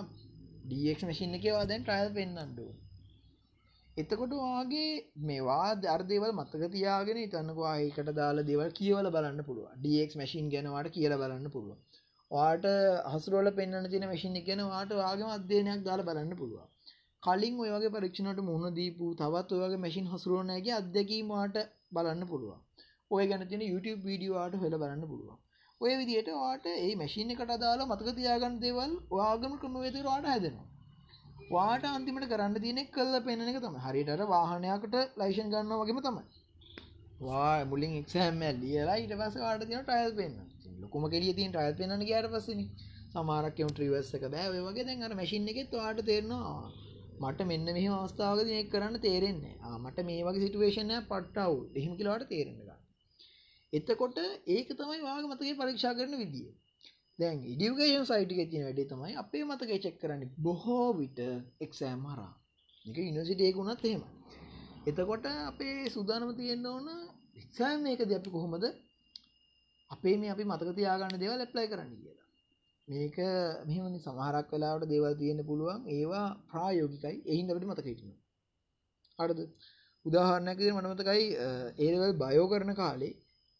ඩක් 0.68 1.00
මසින් 1.04 1.34
එකවා 1.34 1.64
දැන් 1.64 1.84
ට්‍රයිල් 1.84 2.10
පෙන්න්නඩුව 2.14 2.70
එතකොට 3.96 4.32
වාගේ 4.34 4.90
මේවා 5.22 5.72
දර්දේවල් 5.78 6.30
මතක 6.32 6.68
තියාගෙන 6.70 7.18
තන්නකවා 7.26 7.72
ඒකට 7.78 8.08
දාලා 8.12 8.44
දෙවල් 8.44 8.70
කියවල 8.72 9.08
බලන්න 9.10 9.40
පුළුව 9.42 9.66
ඩක් 9.78 10.12
මසින් 10.16 10.46
ගැනවාට 10.48 10.88
කියල 10.90 11.14
බලන්න 11.14 11.50
පුළුව 11.50 11.76
වාට 12.30 12.64
හසුරුවල 13.10 13.50
පෙන්න්න 13.52 13.90
තින 13.90 14.06
මසින් 14.08 14.38
ගැන 14.40 14.62
වාට 14.66 14.94
වාගේ 14.96 15.28
අධ්‍යයනයක් 15.30 15.84
දාලා 15.84 16.08
බලන්න 16.08 16.32
පුළුව 16.34 16.62
කලින් 17.22 17.60
ඔයගේ 17.66 17.92
පරීක්ෂණට 17.92 18.42
මුණ 18.42 18.66
දීපු 18.74 19.12
තවත් 19.14 19.58
ඔයගේ 19.58 19.82
මැසින් 19.84 20.08
හසුරුවනෑගේ 20.08 20.74
අත්දැකීමට 20.74 21.62
බලන්න 21.92 22.26
පුළුව 22.26 22.52
ඔය 23.10 23.24
ගැන 23.26 23.48
තින 23.48 23.68
YouTube 23.68 24.00
වීඩියවාට 24.06 24.56
හොල 24.56 24.74
බලන්න 24.76 25.06
පුළුව 25.06 25.36
ඔය 25.80 25.94
විදියට 25.98 26.34
වාට 26.34 26.66
ඒ 26.72 26.92
මැසින් 26.96 27.32
එකට 27.32 27.56
දාලා 27.60 27.86
මතක 27.86 28.16
තියාගන්න 28.16 28.60
දේවල් 28.60 28.92
වාගම 29.12 29.54
ක්‍රමවේදරවාට 29.60 30.26
හැදෙනවා. 30.26 30.71
වාට 31.50 31.84
අන්තිමට 31.86 32.26
කරන්න 32.28 32.54
තියනෙ 32.56 32.82
කල්ල 32.88 33.14
පෙනෙන 33.20 33.48
එක 33.48 33.58
තම 33.58 33.76
හරිටර 33.84 34.22
වාහනයකට 34.26 34.96
ලයිෂන් 35.16 35.50
ගන්න 35.52 35.74
වගේම 35.80 36.00
තමයි. 36.00 36.24
වා 37.20 37.64
මුලින් 37.64 37.98
එක්ෂෑම 38.00 38.42
ලියලා 38.60 38.96
ඊට 38.96 39.14
පස 39.14 39.36
වාට 39.38 39.64
තින 39.64 39.82
ටයිල් 39.82 40.12
පෙන්න්න 40.14 40.36
ලොකුම 40.82 41.08
කෙලිය 41.08 41.34
තින් 41.34 41.52
ටයිල් 41.52 41.74
පෙන්න්න 41.80 42.04
කියට 42.04 42.30
පස්සන. 42.32 42.62
සමාරක්කම 43.12 43.70
ට්‍රීවස්සක 43.70 44.24
බෑ. 44.28 44.60
වගේ 44.60 44.86
දැන් 44.88 45.02
අර 45.02 45.14
මැසින් 45.14 45.48
එකෙත් 45.48 45.72
වාට 45.74 46.04
තේරනවා. 46.04 46.62
මට 47.22 47.46
මෙන්න 47.46 47.66
මෙහ 47.70 47.86
අවස්ථාවක 47.94 48.46
දෙයක් 48.48 48.70
කරන්න 48.70 49.00
තේරෙන්නේ 49.00 49.74
මට 49.78 50.06
මේ 50.08 50.22
වගේ 50.26 50.44
සිටුවේෂනය 50.44 50.96
පට්ටව් 51.10 51.58
දෙහිම 51.74 51.92
කියලාට 51.98 52.28
තේරෙන 52.28 52.56
එතකොට 53.72 54.18
ඒක 54.46 54.68
තමයි 54.70 55.00
වාග 55.00 55.24
මතගේ 55.24 55.58
පරීක්ෂා 55.58 55.94
කරන 55.94 56.14
විදිිය. 56.14 56.50
දැන් 57.18 57.38
ඉඩියගේෂන් 57.44 58.06
සයිටික 58.06 58.40
තින 58.50 58.62
වැඩේ 58.62 58.86
තමයි 58.86 59.14
අපේ 59.16 59.42
මතකේ 59.44 59.78
චෙක් 59.78 59.96
කරන්න 60.00 60.22
බොහෝ 60.38 60.88
විට 60.92 61.18
එක්සෑම් 61.60 62.02
හරා 62.06 62.32
එක 62.86 62.96
ඉනිසිටේකුණත් 63.00 63.82
එහෙම. 63.82 64.02
එතකොට 64.86 65.26
අපේ 65.42 65.76
සුදානම 65.88 66.30
තියෙන්න්න 66.34 66.66
ඕන 66.66 66.88
එක්සෑම් 67.42 67.78
මේකද 67.82 68.12
අපි 68.12 68.30
කොහොමද 68.30 68.64
අපේ 69.90 70.16
මේ 70.16 70.30
අපි 70.30 70.44
මතක 70.44 70.70
තියාගන්න 70.72 71.20
දේවල් 71.20 71.40
එප්ලයි 71.40 71.68
කරන්න 71.68 71.92
කියලා. 71.94 72.26
මේක 72.88 73.16
මෙහමනි 73.68 73.98
සමහරක් 74.00 74.48
වෙලාවට 74.50 74.88
දේවල් 74.88 75.14
තියෙන 75.16 75.40
පුළුවන්. 75.44 75.80
ඒවා 75.90 76.26
ප්‍රායෝගිකයි. 76.48 77.16
එහින්දට 77.26 77.64
මතක 77.64 77.86
හිටන 77.86 78.12
අඩද 79.18 79.40
උදාහරණයකද 80.04 80.62
මනමතකයි 80.70 81.24
ඒවල් 81.80 82.12
බයෝ 82.20 82.46
කරන 82.48 82.72
කාලේ 82.74 83.14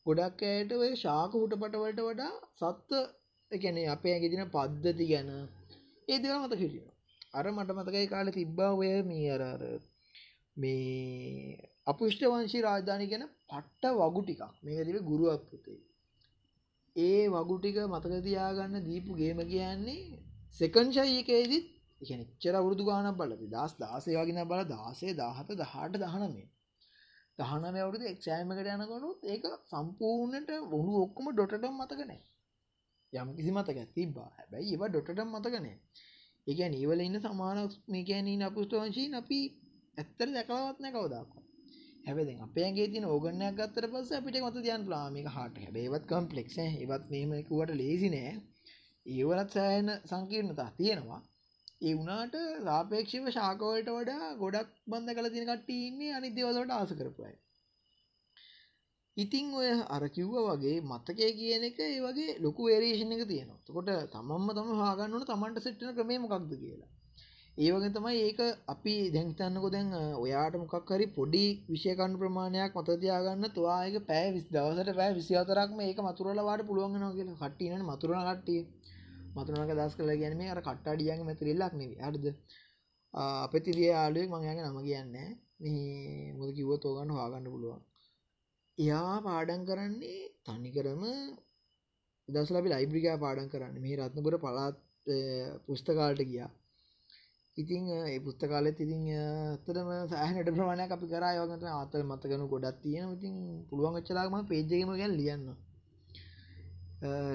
ගොඩක් 0.06 0.40
ඇයට 0.44 0.72
ඔය 0.76 0.92
ශාක 0.96 1.34
හුට 1.34 1.54
පටවලට 1.54 2.00
වඩා 2.02 2.32
සත්ව 2.60 3.02
එකැන 3.52 3.78
අපේ 3.88 4.14
ඇගෙදින 4.14 4.44
පද්ධති 4.48 5.04
ගැන. 5.06 5.30
ඒදව 6.08 6.32
මත 6.38 6.54
හිටිය 6.54 6.86
අර 7.32 7.46
මට 7.48 7.70
මතකයි 7.72 8.06
කාල 8.06 8.28
තිබ්බා 8.30 8.72
ඔය 8.74 8.90
මේ 9.02 9.28
අරර 9.34 9.62
මේ 10.56 11.56
අපුෂ්ට 11.86 12.22
වංශී 12.24 12.62
රාජධානි 12.62 13.06
ගැන 13.06 13.24
පට්ට 13.48 13.84
වගු 14.00 14.20
ටිකක්. 14.22 14.42
මේක 14.62 14.80
තිබ 14.86 14.98
ගුරුවක් 15.02 15.42
පුතේ. 15.50 15.80
ඒ 16.96 17.22
වගු 17.28 17.54
ටික 17.58 17.78
මතක 17.84 18.14
තියාගන්න 18.20 18.76
දීපු 18.80 19.12
ගේම 19.14 19.38
කියන්නේ 19.44 20.00
සෙකන්ශයකේදිත් 20.52 21.66
එකනිච්චර 22.00 22.54
අවුරුදු 22.54 22.84
ගාන 22.84 23.08
බල 23.14 23.32
දස් 23.44 23.72
දාසේ 23.78 24.18
වගෙන 24.18 24.42
බල 24.44 24.62
දාසේ 24.66 25.12
දාහත 25.14 25.48
දහට 25.52 26.02
දහනමේ. 26.02 26.48
දහනම 27.38 27.76
අවුරුදු 27.76 28.04
එක්ෂෑමකට 28.04 28.68
යනකොනුත් 28.74 29.20
ඒක 29.26 29.44
සම්පූර්ණට 29.64 30.50
වුණු 30.70 30.92
ඔක්කොම 31.02 31.26
ඩොටටම් 31.30 31.74
මතකනෑ 31.78 32.20
යම් 33.12 33.29
කිසි 33.37 33.51
මතක 33.51 33.79
තිබා 33.90 34.31
හැබැයි 34.33 34.70
ඒවා 34.70 34.90
ඩොටටම් 34.90 35.31
මතකනෑ 35.31 35.77
එක 36.46 36.61
නීවල 36.70 37.01
ඉන්න 37.01 37.18
සමානක් 37.20 37.72
මේකැනී 37.88 38.42
අපපුස්ටවංශී 38.42 39.09
අපි 39.16 39.40
ඇත්තර 39.98 40.29
දැකලවත්නය 40.31 40.90
කවදාක් 40.92 41.31
හැබෙ 42.05 42.22
අපේගේ 42.40 42.87
තින 42.88 43.05
ඕගනයක් 43.07 43.59
ගත්තර 43.59 43.87
පස 43.88 44.09
අපිට 44.12 44.38
මත 44.40 44.57
දයන් 44.61 44.87
ලාමික 44.87 45.27
හට 45.29 45.57
හැබේවත් 45.59 46.05
කම්පලෙක් 46.07 46.48
ඒවත් 46.61 47.05
මෙමකුවට 47.11 47.75
ලේසි 47.75 48.09
නෑ. 48.11 48.33
ඒවලත් 49.07 49.51
සෑන 49.51 49.88
සංකීර්ණතා 50.05 50.70
තියෙනවා. 50.72 51.20
ඒ 51.81 51.94
වුනාට 51.94 52.35
සාපේක්ෂව 52.64 53.27
ශාකවලට 53.31 53.88
වඩා 53.90 54.27
ගොඩක් 54.37 54.75
බන්ධ 54.87 55.14
කළ 55.16 55.31
තින 55.31 55.48
කට්ටඉන්නේ 55.48 56.12
අනිදවලට 56.14 56.72
ආස 56.72 56.92
කරපුයි 56.94 57.35
ඉතිං 59.16 59.53
ඔය 59.53 59.68
අර 59.87 60.05
කිව්ව 60.09 60.35
වගේ 60.46 60.81
මත්තකය 60.83 61.29
කියන 61.33 61.64
එක 61.64 61.79
ඒ 61.81 62.01
වගේ 62.01 62.38
ලොකු 62.40 62.64
වේරේෂණ 62.64 63.12
එක 63.12 63.29
තියෙනවා. 63.29 63.61
තකොට 63.66 63.90
තමම්ම 64.09 64.48
තම 64.51 64.70
හාගන්නවන 64.81 65.27
තමන්ට 65.27 65.64
සිට්ටන 65.64 65.94
ක්‍රමේ 65.94 66.18
මොකක්ද 66.18 66.53
කියලා. 66.55 66.88
ඒවගේ 67.59 67.92
තමයි 67.92 68.20
ඒක 68.20 68.40
අපි 68.66 68.94
දැන්තන්නකො 69.12 69.68
දැන් 69.68 69.92
ඔයාට 70.16 70.57
මොකක් 70.57 70.88
හරි 70.88 71.07
පොඩි 71.09 71.44
විෂයකණු 71.68 72.16
ප්‍රමාණයක් 72.16 72.72
මතතියාගන්න 72.75 73.53
තුවායක 73.53 73.96
පෑ 74.09 74.33
විස් 74.33 74.46
දවසට 74.48 74.96
පෑ 74.96 75.11
විසිහතරක්ම 75.12 75.79
ඒක 75.81 76.01
මතුරලවාට 76.01 76.66
පුළුවන්ගෙන 76.66 77.07
කියලා. 77.12 77.40
කට්ටින 77.42 77.85
මතුරන 77.85 78.25
කට්ටිය. 78.25 78.62
මතුරනක 79.37 79.72
දස් 79.72 79.94
කළ 79.96 80.12
ගැනීම 80.16 80.48
අර 80.48 80.61
කට්ටඩියගේ 80.62 81.22
මැතිරල්ලක් 81.22 81.72
නෙව 81.75 81.92
අඩද 82.03 82.27
අපතිරිය 83.44 83.92
ආලුවෙක් 83.94 84.29
මංයාගේ 84.31 84.64
නම 84.64 84.79
කියන්න. 84.83 85.09
මේ 85.12 86.35
මුද 86.38 86.51
කිව්ව 86.57 86.70
තෝගන්න 86.81 87.12
හාගන්න 87.12 87.53
පුළුවන්. 87.55 87.83
එයා 88.78 89.20
පාඩන් 89.20 89.62
කරන්නේ 89.64 90.20
තනිකරම 90.44 91.02
දස්ලබි 92.28 92.68
ලයිබ්‍රිකා 92.68 93.16
පාඩන් 93.18 93.48
කරන්න. 93.48 93.76
මේ 93.78 93.96
රත්නපුර 93.98 94.35
පලාත් 94.38 94.76
පුස්තකාල්ට 95.66 96.22
ගියා. 96.24 96.50
ඉතිං 97.56 97.82
ඒ 97.88 98.18
පුස්තකාලෙත් 98.20 98.78
ඉතිං 98.80 99.02
අතරම 99.56 99.88
සෑහනට 100.08 100.48
ප්‍රමාණයක් 100.48 100.90
අපි 100.90 101.06
කර. 101.06 101.24
යෝගත 101.30 101.64
ආතල් 101.70 102.02
මතකනු 102.02 102.48
ගොඩත් 102.48 102.80
තියෙන 102.82 103.12
ඉතින් 103.12 103.35
පුළුවන් 103.68 104.00
ච්චලාම 104.00 104.35
පේජ්ජගම 104.46 104.92
ගැන් 104.92 105.14
ලියන්න 105.20 105.46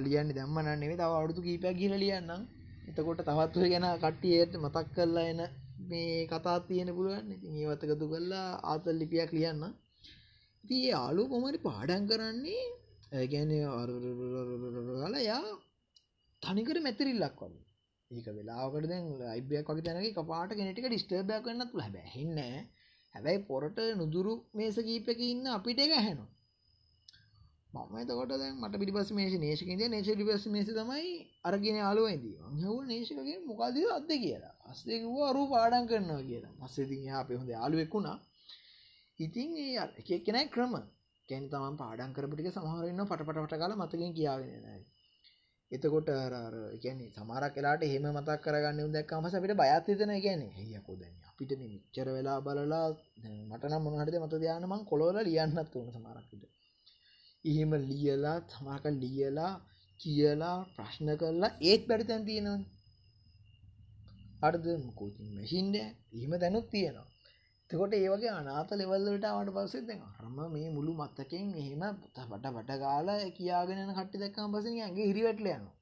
ලියන්න 0.06 0.30
දැම්මන 0.32 0.70
නෙවේ 0.76 0.98
තව 0.98 1.12
අවුදු 1.14 1.42
කීපයක් 1.42 1.76
කියල 1.80 1.94
ලියන්නම්. 1.96 2.42
එතකොට 2.90 3.22
තවත් 3.22 3.56
ගැන 3.74 3.88
කට්ටියට 3.96 4.54
මතක් 4.58 4.88
කරලා 4.96 5.28
එන 5.32 5.42
මේ 5.90 6.28
කතා 6.28 6.58
තියෙන 6.62 6.90
පුළුවන්. 6.98 7.26
ඉතින් 7.36 7.54
ඒවතකතු 7.56 8.06
කරලා 8.12 8.48
ආතල් 8.64 8.96
ලිපියක් 9.02 9.32
ලියන්න 9.38 9.64
ඉති 10.68 10.80
ආලු 10.94 11.22
කොමරි 11.28 11.60
පාඩන් 11.60 12.04
කරන්නේ? 12.06 12.66
ගැන 13.26 13.52
ගල 13.52 15.16
යා 15.22 15.44
තනිකර 16.42 16.78
මැතිරිල්ලක් 16.80 17.40
වන්න 17.42 17.56
ඒක 18.12 18.28
වෙලාකට 18.30 18.86
දැන් 18.86 19.06
ලයිබයක් 19.22 19.68
වගේ 19.68 19.86
තැනක 19.86 20.18
කපාට 20.18 20.52
කෙනටික 20.52 20.88
ඩිස්ටර්බයක් 20.88 21.46
වන්නත් 21.46 21.72
හැබැහින්න 21.78 22.40
හැබැයි 23.16 23.46
පොරට 23.46 23.80
නුදුරු 23.96 24.34
මේස 24.54 24.76
කීපක 24.82 25.20
ඉන්න 25.26 25.48
අපිට 25.50 25.80
එක 25.80 25.94
හැනවා 25.98 26.32
මම 27.86 27.96
එතකොට 27.98 28.32
දැන් 28.34 28.56
මට 28.58 28.76
පිටිපස් 28.76 29.12
මේශ 29.14 29.36
නේශකද 29.38 29.82
නේශ 29.88 30.10
ලිපස් 30.12 30.46
මේස 30.48 30.70
තමයි 30.70 31.10
අරගෙන 31.44 31.80
අලුවයිදී 31.84 32.38
හව 32.58 32.76
නේශකගේ 32.86 33.40
මොකද 33.42 33.78
අත්ද 33.90 34.12
කියලා 34.18 34.56
අස්සෙකව 34.66 35.16
අරු 35.24 35.42
පාඩන් 35.48 35.86
කරනවා 35.86 36.24
කියලා 36.24 36.54
පස්සෙති 36.62 36.98
අප 37.14 37.30
හොඳ 37.32 37.50
යාලුවෙක්ුණා 37.50 38.18
ඉතින් 39.20 39.50
ඒ 39.58 39.74
එක 40.00 40.24
කෙනයි 40.24 40.50
ක්‍රම. 40.50 40.74
කැන් 41.30 41.46
තමන් 41.48 41.76
පාඩන් 41.76 42.14
කරපටික 42.14 42.48
සමහරන්න 42.50 43.02
පටපටට 43.04 43.56
කාල 43.56 43.74
මතකින් 43.76 44.14
කියාගෙන 44.14 44.62
නයි 44.66 44.84
එතකොට 45.72 46.10
ගැන 46.78 47.00
සමරක් 47.10 47.54
කලාට 47.54 47.82
හෙම 47.84 48.06
මතක් 48.10 48.38
කරගන්න 48.44 48.94
දැක්කම 48.94 49.26
අපිට 49.30 49.56
බයත්තන 49.88 50.14
ගැන 50.18 50.42
හයකො 50.58 50.94
දැන් 50.96 51.16
අපිට 51.30 51.52
මිච්චර 51.62 52.08
වෙලා 52.10 52.38
බලලා 52.42 52.88
මටනම් 53.50 53.82
මොනහට 53.86 54.16
මත 54.18 54.34
දයානමං 54.38 54.86
කොලෝල 54.86 55.18
ලියන්නත් 55.22 55.74
වන 55.74 55.90
සමරක්කට 55.92 56.44
එහෙම 57.46 57.72
ලියලා 57.84 58.38
තමාක 58.50 58.86
ලියලා 58.96 59.54
කියලා 60.00 60.58
ප්‍රශ්න 60.74 61.10
කරලා 61.20 61.52
ඒත් 61.64 61.84
බැරිතැන් 61.88 62.26
තියෙනවා 62.26 62.60
අර්ද 64.42 64.66
කෝතින් 64.96 65.30
මැසින්ඩ 65.34 65.76
එහෙම 66.16 66.34
දැනුත් 66.38 66.68
තියෙනවා. 66.70 67.08
තකොට 67.70 67.94
ඒවගේ 67.94 68.32
අනාත 68.32 68.70
ලෙවල්ලට 68.74 69.26
අවට 69.28 69.50
පස්සේ 69.56 69.86
දැන් 69.88 70.04
හරම 70.10 70.38
මේ 70.50 70.68
මුළු 70.70 70.92
මත්තකෙන් 70.96 71.48
එහෙම 71.56 71.82
පට 72.06 72.46
පට 72.48 72.78
ගාල 72.80 73.08
කියාගෙන 73.34 73.90
කට්ටි 73.90 74.22
දක්කම් 74.22 74.54
පසන 74.54 74.78
ඇගේ 74.80 75.08
හිරිවැටල 75.10 75.48
යනවා. 75.48 75.76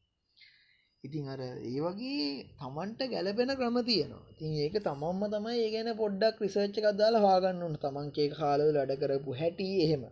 ඉතින් 1.03 1.25
අර 1.27 1.41
ඒ 1.41 1.79
වගේ 1.79 2.29
තමන්ට 2.59 3.01
ගැලපෙන 3.05 3.51
ක්‍රම 3.55 3.77
තියෙනවා. 3.83 4.25
ඉතින් 4.31 4.51
ඒක 4.57 4.75
තමන්ම 4.79 5.21
තමයි 5.27 5.57
ඒ 5.57 5.69
ගැන 5.69 5.89
පොඩ්ඩක් 5.95 6.41
රිසර්ච්ච 6.41 6.77
කදාලා 6.83 7.25
හාගන්න 7.25 7.61
උන්න 7.63 7.77
තමන්ගේ 7.77 8.27
කාලව 8.33 8.67
වැඩ 8.71 8.93
කරපු 9.01 9.31
හැටි 9.33 9.67
එහෙම. 9.83 10.03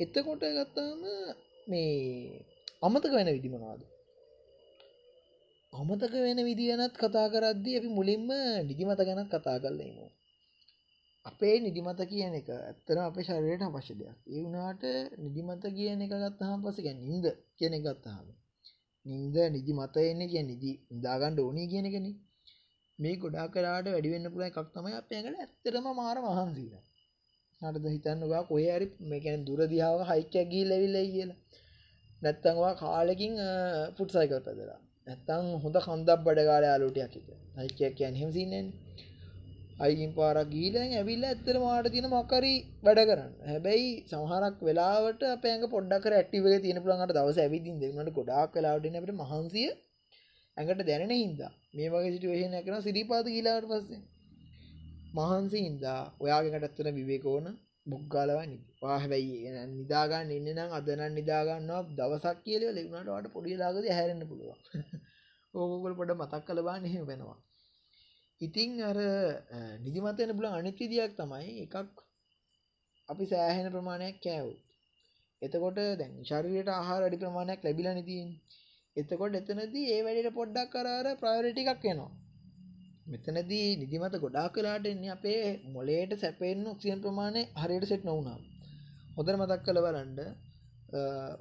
එතකොට 0.00 0.42
ගත්තාම 0.56 1.00
මේ 1.66 1.94
අමතක 2.82 3.12
වෙන 3.12 3.32
විදිමනාද 3.32 3.80
අමතක 5.72 6.14
වෙන 6.18 6.40
විදිගනත් 6.44 6.94
කතා 6.96 7.26
කරද්දී 7.28 7.78
අපි 7.78 7.88
මුලින්ම 7.90 8.28
නිදිමත 8.62 9.00
ගැනත් 9.00 9.30
කතා 9.30 9.58
කරලීමෝ 9.58 10.10
අපේ 11.26 11.56
නිදිමත 11.58 12.00
කියන 12.04 12.34
එක 12.34 12.48
ඇත්තර 12.52 12.96
අපේ 13.00 13.24
ශරයට 13.24 13.62
අවශ්‍ය 13.62 13.94
දෙයක්. 13.94 14.16
ඒ 14.26 14.40
වුණාට 14.42 14.82
නිදිමත 15.18 15.64
කියන 15.70 16.00
එක 16.00 16.12
ගත්තහම 16.14 16.58
පස 16.64 16.78
ගැන 16.80 16.98
නින්ද 17.02 17.26
කියන 17.58 17.74
ගත්තහම 17.80 18.26
නින්ද 19.06 19.36
නිදි 19.48 19.72
මත 19.72 19.96
එන්නේ 20.04 20.28
කිය 20.28 20.44
නිදි 20.44 20.70
ඉදාගණ්ඩ 20.90 21.38
ඕනී 21.40 21.68
කියනකෙන 21.68 22.06
මේ 22.98 23.16
ගොඩා 23.16 23.46
කරාට 23.48 23.86
වැඩිවෙන්න 23.86 24.32
පුළ 24.32 24.44
එකක් 24.44 24.58
තමයි 24.72 24.94
අපයකට 24.94 25.36
ඇත්තරම 25.36 25.86
මාර 25.94 26.18
මහන්සීන 26.20 26.84
නටද 27.60 27.86
හිතන්නවා 27.88 28.42
කොය 28.44 28.64
ඇරි 28.66 28.86
මේකැන 29.04 29.44
දුරදිහාව 29.46 30.00
හයිකැ 30.04 30.44
ගී 30.46 30.64
ලැවිල්ල 30.64 30.98
කියලා. 31.06 31.38
නැත්තංවා 32.22 32.74
කාලකින් 32.76 33.34
ෆුට් 33.96 34.10
සයිකල් 34.12 34.40
පැදලා. 34.40 34.80
නැත්තං 35.06 35.46
හොඳ 35.62 35.76
කන්දක් 35.84 36.18
බඩගාල 36.20 36.64
යාලුටයක් 36.64 37.14
එක 37.18 37.28
හයිකයක් 37.58 37.92
කියන් 37.98 38.14
හෙමසින්නේ 38.14 38.64
අයිගින් 39.76 40.12
පාරක් 40.14 40.48
ගීලෙන් 40.48 40.92
ඇවිල්ල 40.92 41.24
ඇත්තර 41.24 41.56
මාට 41.58 41.88
තින 41.88 42.06
මක්කරි 42.08 42.54
වැඩ 42.82 43.00
කරන්න. 43.02 43.32
හැබැයි 43.44 43.88
සමහරක් 44.06 44.58
වෙලාවට 44.60 45.22
අපයක 45.28 45.64
පොඩ්ඩක් 45.70 46.06
ඇටිවේ 46.12 46.58
තින 46.60 46.78
පුළන්ට 46.80 47.12
දවස 47.12 47.38
ඇවිදින් 47.38 47.76
දෙන්නට 47.80 48.12
ගොඩක් 48.12 48.52
කලාටනට 48.54 49.12
මහන්සිය 49.22 49.70
ඇඟට 50.56 50.82
දැනෙන 50.82 51.14
හින්දා. 51.14 51.52
මේ 51.74 51.88
වගේ 51.88 52.12
සිටුවේෂන 52.12 52.54
එකන 52.54 52.76
සිරිපාත 52.82 53.26
කියලාට 53.26 53.66
පස්සේ. 53.66 54.00
මහන්සි 55.14 55.58
හින්දා 55.58 56.00
ඔයාගෙකට 56.20 56.56
ඇත්තන 56.58 56.88
විවේකෝන 56.94 57.46
බුක්ගාලව 57.86 58.40
නි 58.44 58.56
පාහැබැයි 58.80 59.50
නිදාගන්න 59.70 60.30
ඉන්න 60.30 60.48
නම් 60.54 60.70
අදනන් 60.78 61.12
නිදාගන්නවා 61.14 61.82
දවසක් 61.90 62.38
කියල 62.44 62.64
ලෙවුණට 62.70 63.10
වට 63.10 63.34
පොඩිලාගද 63.34 63.86
හැරෙන්න්න 63.90 64.28
පුළුවන්. 64.30 64.58
ඕකොල් 65.54 65.94
පොඩ 65.94 66.10
මතක් 66.14 66.42
කලබා 66.46 66.78
නෙහෙම 66.78 67.04
වෙනවා. 67.06 67.38
ඉතිං 68.40 68.82
අර 68.82 68.98
නිදිමතයන 69.80 70.30
බුල 70.32 70.46
අනිත්විදියක් 70.50 71.12
තමයි 71.14 71.52
එකක් 71.62 71.74
අපි 73.08 73.24
සෑහෙන 73.26 73.68
ප්‍රමාණයක් 73.70 74.16
කෑව් 74.20 74.48
එතකොට 75.42 75.78
දැන් 75.96 76.12
ශරීරයට 76.22 76.70
ආහාර 76.70 77.02
අඩි 77.02 77.18
ප්‍රමාණයක් 77.18 77.60
ලැබිල 77.60 77.88
නතින් 77.92 78.28
එතකොට 78.96 79.34
එතනදී 79.34 79.86
ඒ 79.86 80.02
වැඩට 80.02 80.36
පොඩ්ඩක් 80.36 80.72
කරාර 80.74 81.06
ප්‍රයෝරිටි 81.14 81.64
එකක් 81.64 81.84
එනවා. 81.84 82.12
මෙතනදී 83.06 83.68
නිදිමත 83.76 84.16
ගොඩා 84.18 84.46
කලාට 84.50 84.86
එන්නේ 84.86 85.12
අපේ 85.12 85.42
මොලේට 85.68 86.12
සැපෙන් 86.16 86.60
ඔක්සියන් 86.66 87.00
ප්‍රමාණය 87.00 87.42
හරියට 87.56 87.86
සෙට් 87.86 88.04
නොවනම්. 88.04 88.42
හොදර 89.16 89.34
මතක් 89.34 89.60
කළ 89.62 89.80
බලන්ඩ 89.86 90.20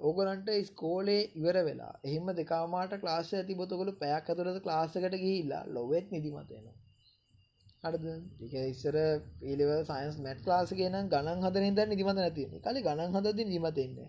ඕගලන්ට 0.01 0.49
ස්කෝලේ 0.63 1.27
ඉවර 1.35 1.57
වෙලා 1.63 1.93
එහිම 2.03 2.25
දෙකාමාට 2.33 2.97
ක්ලාස 3.01 3.29
ඇති 3.33 3.53
බොතකොළු 3.55 3.93
පැයක් 3.97 4.25
අතුරද 4.29 4.57
ක්ලාසකට 4.61 5.15
ගිහිල්ලා 5.17 5.63
ලොවෙත් 5.69 6.07
නිදිමතයනවා 6.11 6.84
හරද 7.85 8.05
එක 8.45 8.53
ඉස්සර 8.65 8.95
පිලිව 9.39 9.71
සයින්ස් 9.83 10.15
මැට් 10.19 10.45
ලාස 10.45 10.69
කියන 10.73 10.95
ගණන් 11.05 11.43
හදන 11.45 11.73
ද 11.73 11.79
නිදිමත 11.85 12.17
නැතින 12.17 12.55
කලි 12.61 12.79
ගණන් 12.81 13.15
හදද 13.15 13.39
නිමතෙන්න 13.47 13.99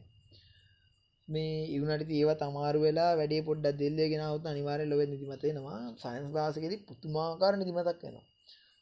මේ 1.29 1.59
ඉවනට 1.72 2.11
ඒව 2.12 2.31
තමාරු 2.39 2.79
වෙලා 2.83 3.11
වැඩේ 3.14 3.43
පොඩ්ඩ 3.43 3.77
දෙල්ලේ 3.79 4.09
ගෙනවත් 4.09 4.47
අනිවාර 4.47 4.81
ලොව 4.85 5.03
නිදිමතෙනවා 5.07 5.79
සයින්ස් 5.99 6.33
ලාසකෙද 6.35 6.72
පුතුමාකාර 6.89 7.55
නිදිමතක් 7.57 8.03
වෙනවා 8.05 8.27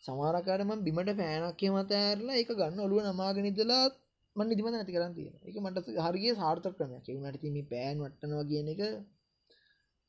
සමාරකාරම 0.05 0.71
බිමට 0.81 1.11
පෑනක්කය 1.17 1.69
මත 1.71 1.93
ඇරලා 1.99 2.41
එක 2.41 2.51
ගන්න 2.53 2.81
ඔලුව 2.81 2.99
නමාගෙනනිදලා 3.05 3.85
මන් 4.37 4.47
නිදිමත 4.49 4.71
නැති 4.71 4.95
කරන්න 4.95 5.15
තියෙන 5.15 5.35
එක 5.43 5.57
මට 5.61 5.79
හරිගේ 5.99 6.35
සාර්ථක 6.35 6.75
ක්‍රමයක්. 6.77 7.07
වුණට 7.09 7.41
තිමි 7.41 7.63
පෑන් 7.65 8.03
වටනවා 8.03 8.45
කියන 8.45 8.69
එක 8.69 8.83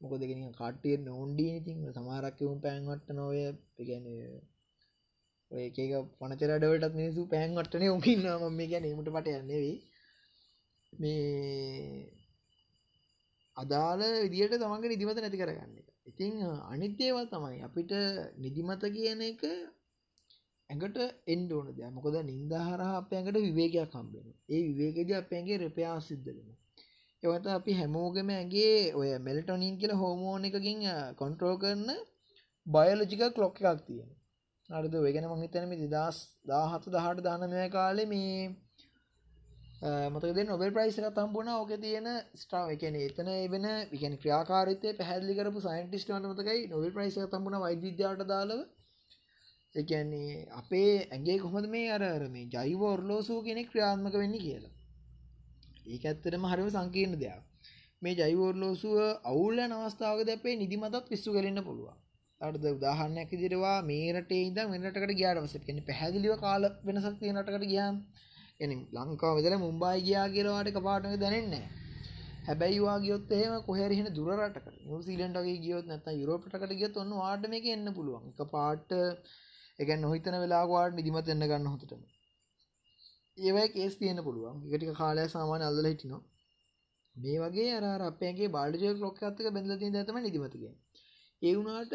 මොක 0.02 0.14
දෙගෙන 0.18 0.42
කට්ටිය 0.54 0.96
නොන්ඩී 1.02 1.52
ඉතින් 1.56 1.78
සමාරක්කවුම් 1.94 2.58
පෑන්වට්ට 2.60 3.10
නොය 3.14 3.40
ගැන 3.82 4.06
ඔය 4.10 4.20
ඒක 5.52 5.78
පනචරඩවලටත් 6.20 6.96
මිනිසු 6.96 7.22
පෑන්වට්ටනය 7.28 7.88
උකින්න 7.90 8.26
ම 8.42 8.46
මේ 8.52 8.68
ගැනීමට 8.68 9.10
පට 9.10 9.36
යන්නෙවී 9.36 9.76
මේ 10.94 12.10
අදාළ 13.58 14.04
විදියට 14.24 14.56
තමන්ගේ 14.56 14.92
නිදිමත 14.92 15.18
නැති 15.18 15.38
කරගන්න 15.38 15.76
එක. 15.76 15.88
ඉතිං 16.06 16.34
අනිත්‍යේවත් 16.68 17.32
තමයි 17.32 17.62
අපිට 17.62 17.94
නිදිමත 18.38 18.84
කියන 18.90 19.22
එක 19.24 19.42
ඇඟට 20.70 20.98
එන්ඩ 21.28 21.50
ඕන 21.52 21.68
දෙයක්. 21.70 21.92
මොකද 21.92 22.18
නින්දහර 22.24 22.82
අප 22.90 23.10
ඇඟට 23.12 23.40
විවේකයක් 23.40 23.90
කම්බෙන 23.92 24.28
ඒ 24.50 24.62
විවේකද 24.70 25.12
අප 25.14 25.32
ඇගේ 25.32 25.62
රපයා 25.62 25.98
සිද්ධ 26.02 26.28
වෙන 26.28 26.50
එවත 27.24 27.46
අපි 27.50 27.72
හැමෝගම 27.74 28.30
ඇගේ 28.32 28.76
ඔය 28.94 29.10
මෙල්ටොනින් 29.22 29.80
කියල 29.80 29.94
හෝමෝන 29.96 30.44
එකකින් 30.44 30.84
කොන්ට්‍රෝ 31.16 31.56
කරන 31.58 31.90
බයලජික 32.66 33.24
කලොක් 33.32 33.56
එකක් 33.64 33.82
තියෙන 33.88 34.12
අරද 34.70 34.94
වෙගෙන 34.98 35.26
මහිතනම 35.26 35.74
දිදස් 35.74 36.18
දාහතු 36.46 36.90
දහට 36.90 37.22
දානමය 37.22 37.70
කාලෙ 37.70 38.06
මේ 38.06 38.50
මතකද 40.08 40.40
නොබල් 40.44 40.72
ප්‍රයිස් 40.72 40.98
එක 41.00 41.14
තම්බුණ 41.14 41.50
ඕක 41.50 41.72
තියෙන 41.78 42.08
ස්ටාව 42.36 42.72
එකන 42.72 42.96
එතන 42.98 43.28
එබෙන 43.30 43.68
විකැන 43.92 44.16
ක්‍රියාකාරිතය 44.18 44.94
පැහැදිලි 44.94 45.36
කරපු 45.36 45.62
සයින්ටිස්ටන්ට 45.62 46.30
මතකයි 46.30 46.64
නොවල් 46.68 46.90
ප්‍රයිස් 46.92 47.18
එක 47.18 47.30
තම්බුණ 47.30 47.60
වෛද්‍යාට 47.60 48.24
දාලව. 48.26 48.62
එකන්නේ 49.76 50.48
අපේ 50.54 50.92
ඇගේ 51.08 51.38
කොහොද 51.40 51.66
මේ 51.68 51.92
අර 51.92 52.04
මේ 52.30 52.48
ජයිව 52.48 52.82
ඔර්ලෝසූ 52.84 53.40
කෙනෙ 53.44 53.64
ක්‍රියාත්මක 53.66 54.16
වෙන්න 54.16 54.38
කියලා. 54.38 54.74
ඒක 55.86 56.04
ඇත්තටම 56.04 56.46
හරිම 56.46 56.70
සංකීර්ණ 56.70 57.20
දෙයක්. 57.20 57.44
මේ 58.02 58.16
ජයිවෝර්ලෝසුව 58.16 58.98
අවුල්ල 59.24 59.60
නවස්ථාවක 59.64 60.26
දැපේ 60.26 60.56
නිදිමතත් 60.56 61.06
පිස්සු 61.10 61.30
කරන්න 61.32 61.64
පුළුවන්. 61.64 61.98
අටද 62.42 62.66
උදාහරණයක් 62.70 63.32
දිරවා 63.34 63.78
මේරට 63.84 64.32
ඉද 64.38 64.58
වෙනටකට 64.66 65.14
ගයාට 65.14 65.40
වස 65.42 65.56
කෙන 65.62 65.78
පැහැදිලිව 65.84 66.34
කාල 66.40 66.64
වෙනසක් 66.84 67.16
තියෙනටකට 67.20 67.66
ගියාම් 67.66 67.96
එන 68.60 68.72
ලංකාව 68.94 69.38
වෙදල 69.38 69.56
මුම්බයි 69.60 70.04
ගයා 70.08 70.26
කියලවාට 70.30 70.70
කපාටක 70.74 71.16
දැනෙන්නේ 71.18 71.64
හැබැයි 72.46 72.82
වාගියොත් 72.82 73.32
එහෙම 73.32 73.56
කොහැරහෙන 73.64 74.10
දුරට 74.14 74.60
නිවසිීලන්ටගේ 74.84 75.56
ගියොත් 75.60 75.86
නැත 75.86 76.08
යුරෝපටකට 76.14 76.76
ගියත් 76.76 76.98
ඔන්න 76.98 77.16
වාට 77.16 77.48
මේක 77.48 77.66
එන්න 77.68 77.88
පුළුවන්. 77.94 78.24
එක 78.32 78.42
පාට 78.50 78.90
එක 79.80 79.90
නොහිතන 79.98 80.38
වෙලාවාට 80.44 80.94
නිදිමත් 80.94 81.30
එන්න 81.30 81.44
ගන්න 81.44 81.68
හොතටම 81.68 82.02
ඒවයි 83.38 83.68
කේස් 83.72 83.96
තියෙන 83.98 84.24
පුළුවන්. 84.24 84.58
එකටික 84.66 84.92
කාලය 84.96 85.30
සාමාන 85.30 85.64
අල්ල 85.64 85.86
හිටිනවා. 85.86 86.24
මේ 87.16 87.38
වගේ 87.42 87.72
අර 87.78 88.02
අපේගේ 88.04 88.52
බාඩජය 88.52 88.98
ලොක් 89.00 89.24
අත්තක 89.24 89.48
බැඳලතින් 89.50 89.98
ඇතම 89.98 90.20
නිදිමතිගේ 90.22 90.76
ඒ 91.46 91.54
වුණාට 91.54 91.94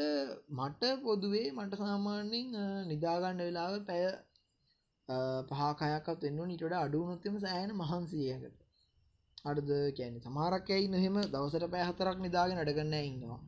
මට 0.55 0.83
පොදුවේ 1.01 1.47
මට 1.53 1.79
සාමාන්‍යෙන් 1.79 2.51
නිදාගන්න 2.89 3.41
වෙලාව 3.41 3.77
පැය 3.87 4.05
පහකයක්ත් 5.49 6.25
එන්න 6.25 6.41
නිටට 6.45 6.77
අඩුනොත්තම 6.77 7.39
සෑන 7.39 7.73
මහන්සේයකට. 7.77 8.59
අඩද 9.45 9.71
කැන 9.97 10.21
සමාරක්කයි 10.21 10.87
නොහෙම 10.89 11.17
දවසට 11.27 11.69
පැහතරක් 11.69 12.19
නිදාගෙන 12.21 12.59
අඩගන්න 12.59 12.97
ඉන්නවා? 13.01 13.41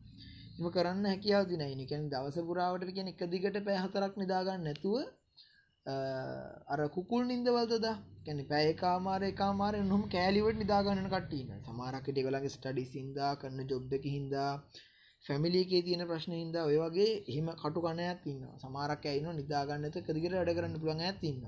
එම 0.55 0.67
කරන්න 0.71 1.07
හැකියාව 1.07 1.45
දිනයි 1.47 1.75
නිකැන 1.75 2.11
දවස 2.11 2.39
පුරාවට 2.45 2.91
කියෙන 2.91 3.09
එක 3.09 3.23
දිගට 3.29 3.59
පැහතරක් 3.63 4.15
නිදාගන්න 4.17 4.65
නැතුව 4.65 4.97
අර 6.69 6.81
කුකුල් 6.91 7.23
නින්දවල්තද 7.27 7.87
කැන 8.25 8.41
පැයකාමාර 8.47 9.23
එකමාර 9.25 9.75
නොහම 9.85 10.03
කෑලිවට 10.11 10.59
නිදාගන්න 10.59 11.05
කටන්න 11.07 11.63
සමාරක්කට 11.65 12.19
ගලගේ 12.21 12.51
ස්ටඩි 12.51 12.85
සින්දා 12.89 13.33
කරන්න 13.37 13.69
ජොබ් 13.69 13.93
එක 13.93 14.09
හින්දා 15.25 15.29
ෆැමිලිකේ 15.29 15.83
තියෙන 15.83 16.07
ප්‍රශ්න 16.07 16.33
හිද 16.33 16.57
ඔය 16.57 16.77
වගේ 16.77 17.23
එහෙම 17.29 17.47
කටු 17.47 17.81
කණයක් 17.81 18.27
ඉන්න 18.27 18.47
සමාරක් 18.59 19.05
ඇයින 19.07 19.37
නිදාගන්නත 19.37 19.97
කදිකට 19.97 20.33
වැඩ 20.33 20.55
කරන්න 20.55 20.81
පුළන් 20.81 21.01
ඇතින්න 21.01 21.43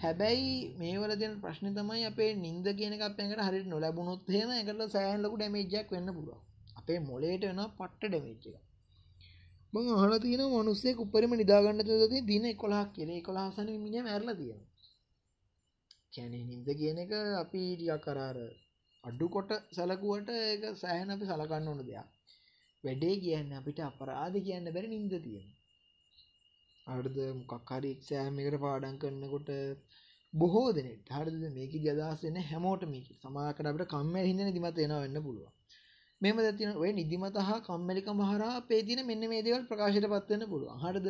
හැබැයි 0.00 0.74
මේවල 0.78 1.18
දෙන 1.18 1.40
ප්‍රශ්න 1.40 1.66
තමයි 1.74 2.04
අපේ 2.04 2.34
නින්ද 2.34 2.66
කියන 2.76 2.92
අපැකට 2.92 3.42
හරි 3.48 3.64
නොලැබුණොත් 3.64 4.28
හෙම 4.28 4.50
එකට 4.50 4.92
සෑන්ලකු 4.92 5.36
ඩැමේජක් 5.36 5.90
වෙන්න 5.90 6.14
පුළුව 6.14 6.38
අපේ 6.76 6.98
මොලේට 6.98 7.42
වෙන 7.42 7.60
පට්ට 7.78 8.08
ඩැමේච්ච 8.08 8.46
එක. 8.46 8.62
බං 9.72 9.86
අහල 9.88 10.18
තියෙන 10.18 10.42
මනුස්සේ 10.48 10.94
උපරම 10.94 11.32
නිදාගන්න 11.36 11.80
ද 11.80 12.22
දින 12.26 12.56
කොලා 12.56 12.84
කෙරේ 12.84 13.20
කොලාසන 13.20 13.66
මිනි 13.66 14.02
මැරල 14.02 14.36
තියෙන 14.36 14.60
කැන 16.12 16.32
නින්ද 16.32 16.68
කියන 16.78 16.98
එක 16.98 17.12
අපි 17.12 17.76
ටියක් 17.76 18.00
කරාර 18.00 18.38
අඩ්ඩු 19.04 19.28
කොට 19.28 19.50
සැලකුවට 19.72 20.28
ඒක 20.28 20.76
සෑහන 20.76 21.10
අපි 21.10 21.24
සලකන්න 21.24 21.68
ඕන 21.68 21.86
දෙයක්. 21.86 22.19
වැඩේ 22.84 23.16
කියන්න 23.18 23.50
අපිට 23.52 23.80
අපරාධ 23.82 24.36
කියන්න 24.40 24.66
බැරි 24.68 24.88
නින්ද 24.88 25.14
තියෙන 25.20 25.48
අඩද 26.86 27.16
මොකක්හරි 27.40 27.88
එක්සෑම 27.90 28.38
එකට 28.40 28.58
පාඩන් 28.58 28.96
කරන්නකොට 28.96 29.50
බොහෝ 30.32 30.68
දෙනෙට 30.72 31.08
හරිද? 31.10 31.42
මේක 31.50 31.72
ජදස් 31.76 32.20
වෙන 32.22 32.36
හැමෝට 32.42 32.82
මේක. 32.86 33.08
සමාකට 33.16 33.66
අපට 33.66 33.84
කම්මැ 33.88 34.24
හින්න 34.24 34.40
නිදිමත 34.40 34.78
එෙන 34.78 34.94
වෙන්න 34.96 35.22
පුළුව 35.22 35.48
මෙම 36.20 36.36
දතින 36.38 36.72
ඔය 36.76 36.90
නිදිමත 36.92 37.36
හා 37.40 37.60
කම්මැලික 37.60 38.08
මහරා 38.14 38.56
පේතින 38.62 39.00
මෙන්න 39.04 39.22
මේ 39.26 39.42
දේවල් 39.42 39.62
ප්‍රකාශයට 39.64 40.06
පත්වන්න 40.06 40.50
පුළුව 40.50 40.82
හරද? 40.82 41.06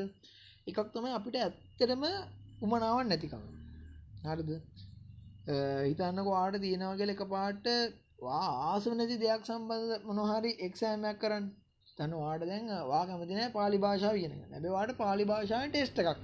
එකක් 0.66 0.78
තමයි 0.92 1.10
අපිට 1.12 1.36
ඇත්තරම 1.38 2.04
උමනාවන් 2.62 3.08
නැතිකම. 3.08 3.42
හරිද? 4.26 4.50
හිතන්නක 5.86 6.28
වාට 6.28 6.60
තියෙනවගල 6.60 7.10
එක 7.10 7.22
පාට 7.28 7.66
ආසු 8.30 8.94
නැති 8.94 9.16
දෙයක් 9.18 9.42
සම්බන්ධ 9.44 10.04
මොනොහරි 10.04 10.52
එක්සෑමයක් 10.60 11.18
කරන්න. 11.18 11.46
තන 12.00 12.12
වාට 12.16 12.44
දැන් 12.44 12.68
වා 12.88 13.04
කැමතින 13.06 13.40
පාලි 13.52 13.78
භාෂාව 13.78 14.18
කියන 14.18 14.36
නැබවාට 14.48 14.92
පාලි 14.96 15.24
භාෂාවෙන් 15.26 15.72
ටෙස්ට 15.72 16.02
එකක් 16.02 16.20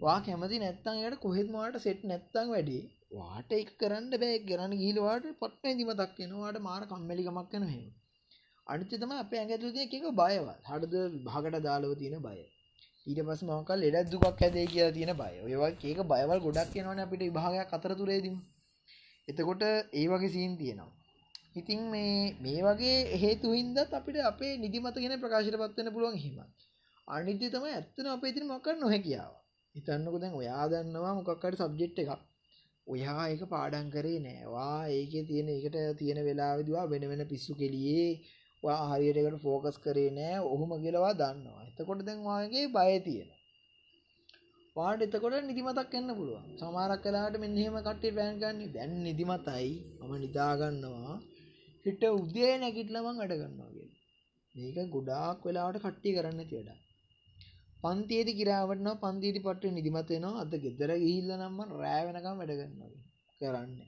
වා 0.00 0.18
කැමති 0.22 0.60
නැත්තන්යට 0.60 1.18
කොහෙත්මට 1.20 1.76
සෙට් 1.80 2.00
නැත්තං 2.04 2.48
වැඩි 2.50 2.78
වාට 3.12 3.52
එක 3.52 3.68
කරන්න 3.80 4.14
බෑ. 4.14 4.38
ගරන්න 4.42 4.72
ගීලවාට 4.76 5.28
පට්න 5.40 5.78
දිමතක් 5.80 6.16
වෙනවාට 6.18 6.58
මාර 6.62 6.82
කම්මලිකමක් 6.86 7.46
කන 7.52 7.66
හෙම 7.66 7.84
අනිතතම 8.66 9.14
අප 9.14 9.32
ඇඟතුද 9.34 9.78
එකක 9.78 9.94
බයව 10.14 10.50
හඩද 10.68 10.94
භාගට 11.26 11.60
දාලව 11.62 11.94
තියෙන 12.00 12.18
බය. 12.22 12.40
ඊට 13.06 13.20
පස් 13.22 13.42
මකල් 13.48 13.84
ලෙඩක් 13.84 14.10
දුකක් 14.12 14.26
ඇදේ 14.40 14.66
කියලා 14.66 14.92
තියෙන 14.92 15.14
බය. 15.16 15.34
ඔයවා 15.46 15.70
ඒක 15.84 16.02
බයවල් 16.10 16.40
ගොඩක් 16.40 16.74
කියනවන 16.74 17.04
අපිට 17.04 17.24
විභාගයක් 17.26 17.74
අතරතුරේදීම. 17.76 18.36
එතකොට 19.28 19.62
ඒ 19.66 20.06
වගේ 20.08 20.30
සීන් 20.30 20.54
තියෙනවා. 20.56 20.92
ඉතින් 21.54 21.80
මේ 21.86 22.34
මේ 22.40 22.60
වගේ 22.62 22.98
හේතු 23.16 23.48
හින්දත් 23.52 23.78
අපිට 23.92 24.18
අපේ 24.22 24.52
නිදිමත 24.56 24.96
ගෙන 24.96 25.14
ප්‍රකාශයට 25.20 25.56
පත්වන්න 25.56 25.94
පුළුවන් 25.94 26.16
හිම 26.16 26.36
අනිත්‍ය 27.08 27.46
තමයි 27.48 27.72
ඇත්තන 27.72 28.06
අපේ 28.08 28.30
ඉතින් 28.30 28.46
මොකක් 28.46 28.66
නොහැකියාව. 28.74 29.32
හිතන්නක 29.74 30.16
දැන් 30.16 30.34
ඔයා 30.34 30.64
දන්නවා 30.66 31.12
මොකක්කට 31.14 31.60
සබ්ජෙට් 31.60 31.98
එකක්. 31.98 32.22
ඔයා 32.86 33.22
ඒක 33.26 33.42
පාඩන් 33.46 33.86
කරේ 33.90 34.18
නෑවා 34.18 34.80
ඒක 34.88 35.12
තියෙන 35.28 35.48
එකට 35.50 35.76
තියෙන 35.98 36.20
වෙලාවිදවා 36.24 36.86
වෙන 36.86 37.04
වෙන 37.10 37.22
පිස්සු 37.26 37.52
කෙලියේ 37.54 38.08
හරියටකට 38.62 39.42
ෆෝකස් 39.42 39.76
කරේ 39.78 40.10
නෑ. 40.10 40.36
ඔහුම 40.44 40.70
කියලවා 40.82 41.14
දන්නවා. 41.14 41.62
එතකොට 41.70 42.00
දැන්වාගේ 42.06 42.66
බය 42.68 42.92
තියෙන 43.00 43.30
වාට 44.76 45.02
එතකොට 45.02 45.34
නිදිමතක් 45.42 45.94
එන්න 45.94 46.10
පුළුවන්. 46.10 46.46
සමාරක් 46.58 47.00
කලාට 47.02 47.36
මෙන්නහෙම 47.38 47.76
කට්ටේ 47.78 48.12
පෑන්ගන්නේ 48.12 48.72
දැන් 48.74 48.92
නිදිමතයි 49.02 49.70
මම 50.00 50.12
නිදාගන්නවා. 50.22 51.14
හිට 51.84 52.04
උදේ 52.12 52.52
නැකිටලමං 52.58 53.22
අඩ 53.22 53.34
ගන්නවාගේ 53.34 53.90
මේක 54.54 54.90
ගොඩාක් 54.90 55.38
වෙලාවට 55.44 55.82
කට්ටිය 55.82 56.16
කරන්න 56.16 56.42
තිවඩා 56.44 56.78
පන්තිේති 57.82 58.32
කිරාවටන 58.34 58.90
පන්තිීති 58.98 59.40
පට්ට 59.40 59.72
නිදිමතයනවා 59.72 60.42
අද 60.42 60.54
ගෙදර 60.58 60.90
ගිහිල්ල 60.98 61.30
නම්ම 61.34 61.58
රෑවෙනකම් 61.76 62.38
වැඩගන්නවගේ 62.40 63.02
කරන්න. 63.40 63.80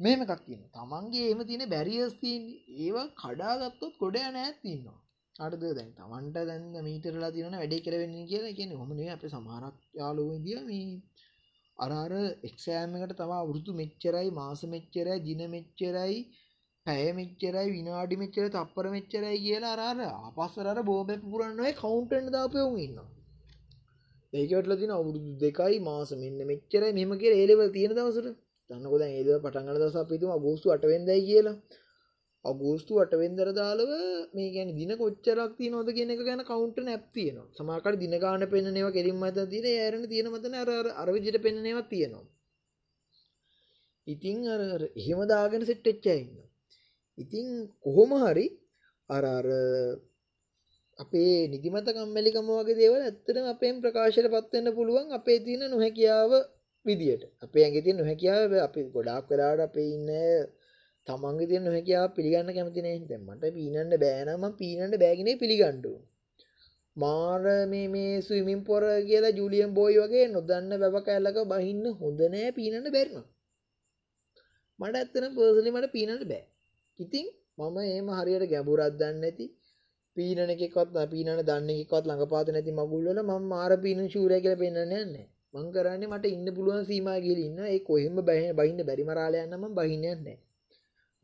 මේම 0.00 0.20
එකක් 0.24 0.42
තියෙන 0.42 0.64
තමන්ගේ 0.74 1.28
එම 1.28 1.40
තියෙන 1.46 1.64
බැරිියස්තිීන් 1.66 2.44
ඒවා 2.78 3.06
කඩාගත්තොත් 3.16 3.94
ගොඩ 3.98 4.18
නෑත් 4.28 4.58
තින්නවා 4.62 4.98
අර්ද 5.36 5.62
දැන් 5.70 5.92
තමන්ට 5.94 6.36
දැන් 6.42 6.66
මීටරලා 6.84 7.30
තියන 7.30 7.56
වැඩේ 7.56 7.84
කරවෙන්න 7.84 8.16
කියලා. 8.26 8.52
කියන 8.52 8.76
හොමනේ 8.80 9.08
අප 9.10 9.24
සමහරක් 9.26 9.78
යාලෝ 9.94 10.34
දිය 10.44 10.60
මේ 10.62 10.90
අරාර 11.78 12.12
එක්සෑමකට 12.48 13.16
තවා 13.18 13.42
වෘතු 13.46 13.78
මෙච්චරයි 13.80 14.28
මාස 14.32 14.60
මෙච්චරයි 14.66 15.18
දින 15.22 15.42
මෙච්චරයි 15.50 16.18
පැය 16.88 17.06
මෙච්චරයි 17.14 17.68
විනාඩි 17.70 18.16
මෙච්චර 18.16 18.48
තප්පර 18.50 18.86
මෙච්චරයි 18.90 19.38
කියලා 19.38 19.72
අරාර 19.74 20.00
අපස්සරර 20.08 20.78
බෝබ 20.84 21.10
පුරන්නුවේ 21.24 21.72
කවුන්ටෙන්් 21.76 22.28
දාපයවුම් 22.30 22.76
ඉන්න 22.80 22.98
ඒකටල 24.32 24.74
තින 24.76 24.90
අවුරුදු 24.90 25.30
දෙකයි 25.38 25.80
මාස 25.80 26.10
මෙන්න 26.14 26.38
මෙච්චරයි 26.44 26.92
මෙම 26.92 27.12
කිය 27.18 27.34
ඒලෙව 27.34 27.60
තියෙන 27.72 27.92
දවසට. 27.92 28.32
තන්නකොද 28.70 29.02
ඒද 29.02 29.28
පටන්ගල 29.38 29.78
දස 29.78 29.96
අපිතුම 29.96 30.32
ගෝස්තු 30.38 30.66
අටවෙන්දයි 30.68 31.20
කියලා. 31.22 31.56
අගෝස්තු 32.44 32.92
අටවෙන්දර 32.96 33.48
දාලව 33.52 33.90
මේ 34.34 34.50
ගැන 34.50 34.74
දින 34.74 34.92
කොච්චරක් 34.96 35.52
තිය 35.58 35.70
නොද 35.70 35.88
කියෙන 35.90 36.10
එක 36.10 36.20
ගැන 36.22 36.42
කවුන්ට 36.44 36.78
නැප්තියන 36.80 37.38
සමාකට 37.54 37.98
දිනගාන 37.98 38.44
පෙන්න්නේවා 38.46 38.92
කෙරින් 38.92 39.18
මත 39.18 39.48
තින 39.50 39.70
ඇරන 39.70 40.04
තියෙන 40.06 40.28
මතන 40.30 40.54
අර 40.56 40.70
අරවිජට 40.96 41.38
පෙන්න්නේවත් 41.42 41.88
තියෙනවා. 41.88 42.26
ඉතිං 44.06 44.38
එහෙම 44.96 45.20
දාගෙන 45.28 45.64
සෙට්ටච්චයින්න 45.64 46.47
ඉතින් 47.18 47.46
කොහොම 47.78 48.10
හරි 48.22 48.46
අර 49.08 49.24
අර 49.28 49.46
අපේ 50.98 51.48
නිදිමත 51.48 51.88
කම්මැලිකම 51.88 52.48
වගේ 52.50 52.76
දේවල් 52.76 53.00
ඇත්තටම 53.00 53.46
අපෙන් 53.46 53.74
ප්‍රකාශයට 53.80 54.28
පත්වෙන්න 54.28 54.68
පුළුවන් 54.72 55.06
අපේ 55.12 55.38
තියෙන 55.40 55.64
නොහැකියාව 55.66 56.32
විදියට. 56.86 57.22
අපේ 57.38 57.62
ඇඟ 57.62 57.78
තියෙන 57.78 57.98
නොහැකියාව 57.98 58.52
අපි 58.58 58.80
ගොඩාක් 58.88 59.24
වෙලාට 59.30 59.60
අපේ 59.60 59.88
ඉන්න 59.88 60.10
තමන්ගේ 61.06 61.48
තියෙන 61.50 61.64
නොහැකියාව 61.64 62.08
පිළිගන්න 62.10 62.50
කැමති 62.50 62.80
නැහැ 62.80 63.08
දැන් 63.08 63.24
මට 63.26 63.44
පීනන්න 63.54 63.92
බෑ 63.96 64.22
නම් 64.24 64.40
මම 64.40 64.54
පීනන්න 64.56 64.94
බෑගිනේ 64.96 65.36
පිළිගන්න 65.36 65.78
ඕන. 65.86 66.02
මාර 66.96 67.42
මේ 67.66 67.88
මේ 67.88 68.12
ස්විමින් 68.20 68.60
පොර 68.64 68.82
කියලා 69.02 69.32
ජුලියන් 69.32 69.74
බෝයි 69.74 69.98
වගේ 70.02 70.26
නොදන්න 70.28 70.72
වැව 70.76 70.96
කැලක 71.04 71.38
බහින්න 71.46 71.84
හොඳ 72.00 72.20
නෑ 72.28 72.50
පීනන්න 72.52 72.86
බැරිම 72.88 73.26
මට 74.80 74.94
ඇත්තන 74.96 75.34
පර්සලි 75.36 75.70
මට 75.70 75.92
පීනට 75.92 76.24
බෑ. 76.26 76.44
ඉතින් 76.98 77.26
මම 77.58 77.76
ඒම 77.84 78.08
හරියට 78.10 78.44
ගැඹුරත් 78.52 78.94
දන්න 79.00 79.24
ඇති 79.24 79.46
පීනන 80.16 80.50
එකෙක්වත් 80.54 80.96
පීනන 81.12 81.30
දන්න 81.40 81.70
එකක්වත් 81.74 82.04
ළඟපාත 82.06 82.48
නැති 82.50 82.72
මගුල්වල 82.72 83.18
ම 83.22 83.32
මාර 83.44 83.72
පීන 83.84 84.00
ශූරය 84.08 84.38
කියල 84.40 84.56
පෙන්න්න 84.56 84.78
යන්නේ 84.82 85.26
මං 85.54 85.66
කරන්නේ 85.74 86.10
මට 86.12 86.26
ඉන්න 86.28 86.48
පුළුවන් 86.56 86.84
සීමා 86.84 87.18
ගිලින්න 87.20 87.58
ඒ 87.66 87.78
කොහෙම 87.80 88.16
බැහ 88.22 88.44
බහින්න 88.52 88.80
බැරි 88.88 89.04
මරාලයන්නම 89.04 89.64
බහින්නයන්නේ 89.76 90.38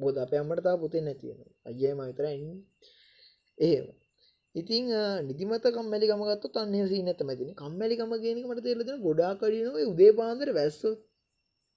බෝධ 0.00 0.18
අප 0.18 0.32
අම්මට 0.34 0.64
තා 0.66 0.76
පුතේ 0.76 1.02
නැතියෙන 1.02 1.40
අයම 1.66 1.98
විතරයි 2.00 2.54
ඒම 3.58 3.86
ඉතින් 4.54 4.84
නිදිමත 5.26 5.66
කම්මැලි 5.68 6.06
ගමගත්තු 6.06 6.48
තන්නේ 6.48 6.86
සී 6.86 7.02
නැත 7.02 7.20
මැතින 7.20 7.50
කම්මැලිකම 7.54 8.12
ගෙනක 8.16 8.46
මට 8.46 8.62
තේරලෙන 8.62 9.02
ගොඩා 9.02 9.32
කඩිනව 9.34 9.76
උදේ 9.90 10.12
පාන්දර 10.12 10.48
වැස්සෝ. 10.52 10.94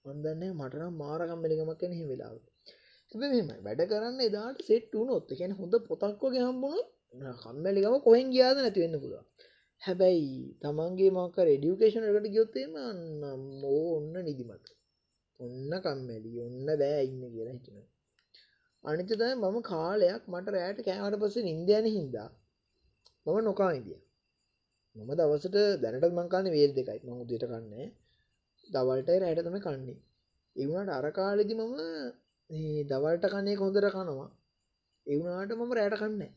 මන්දන්නේ 0.06 0.52
මටනම් 0.52 0.94
මාර 0.94 1.22
කම්මැලිකමක් 1.24 1.80
කෙනෙහි 1.82 2.06
වෙලාව 2.06 2.38
මෙම 3.12 3.50
වැඩ 3.60 3.82
කරන්න 3.88 4.20
එදාට 4.22 4.60
සෙට් 4.62 4.92
වුණොත් 4.94 5.30
කැන 5.32 5.54
හොඳ 5.54 5.74
පොතක්වගේ 5.82 6.44
හම්බුණු 6.44 6.82
කම්මැලිකම 7.38 7.96
කොහෙන් 8.02 8.28
ගියාද 8.34 8.58
නැතිවෙන්න 8.58 9.02
පුළුව 9.02 9.24
හැබැයි 9.82 10.40
තමන්ගේ 10.62 11.12
මක 11.12 11.38
රෙඩියුකේෂන 11.42 12.08
එකට 12.08 12.28
ගයොත්තේම 12.30 12.74
මෝ 13.62 13.84
ඔන්න 13.92 14.16
නිදිමත. 14.20 14.66
ඔන්න 15.40 15.72
කම්මැලි 15.78 16.32
ඔන්න 16.40 16.68
බෑ 16.74 17.06
ඉන්න 17.06 17.24
කියලා 17.28 17.56
හිටන 17.56 17.80
අනිතද 18.84 19.24
මම 19.36 19.58
කාලයක් 19.64 20.24
මට 20.28 20.48
රෑට 20.50 20.80
කෑමට 20.82 21.20
පස්සේ 21.22 21.44
නින්දයන 21.44 21.88
හින්දා 21.88 22.30
මම 23.26 23.40
නොකා 23.44 23.72
ඉදිය 23.72 24.00
මම 24.96 25.10
දවසට 25.16 25.58
දැනට 25.82 26.06
මංකාන්න 26.12 26.48
වේල් 26.50 26.72
දෙකයි. 26.74 27.00
මං 27.06 27.18
උදට 27.24 27.44
කන්නේ 27.46 27.88
දවල්ට 28.70 29.10
රෑට 29.18 29.44
තම 29.46 29.58
කන්නේ. 29.62 30.00
එවුණට 30.56 30.92
අරකාලෙදි 30.92 31.54
මම 31.56 31.76
දවල්ට 32.90 33.26
කන්නේ 33.28 33.56
කොඳර 33.56 33.86
කනවා. 33.90 34.30
එවුණට 35.08 35.52
මම 35.54 35.72
රෑට 35.74 35.96
කන්නේ 36.02 36.32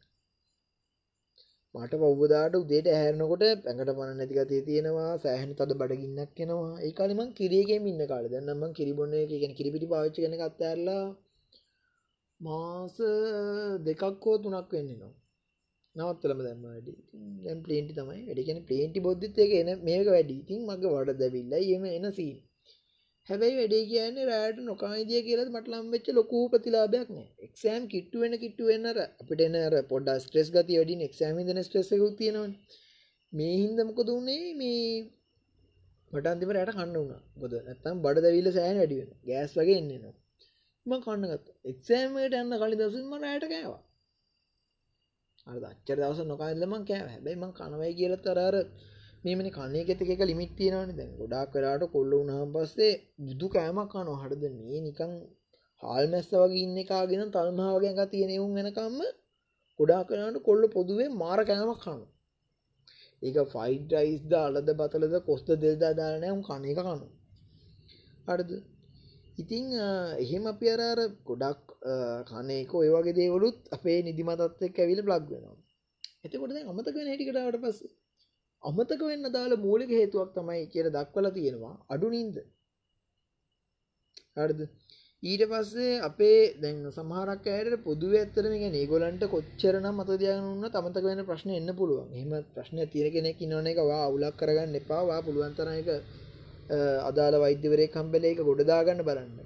මට 1.75 1.95
පවදාට 2.03 2.55
උදේට 2.55 2.87
ඇහැරනකොට 2.89 3.45
පැඟට 3.59 3.91
පන 3.91 4.11
නැතිකතේ 4.13 4.61
තියෙනවා 4.63 5.13
සෑහන 5.19 5.53
තද 5.55 5.71
බඩගින්නක් 5.75 6.33
කෙනවා 6.37 6.73
ඒ 6.81 6.93
කාලිමං 6.93 7.31
කිරියගේ 7.33 7.79
ඉන්න 7.85 8.03
කාල. 8.11 8.25
දන්නම 8.27 8.77
කිරිබොන්න 8.79 9.15
එක 9.17 9.33
ගැන 9.33 9.55
කිරිපිටි 9.55 9.93
පාච්ච 9.93 10.17
කන 10.17 10.37
කත්තරලා 10.41 11.07
මාස 12.41 12.95
දෙකක් 13.87 14.03
හෝ 14.25 14.37
තුනක් 14.39 14.71
වෙන්න 14.73 14.91
නවා 14.91 15.15
නවත්තලම 15.97 16.41
දැම්ම 16.41 16.63
වැඩි. 16.65 16.93
දැම් 17.45 17.59
පලේන්ටි 17.65 17.93
තමයි 17.95 18.21
වැඩිගෙන 18.27 18.61
පලේන්ටි 18.67 18.99
බොද්ධිතයක 19.01 19.53
එන 19.61 19.71
මේක 19.81 20.07
වැඩි. 20.09 20.35
ඉතින් 20.43 20.61
මගේ 20.69 20.93
වඩ 20.95 21.19
දැවිල්ල 21.21 21.53
එම 21.69 21.85
එන 21.91 22.07
සීන් 22.13 22.39
හැබැයි 23.29 23.57
වැඩේ 23.57 23.85
කියන්නේ 23.85 24.27
රෑට 24.27 24.59
නොකායිදිය 24.63 25.23
කියලත් 25.23 25.51
මට 25.51 25.73
ලම්වෙච්ච 25.73 26.07
ලොකූ 26.11 26.45
ප්‍රතිලාභයක් 26.49 27.09
නෑ. 27.11 27.29
එක්ෂෑම් 27.47 27.85
කිට්ටු 27.89 28.23
වෙන 28.23 28.35
කිට්ටු 28.39 28.71
වෙන්නර 28.71 28.99
අපිට 29.21 29.41
එනර 29.41 29.75
පොඩ 29.85 30.09
ස්ට්‍රෙස් 30.19 30.49
ගති 30.51 30.79
වැඩි 30.79 30.97
එක්ෂෑම 31.03 31.39
දන 31.43 31.63
ස්ට්‍රෙසකුත් 31.63 32.17
තියෙනවන් 32.19 32.53
මේ 33.33 33.55
හින්දමකොද 33.57 34.09
වුණේ 34.09 34.47
මේ 34.55 34.87
මට 36.11 36.27
අන්තිම 36.27 36.51
රෑට 36.51 36.73
කන්න 36.73 36.97
වුණා 36.97 37.23
බොද 37.37 37.53
නැත්තම් 37.59 38.03
බඩ 38.05 38.25
දැවිල්ල 38.25 38.51
සෑන 38.53 38.81
වැඩිවෙන 38.81 39.13
ගෑස් 39.27 39.53
වගේ 39.57 39.79
එන්නවා 39.79 40.17
ම 40.87 40.93
කන්නගත් 41.01 41.47
එක්ෂෑමට 41.65 42.37
යන්න 42.37 42.59
කලි 42.59 42.77
දසුන්ම 42.79 43.13
රෑට 43.19 43.47
කෑවා. 43.47 43.83
අච්චර 45.69 45.99
දවස 45.99 46.21
නොකාදලම 46.25 46.73
කෑ 46.85 47.03
හැබැයි 47.05 47.39
ම 47.39 47.53
කනවයි 47.55 47.93
කියල 47.95 48.15
තරර 48.19 48.57
මේමනි 49.25 49.51
කන්නේ 49.51 49.85
ඇත 49.85 50.01
එක 50.05 50.23
ලිමිත් 50.23 50.53
තියෙනවන. 50.57 50.91
දැන් 50.93 51.11
ගොඩක් 51.19 51.51
කරාට 51.53 51.85
කොල්ල 51.89 52.13
උනහම් 52.15 52.51
පස්සේ 52.55 52.93
බුදු 53.21 53.47
කෑමක් 53.49 53.91
කනො 53.93 54.15
හටද 54.17 54.45
මේ 54.55 54.81
නිකං 54.81 55.13
හාල් 55.83 56.05
මැස්ස 56.09 56.31
වගේ 56.35 56.63
ඉන්න 56.63 56.79
කාගෙන 56.85 57.23
තල්මාවගෙන් 57.31 57.95
එක 57.95 58.11
තියෙනෙවුම් 58.11 58.51
වෙනකම්ම 58.55 58.99
ගොඩා 59.81 60.03
කරට 60.05 60.37
කොල්ල 60.43 60.63
පොදුවේ 60.69 61.09
මාර 61.15 61.41
කෑමක් 61.45 61.81
කනු 61.83 62.07
ඒක 63.23 63.39
ෆයිඩ් 63.49 63.95
රයිස්ද 63.95 64.33
අලද 64.39 64.69
බතලද 64.75 65.15
කොස්ත 65.23 65.49
දෙල්දා 65.59 65.93
දාරනයම් 65.95 66.41
කන 66.43 66.63
එක 66.67 66.81
කනු 66.81 67.09
අඩද 68.27 68.53
ඉතිං 69.39 69.65
එහෙම 70.19 70.45
අපි 70.47 70.67
අරර 70.69 71.01
ගොඩක් 71.27 71.65
කනයක 72.27 72.71
ඔය 72.75 72.89
වගේ 72.91 73.15
දේවලුත් 73.15 73.59
අපේ 73.73 73.99
නිදිමතත් 74.03 74.63
එක් 74.63 74.79
ඇවිල 74.79 75.01
බ්ලග් 75.03 75.25
වෙනවා. 75.31 75.57
එතකොට 76.25 76.53
අමතක 76.65 76.97
හැටිකටවට 77.01 77.63
පස්ස 77.63 77.79
අමතක 78.65 79.03
වෙන්න 79.03 79.27
දාල 79.33 79.53
මූලික 79.59 79.91
හේතුවක් 79.91 80.31
තමයි 80.35 80.65
කියර 80.73 80.87
දක්වල 80.91 81.27
තියෙනවා 81.37 81.75
අඩු 81.89 82.09
නින්ද 82.11 82.37
හරිද? 84.37 84.61
ඊට 85.23 85.43
පස්සේ 85.45 86.01
අපේ 86.01 86.41
දැන් 86.63 86.77
සමහරක් 86.91 87.47
අයට 87.49 87.75
පොදුව 87.87 88.13
ඇත්තරම 88.15 88.55
ඒගොලන්ට 88.57 89.25
කොච්චරන 89.27 89.87
මතදයගන්න 89.91 90.65
තමතක 90.69 91.05
වෙන 91.05 91.23
ප්‍රශ්න 91.29 91.51
එන්න 91.51 91.71
පුළුවන්. 91.75 92.09
එම 92.15 92.33
ප්‍රශ්න 92.55 92.79
තියෙන 92.89 93.13
කෙනෙක් 93.13 93.41
ඉන්නන 93.41 93.71
එකවා 93.73 94.03
අවුලක් 94.05 94.37
කරගන්න 94.41 94.79
එපාවා 94.81 95.21
පුළුවන්තරයක 95.23 95.89
අදාළ 97.09 97.37
වෛද්‍යවරේ 97.45 97.89
කම්බල 97.89 98.25
එක 98.27 98.41
ගොඩදාගන්න 98.49 99.03
බලන්න. 99.09 99.37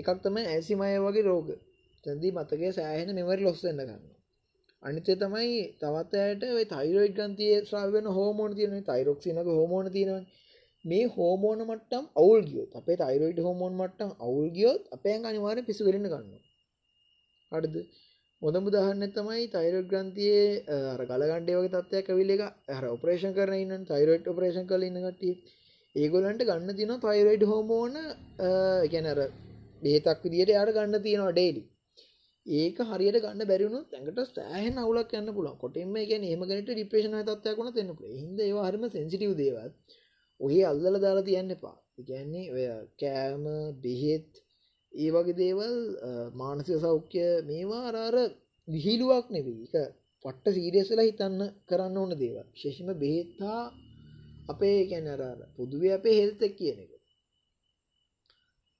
එකක් 0.00 0.08
තම 0.22 0.36
ඇසිමය 0.46 0.94
වගේ 1.00 1.26
රෝග. 1.28 1.48
තැදී 2.04 2.32
මතගේ 2.32 2.72
සෑහෙන 2.72 3.10
මෙවරි 3.14 3.42
ලොස්සන්න 3.44 3.80
ගන්න 3.80 4.09
අනිතේ 4.82 5.16
තමයි 5.16 5.54
තවත් 5.78 6.14
ඇයට 6.18 6.44
තයිරෝයිඩ් 6.70 7.16
ගන්තිය 7.16 7.54
ශ්‍රාවන 7.62 8.06
හෝමෝන 8.10 8.52
තියෙන 8.54 8.84
තයිරොක්සිනක 8.84 9.48
හෝමෝන 9.50 9.88
තියෙනවා. 9.92 10.22
මේ 10.84 11.06
හෝමෝන 11.08 11.60
මට්ටම් 11.60 12.04
අවුල් 12.16 12.42
ගියොත් 12.44 12.70
අපේ 12.74 12.96
තයිරෝයිඩ් 12.98 13.40
හෝමෝන් 13.40 13.74
මට්ටම් 13.76 14.10
අවුල් 14.20 14.48
ගියොත් 14.50 14.84
අපේ 14.92 15.16
අනිවාර 15.22 15.58
පිසු 15.62 15.86
කරන්න 15.86 16.06
ගන්න 16.06 16.38
අඩද 17.52 17.76
මොදම 18.42 18.70
දහන්න 18.70 19.12
තමයි 19.12 19.42
තයිරෝඩ් 19.50 19.90
ග්‍රන්තියේ 19.90 20.78
අර 20.92 21.02
ගලගණ්ඩේ 21.04 21.58
වගේ 21.58 21.72
තත්වයක් 21.74 22.08
ඇවිල්ල 22.08 22.32
එක 22.36 22.42
හර 22.70 22.86
ඔපරේෂන් 22.88 23.34
කරන 23.36 23.58
ඉන්න 23.58 23.84
තයිරෝයිඩ් 23.86 24.30
ඔපරේෂන් 24.32 24.70
කල 24.70 24.86
ඉන්නගටිය 24.86 25.34
ඒගොලන්ට 25.94 26.46
ගන්න 26.48 26.78
තින 26.78 26.94
තයිරෝයිඩ් 26.98 27.44
හෝමෝන 27.50 28.00
ගැනර 28.92 29.20
බේතක් 29.82 30.24
විදියට 30.24 30.54
යාට 30.54 30.72
ගන්න 30.72 31.04
තියෙනවා 31.06 31.34
ඩේලි 31.34 31.62
ඒක 32.46 32.78
හරියට 32.80 33.18
ගන්න 33.20 33.46
බැරිුණු 33.46 33.80
තැකට 33.86 34.20
සෑහන 34.30 34.78
අවුලක් 34.78 35.12
යන්න 35.12 35.32
පුළන් 35.32 35.56
කොටෙම 35.56 35.96
එක 35.96 36.12
ඒමගනට 36.14 36.68
ඩිපේෂන 36.68 37.16
තත්වයක් 37.22 37.58
වුණ 37.58 37.74
තෙන්න 37.74 37.90
හිද 38.14 38.40
ඒවා 38.40 38.68
හරිම 38.68 38.84
සෙන්සිටව් 38.88 39.34
දේවල්. 39.36 39.70
ඔහේ 40.40 40.64
අල්ලල 40.64 40.96
දාලා 40.96 41.22
තියන්න 41.22 41.50
එපා. 41.50 41.76
ඉගැන්නේ 41.98 42.46
ඔය 42.52 42.64
කෑම 42.98 43.44
බෙහෙත් 43.82 44.30
ඒ 44.94 45.10
වගේ 45.10 45.36
දේවල් 45.36 45.76
මානසික 46.34 46.78
සෞඛ්‍ය 46.78 47.24
මේවා 47.44 47.84
අරාර 47.88 48.16
විහිළුවක් 48.68 49.26
නෙවී 49.30 49.62
එක 49.66 49.74
පට්ට 50.24 50.54
සීරියස්වෙලා 50.56 51.08
හිතන්න 51.08 51.40
කරන්න 51.68 51.96
ඕන 51.96 52.12
දේවල්. 52.18 52.46
ශේෂම 52.54 52.88
බෙහෙත්තා 52.98 53.60
අපේ 54.48 54.78
ගැන 54.90 55.06
අරාර 55.08 55.40
පුදුවේ 55.56 55.94
අපේ 55.94 56.16
හෙල්තක් 56.20 56.52
කියන 56.58 56.78
එක. 56.84 56.92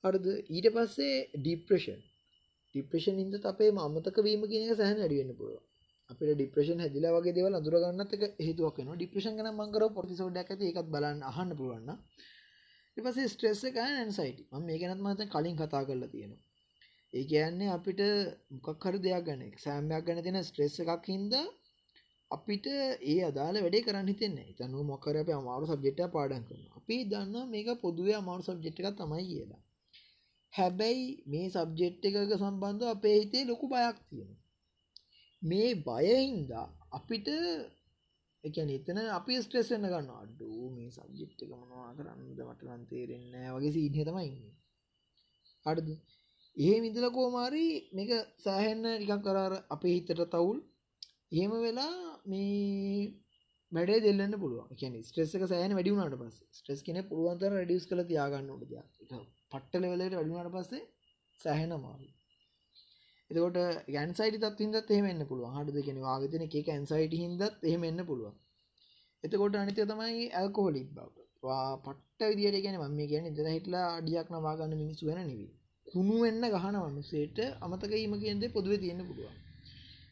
අර්ද 0.04 0.24
ඊට 0.48 0.66
පස්සේ 0.74 1.16
ඩිප්‍රෂන් 1.36 2.00
ඩිප්‍රේෂන් 2.74 3.20
ඉද 3.22 3.46
අපේ 3.46 3.70
අමතක 3.80 4.16
වීම 4.26 4.42
කියන 4.52 4.66
සහන 4.70 5.04
අඩිවෙන්න 5.06 5.36
පුළුව 5.36 5.62
අපේ 6.10 6.34
ඩිප්‍රේෂන් 6.34 6.82
හැදිලා 6.84 7.14
වගේ 7.16 7.34
දේවල් 7.36 7.54
අඳුරගන්නත් 7.56 8.12
එක 8.16 8.22
හේතුවක් 8.40 8.76
වෙනවා. 8.78 8.98
ඩිප්‍රේෂන් 8.98 9.36
ගැන 9.38 9.50
මම 9.50 9.72
කරව 9.74 9.90
පොඩිසෝඩයක් 9.96 10.52
ඇති. 10.52 10.64
ඒකත් 10.68 10.88
බලන්න 10.94 11.26
අහන්න 11.30 11.56
පුළුවන් 11.58 11.90
ඊට 12.96 13.04
පස්සේ 13.06 13.28
ස්ට්‍රෙස් 13.28 13.60
එක 13.64 13.76
and 13.78 13.98
anxiety. 13.98 14.44
මම 14.52 14.64
මේ 14.66 14.78
ගැනත් 14.78 15.00
මම 15.00 15.16
දැන් 15.18 15.30
කලින් 15.30 15.56
කතා 15.56 15.82
කරලා 15.84 16.08
තියෙනවා. 16.08 16.42
ඒ 17.12 17.24
කියන්නේ 17.24 17.70
අපිට 17.76 18.00
මොකක් 18.56 18.84
හරි 18.84 18.98
දෙයක් 18.98 19.24
ගැන. 19.26 19.40
එක්සෑම් 19.42 19.90
එකක් 19.90 20.06
ගැන 20.06 20.22
තියෙන 20.22 20.38
ස්ට්‍රෙස් 20.44 20.74
එකක් 20.84 21.06
හින්දා 21.06 21.46
අපිට 22.30 22.66
ඒ 23.04 23.18
අදාළ 23.30 23.56
වැඩේ 23.58 23.84
කරන්න 23.86 24.10
හිතෙන්නේ 24.12 24.36
නැහැ. 24.38 24.50
හිතන්න 24.50 24.90
මොකක් 24.90 25.04
හරි 25.08 25.22
අපි 25.22 25.32
අමාරු 25.32 25.64
සබ්ජෙක්ට් 25.66 26.00
එකක් 26.00 26.14
පාඩම් 26.16 26.44
කරනවා. 26.48 26.76
අපි 26.78 26.96
දන්නවා 27.10 27.46
මේක 27.46 27.68
පොදුවේ 27.84 28.16
අමාරු 28.22 28.42
සබ්ජෙක්ට් 28.48 28.80
එකක් 28.80 28.98
තමයි 29.00 29.24
කියලා. 29.30 29.62
හැබැයි 30.52 31.06
මේ 31.26 31.48
සබ්ජෙට් 31.50 32.02
එකක 32.06 32.32
සම්බන්ධ 32.34 32.84
අපේ 32.86 33.16
හිතේ 33.18 33.44
ලොකු 33.44 33.66
බයක් 33.68 33.98
තියෙන 34.08 34.32
මේ 35.42 35.70
බයහින්දා 35.78 36.66
අපිට 36.90 37.28
එකන 38.44 38.70
එතන 38.70 38.98
අපි 39.10 39.34
ස්ට්‍රෙස්න්න 39.38 39.84
ගන්න 39.84 40.10
අඩු 40.14 40.48
මේ 40.74 40.90
සබ්ජෙට් 40.90 41.42
එක 41.44 41.50
මනවා 41.52 41.90
කරන්නද 41.96 42.40
මට 42.40 42.62
නම් 42.66 42.82
තේරෙන්න 42.86 43.34
වගේ 43.54 43.74
සීනය 43.74 44.00
තමයි 44.00 44.26
ඉන්න. 44.28 44.46
අඩද 45.66 45.88
ඒ 46.56 46.76
විදිල 46.82 47.06
කෝමාරි 47.10 47.66
මේක 47.92 48.10
සෑහෙන්න 48.44 48.84
නිකක් 49.00 49.22
කරාර 49.24 49.54
අපේ 49.68 49.94
හිතට 49.96 50.22
තවුල්. 50.32 50.58
එහෙම 51.32 51.52
වෙලා 51.64 51.96
මේ 52.26 53.12
වැඩේ 53.72 54.00
දෙල්ලන්න 54.02 54.36
පුළුව 54.38 54.70
කියන 54.74 54.96
ස්ට්‍රෙස්සක 55.02 55.44
සෑන 55.46 55.74
වැඩිුණට 55.74 56.16
පස් 56.18 56.38
ස්ට්‍රෙස් 56.54 56.80
කෙන 56.82 57.02
පුළුවන්තර 57.06 57.52
රඩියස් 57.56 57.84
කළ 57.86 58.06
තියාගන්න 58.06 58.50
ොට 58.50 58.64
පට්ට 59.52 59.80
ලෙවලට 59.80 60.14
වැඩුණට 60.14 60.56
පස්සේ 60.56 60.82
සෑහෙන 61.40 61.76
මාරු 61.80 62.08
එතකොට 63.30 63.58
ගැන්සයිට 63.88 64.36
තත් 64.40 64.66
හිදත් 64.66 64.88
එහෙමන්න 64.90 65.24
පුළුව 65.26 65.52
හට 65.54 65.74
දෙකෙන 65.76 65.98
වාගතන 66.02 66.44
එක 66.46 66.68
ඇන්සයිට 66.68 67.12
හිදත් 67.14 67.42
එහෙම 67.62 67.84
එන්න 67.84 68.02
පුළුවන්. 68.04 68.34
එතකොට 69.24 69.56
අනිතය 69.56 69.84
තමයි 69.84 70.24
ඇල්කෝහොලික් 70.32 70.88
බවට 70.90 71.28
වා 71.42 71.68
පට්ට 71.80 72.30
විදිට 72.32 72.64
ගැන 72.64 72.78
ම 72.80 72.98
ගැන 73.06 73.28
ඉදර 73.28 73.48
හිටලා 73.48 73.86
අඩියක් 73.92 74.28
නවාගන්න 74.30 74.74
මිනිස්සු 74.76 75.06
වෙන 75.06 75.20
නෙවී 75.22 75.48
කුණු 75.86 76.16
වෙන්න 76.20 76.48
ගහන 76.48 76.80
මනුසේට 76.82 77.38
අමතකීම 77.60 78.18
කියන්ද 78.18 78.44
පොදුව 78.50 78.74
තියෙන 78.78 79.06
පුළුවන්. 79.06 79.39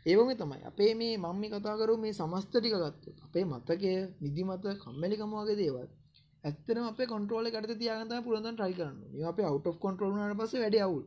ඒවම 0.08 0.30
තමයි. 0.34 0.60
අපේ 0.70 0.92
මේ 0.94 1.14
මම්මි 1.18 1.48
කතාකරු 1.52 1.94
මේ 2.02 2.12
සමස්ත 2.12 2.48
ටික 2.50 2.74
ගත්තු 2.76 3.10
අපේ 3.26 3.44
මතකය 3.44 3.92
නිදිමත 4.22 4.66
කම්මලිකමවාගේ 4.82 5.58
දේවල් 5.60 5.88
ඇත්තන 6.44 6.78
අප 6.82 7.00
කොටරෝල 7.04 7.46
කට 7.54 7.78
තියාගත 7.80 8.12
පුළඳන් 8.26 8.56
ට්‍රයි 8.56 8.74
කරන්න 8.78 8.98
අප 9.30 9.38
අවට් 9.42 9.66
කොටරෝලට 9.84 10.38
පස 10.40 10.52
වැඩ 10.56 10.76
අවුල්. 10.86 11.04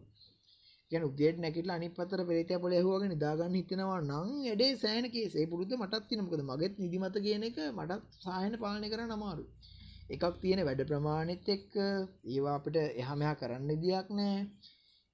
ගැන 0.91 1.03
උදේට 1.03 1.37
නැකිටලා 1.39 1.77
අනි 1.79 1.87
පතර 1.97 2.21
පෙරේතය 2.29 2.55
පොල 2.63 2.73
හෝග 2.87 3.03
නිදාගන්න 3.05 3.57
හිතනවා 3.57 3.99
නං 4.01 4.29
එඩේ 4.53 4.71
සෑනකේ 4.81 5.27
සේ 5.33 5.45
පුරුද්ධ 5.51 5.75
මටත් 5.77 6.03
තිනමකද 6.09 6.41
මගත් 6.41 6.73
නිදිමත 6.83 7.15
කියන 7.25 7.43
එක 7.49 7.59
මටත් 7.69 8.01
සායන 8.23 8.55
පාලනය 8.63 8.87
කර 8.91 9.03
නමාරු 9.05 9.45
එකක් 10.13 10.23
තියෙන 10.41 10.61
වැඩ 10.67 10.81
ප්‍රමාණෙත් 10.89 11.47
එක්ක. 11.55 11.73
ඒවා 12.25 12.55
අපිට 12.59 12.77
එහමයා 13.01 13.35
කරන්න 13.39 13.71
දෙයක් 13.83 14.07
නෑ. 14.17 14.39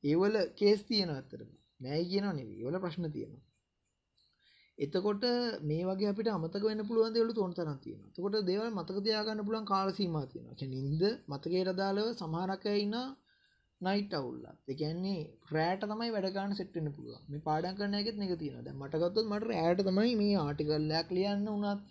ඒවල 0.03 0.35
කේස් 0.59 0.81
තියෙන 0.89 1.11
අත්තර 1.11 1.41
නෑ 1.83 2.01
කියනවා 2.09 2.37
නෙවී 2.39 2.65
වල 2.65 2.79
ප්‍රශ්න 2.83 3.05
තියෙනවා. 3.15 3.46
එතකොට 4.77 5.23
මේ 5.63 5.85
වගේ 5.85 6.09
අපිට 6.11 6.27
අමතක 6.29 6.63
වෙන්න 6.63 6.87
පුළුවන් 6.89 7.13
දේවල් 7.13 7.31
තෝරන 7.33 7.53
තරම් 7.53 7.77
තියෙනවා. 7.83 8.09
එතකොට 8.09 8.35
දේවල් 8.49 8.67
මතක 8.71 8.97
තියාගන්න 9.05 9.45
පුළුවන් 9.47 9.65
කාල 9.65 9.87
සීමා 9.91 10.25
තියෙනවා. 10.25 10.53
ඒ 10.53 10.59
කියන්නේ 10.61 10.81
නිින්ද 10.81 11.03
මතකයට 11.27 11.71
අදාළව 11.73 12.09
සමහරක් 12.13 12.65
අය 12.65 12.81
ඉන්න 12.81 12.97
නයිට් 13.81 14.13
අවුල්ලා. 14.13 14.55
ඒ 14.69 14.75
කියන්නේ 14.81 15.19
රෑට 15.53 15.83
තමයි 15.83 16.09
වැඩ 16.09 16.29
ගන්න 16.35 16.57
සෙට් 16.59 16.75
වෙන්න 16.75 16.93
පුළුවන්. 16.95 17.23
මේ 17.29 17.45
පාඩම් 17.47 17.77
කරන 17.79 17.97
එකෙත් 18.01 18.19
මේක 18.21 18.33
තියෙනවා. 18.35 18.65
දැන් 18.67 18.77
මට 18.81 19.01
ගත්තොත් 19.03 19.31
මට 19.31 19.49
රෑට 19.51 19.81
තමයි 19.87 20.13
මේ 20.21 20.37
ආටිකල් 20.37 20.93
එකක් 20.99 21.15
ලියන්න 21.17 21.49
උනත් 21.55 21.81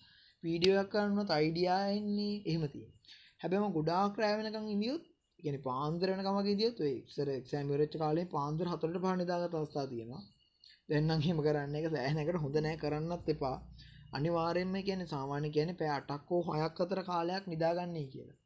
වීඩියෝ 0.45 0.79
එකක් 0.83 0.93
කරන්න 0.93 1.21
උනත් 1.23 1.37
අයිඩියා 1.39 1.83
එන්නේ 1.97 2.33
එහෙම 2.45 2.65
තියෙනවා. 2.69 2.97
හැබැයි 3.41 3.63
මම 3.63 3.77
ගොඩාක් 3.77 4.23
රෑ 4.23 4.39
වෙනකන් 4.39 4.73
ඉඳියොත් 4.75 5.05
කියන්නේ 5.41 5.67
පාන්දර 5.67 6.09
වෙනකම් 6.13 6.37
වගේ 6.37 6.55
ඉඳියොත් 6.57 6.79
ඔය 6.81 6.95
ඉස්සර 7.01 7.29
එක්සෑම් 7.33 7.69
ඉවරච්ච 7.71 7.95
කාලේ 8.03 8.27
පාන්දර 8.33 8.67
4ට 8.73 9.03
පහ 9.03 9.15
නිදාගත් 9.21 9.57
අවස්ථා 9.59 9.87
තියෙනවා. 9.93 10.23
දෙන්නම් 10.89 11.21
හිම 11.21 11.39
කරන්න 11.39 11.77
එක 11.77 11.87
සෑහනකට 11.89 12.39
හොඳ 12.39 12.57
නෑ 12.59 12.77
කරන්නත් 12.77 13.29
එපා. 13.29 13.57
අනිවාරෙන්ම 14.13 14.75
කියන 14.83 15.03
සාමාන්‍ය 15.07 15.49
කියන 15.51 15.71
පෑ 15.75 15.93
අටක් 15.93 16.29
හෝ 16.31 16.43
හයක් 16.53 16.81
අතර 16.81 17.01
කාලයක් 17.05 17.45
නිදාගන්නේ 17.47 18.07
කියලා. 18.07 18.39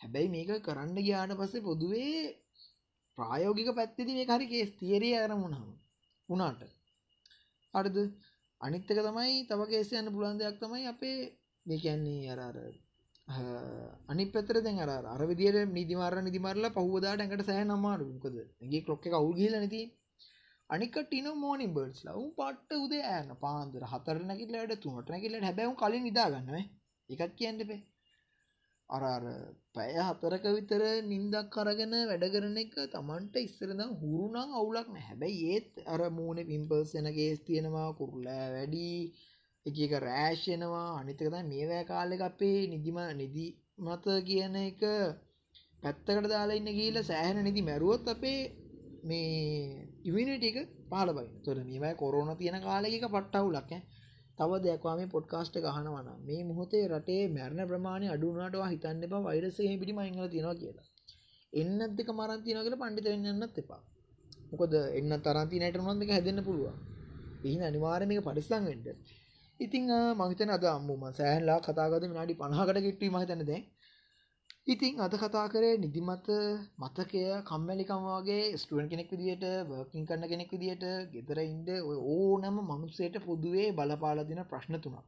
හැබැයි 0.00 0.28
මේක 0.28 0.50
කරන්න 0.62 0.96
ගියාට 0.98 1.36
පස්සේ 1.36 1.62
පොදුවේ 1.62 2.16
ප්‍රායෝගික 3.18 3.70
පැත්තිදි 3.74 4.12
මේ 4.12 4.26
හරි 4.30 4.46
කේස් 4.46 4.72
තේරී 4.76 5.14
අරමුණම 5.18 5.70
වුණාට. 6.28 6.60
අඩද 7.74 7.96
අනිත්තක 8.60 8.90
තමයි 8.98 9.46
තව 9.46 9.60
කේස 9.66 9.90
යන්න 9.92 10.14
පුළන් 10.14 10.38
දෙයක් 10.38 10.58
තමයි 10.58 10.84
අපේ 10.86 11.18
මේ 11.66 11.78
කියන්නේ 11.78 12.30
අරර 12.34 12.58
අනි 14.08 14.24
පතර 14.26 14.58
දැන් 14.60 14.78
අර 14.80 14.90
අර 15.06 15.22
විදියට 15.26 15.58
නිදිමාර 15.70 16.14
නිදිමරලා 16.20 16.72
පහුවදාට 16.72 17.20
ඇඟට 17.20 17.46
සෑ 17.46 17.64
නම්මාරුකද 17.64 18.36
ගේ 18.70 18.82
කොක්ක 18.82 19.04
කවුල් 19.06 19.34
ගිල 19.34 19.56
නති 19.58 19.82
අනිකට 20.70 21.12
න 21.16 21.28
මෝනි 21.36 21.66
බර්ස් 21.70 22.00
ලව් 22.06 22.24
පට්ට 22.36 22.72
උදේ 22.78 23.04
ඇන 23.08 23.30
පාන්දර 23.38 23.84
හතර 23.86 24.18
නැකිලට 24.22 24.74
තුනට 24.80 25.08
නැකිලට 25.08 25.46
හැබැවු 25.46 25.76
කලින් 25.76 26.04
නිදාගන්නව 26.04 26.58
එකත් 27.08 27.32
කියන්නපේ 27.34 27.80
අරර 28.88 29.24
පැය 29.74 29.96
හතරක 30.00 30.44
විතර 30.48 30.82
නින්දක් 31.04 31.48
කරගෙන 31.50 31.94
වැඩ 32.10 32.24
කරන 32.34 32.60
එක 32.62 32.76
තමන්ට 32.92 33.34
ඉස්සරද 33.38 33.80
හුරුණං 34.00 34.54
අවුලක් 34.54 34.88
නෑ. 34.88 35.04
හැබැයි 35.08 35.48
ඒත් 35.50 35.82
අර 35.86 36.04
මූුණ 36.10 36.48
පිම්පර්ස් 36.50 36.94
යන 36.94 37.08
ගේස් 37.12 37.42
තියෙනවා 37.42 37.88
කුරුල්ලෑ 37.98 38.48
වැඩි 38.54 38.86
එක 39.66 39.76
එක 39.86 39.94
රෑශ්යනවා 40.00 40.86
අනිතකද 41.00 41.36
මේවෑ 41.46 41.84
කාලෙක 41.86 42.22
අපේ 42.22 42.60
නිදිම 42.68 42.98
නිදි 43.16 43.46
මත 43.78 44.04
කියන 44.28 44.56
එක 44.62 44.80
පැත්තකට 45.82 46.32
දාලා 46.32 46.58
ඉන්න 46.60 46.76
ගීල 46.78 47.04
සෑහන 47.04 47.40
නිදි 47.42 47.62
මැරුවොත් 47.62 48.08
අපේ 48.08 48.40
මේ 49.02 49.87
ඉවිනිටික 50.04 50.56
පාල 50.88 51.08
බයි 51.12 51.28
තොර 51.42 51.56
මේමයි 51.60 51.94
කොරෝන 51.94 52.30
තියෙන 52.36 52.60
කාලෙක 52.60 53.04
පට්ටවුලක් 53.04 53.72
තව 54.38 54.50
දෙයක්වාම 54.60 55.00
පොඩ්කාස්ට 55.08 55.56
ගහනවන 55.58 56.08
මේ 56.24 56.42
මුහොතේ 56.44 56.84
රටේ 56.88 57.22
මැරණ 57.28 57.62
ප්‍රමාණය 57.66 58.06
අඩුනාටවා 58.08 58.68
හිතන්න 58.68 59.02
එපා 59.02 59.22
වෛරසය 59.22 59.62
පිටි 59.74 59.92
මංගල 59.92 60.28
තියෙනවා 60.28 60.54
කියලා. 60.54 60.86
එන්නත් 61.52 61.92
දෙක 61.96 62.08
මරන්තින 62.10 62.58
කියල 62.58 62.76
පණ්ඩිත 62.76 63.06
වෙන්නත් 63.06 63.58
එපා. 63.58 63.82
මොකද 64.50 64.72
එන්න 64.98 65.12
තරන්ති 65.20 65.56
නට 65.60 65.76
නොන්දක 65.80 66.10
හැදන්න 66.10 66.40
පුළුවන්? 66.44 66.76
පිහි 67.40 67.56
අනිවාරමික 67.62 68.20
පරිස්සංවෙන්ට 68.22 68.86
ඉතිං 69.60 69.84
මහිතන 70.16 70.50
අද 70.50 70.64
අම්මුම 70.68 71.02
සෑහලා 71.12 71.58
කතාගත 71.60 72.04
විනාඩි 72.04 72.34
පණහකට 72.34 72.78
කිට්ටී 72.78 73.10
මහිතනද 73.10 73.50
ඉතින් 74.68 74.98
අද 74.98 75.14
කතා 75.14 75.48
කරේ 75.48 75.76
නිදිමත 75.76 76.26
මතකය 76.78 77.20
කම්මැලිකම 77.42 78.02
වගේ 78.06 78.42
ස්ටුවන් 78.54 78.86
කෙනෙක් 78.86 79.12
විදිට 79.12 79.44
වර්කින් 79.66 80.04
කරන්න 80.04 80.28
කෙනෙක් 80.28 80.50
විදිට 80.52 80.84
ගෙදර 81.12 81.38
ඉන්ඩ 81.42 81.68
ඕනම 82.06 82.56
මනුස්සයට 82.62 83.16
පොදුවේ 83.22 83.68
බලපාලදින 83.72 84.40
ප්‍රශ්න 84.44 84.74
තුනක්. 84.78 84.98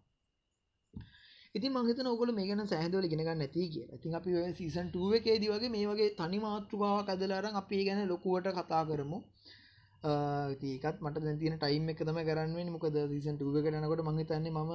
ඉති 1.54 1.68
මහිත 1.68 2.00
ඔගල 2.06 2.32
මේ 2.32 2.46
ගැන 2.46 2.64
සෑහදවල 2.64 3.06
ගෙනගන්න 3.06 3.32
නැති 3.34 3.66
කිය 3.68 3.86
ඉතින් 3.90 4.12
අපි 4.14 4.30
සීසන් 4.56 4.88
ටුව 4.88 5.12
එකේදී 5.12 5.52
වගේ 5.52 5.70
මේ 5.70 5.86
වගේ 5.86 6.08
තනි 6.16 6.38
මාතෘකාවක් 6.38 7.08
අදලාරන් 7.10 7.60
අපි 7.62 7.84
ගැන 7.86 8.00
ලොකුවට 8.08 8.48
කතා 8.58 8.82
කරමු. 8.86 9.18
ඒකත් 10.02 10.96
මට 10.98 11.20
දැතින 11.20 11.56
ටයිම් 11.56 11.88
එක 11.90 11.98
තම 12.00 12.18
කරන්න 12.20 12.70
මොකද 12.70 12.94
දීසන් 13.04 13.36
ටුව 13.36 13.56
කරනකොට 13.60 14.00
මහිතන්නේ 14.02 14.50
මම 14.50 14.72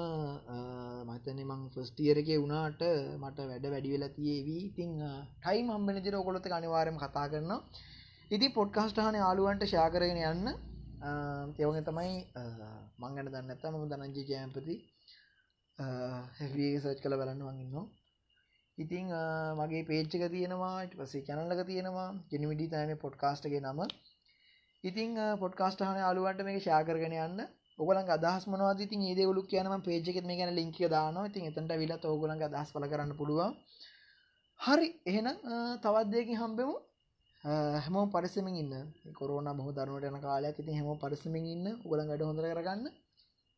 මතන 1.08 1.40
මං 1.44 1.62
ෆස්ටියර 1.72 2.18
එක 2.18 2.30
වුණාට 2.36 2.82
මට 3.18 3.40
වැඩ 3.42 3.66
වැඩි 3.66 3.90
වෙලා 3.90 4.12
තියේවී. 4.12 4.62
ඉතිං 4.68 4.92
ටයිම් 5.40 5.72
අම්බෙනජර 5.72 6.16
ඔකොලොත 6.16 6.46
අනිවාරම 6.52 6.98
කතා 6.98 7.26
කරන 7.28 7.52
ඉති 8.30 8.48
පොඩ්කාස්ටහන 8.52 9.18
යාලුවන්ට 9.18 9.66
ශාකරගෙන 9.66 10.22
යන්න. 10.24 10.48
තෙවන 11.56 11.84
තමයි 11.84 12.14
මංගන 13.00 13.28
දන්න 13.28 13.52
ඇත 13.52 13.66
මම 13.66 13.84
දනංජි 13.92 14.30
ජයම්පති 14.30 14.76
හැගේ 16.38 16.74
සච් 16.78 16.98
කළ 17.02 17.18
බලන්න 17.18 17.42
වගන්නවා 17.44 17.88
ඉතිං 18.78 19.08
මගේ 19.58 19.86
පේච්චක 19.86 20.24
තියෙනවා. 20.30 20.88
පසේ 21.00 21.24
චැනල්ලක 21.24 21.62
තියෙනවා. 21.66 22.10
ජෙනවිඩි 22.30 22.66
තයන 22.70 22.92
පොඩ්කාස්ටගේ 22.98 23.62
නම. 23.62 23.80
ඉතින් 24.86 25.12
පොඩ්කාස්ටහන 25.42 26.02
අලුවට 26.10 26.42
මේ 26.48 26.60
ශාකරගෙන 26.60 27.16
යන්න. 27.20 27.40
ඔගලන් 27.80 28.10
අදහස් 28.10 28.44
මනවාද? 28.48 28.80
ඉතින් 28.80 29.02
ඒ 29.04 29.16
දෙවලු 29.16 29.42
කියනම 29.44 29.76
පේජ් 29.82 30.10
එකෙත් 30.12 30.26
මේ 30.28 30.38
ගැන 30.40 30.54
ලින්ක් 30.56 30.78
එක 30.80 30.92
දානවා. 30.92 31.28
ඉතින් 31.30 31.48
එතනට 31.50 31.72
විලත් 31.82 32.04
ඕගලන්ගේ 32.06 32.50
අදහස් 32.50 32.70
පළ 32.74 32.90
කරන්න 32.92 33.14
පුළුවන්. 33.20 33.56
හරි 34.60 34.90
එහෙනම් 35.06 35.38
තවත් 35.84 36.08
දෙයකින් 36.14 36.40
හම්බෙමු. 36.42 36.76
හැමෝම 37.78 38.12
පරිස්සමින් 38.12 38.56
ඉන්න. 38.64 38.74
කොරෝනා 39.14 39.58
බොහෝ 39.60 39.74
දරුණුවට 39.74 40.10
යන 40.10 40.22
කාලයක්. 40.28 40.60
ඉතින් 40.62 40.78
හැමෝම 40.80 41.00
පරිස්සමින් 41.00 41.46
ඉන්න. 41.46 41.66
ඔයගලන් 41.84 42.10
වැඩ 42.12 42.28
හොඳට 42.30 42.46
කරගන්න. 42.46 42.86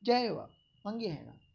ජය 0.04 0.16
වේවා 0.16 0.50
මං 0.86 1.00
ගියා 1.00 1.16
එහෙනම්. 1.16 1.47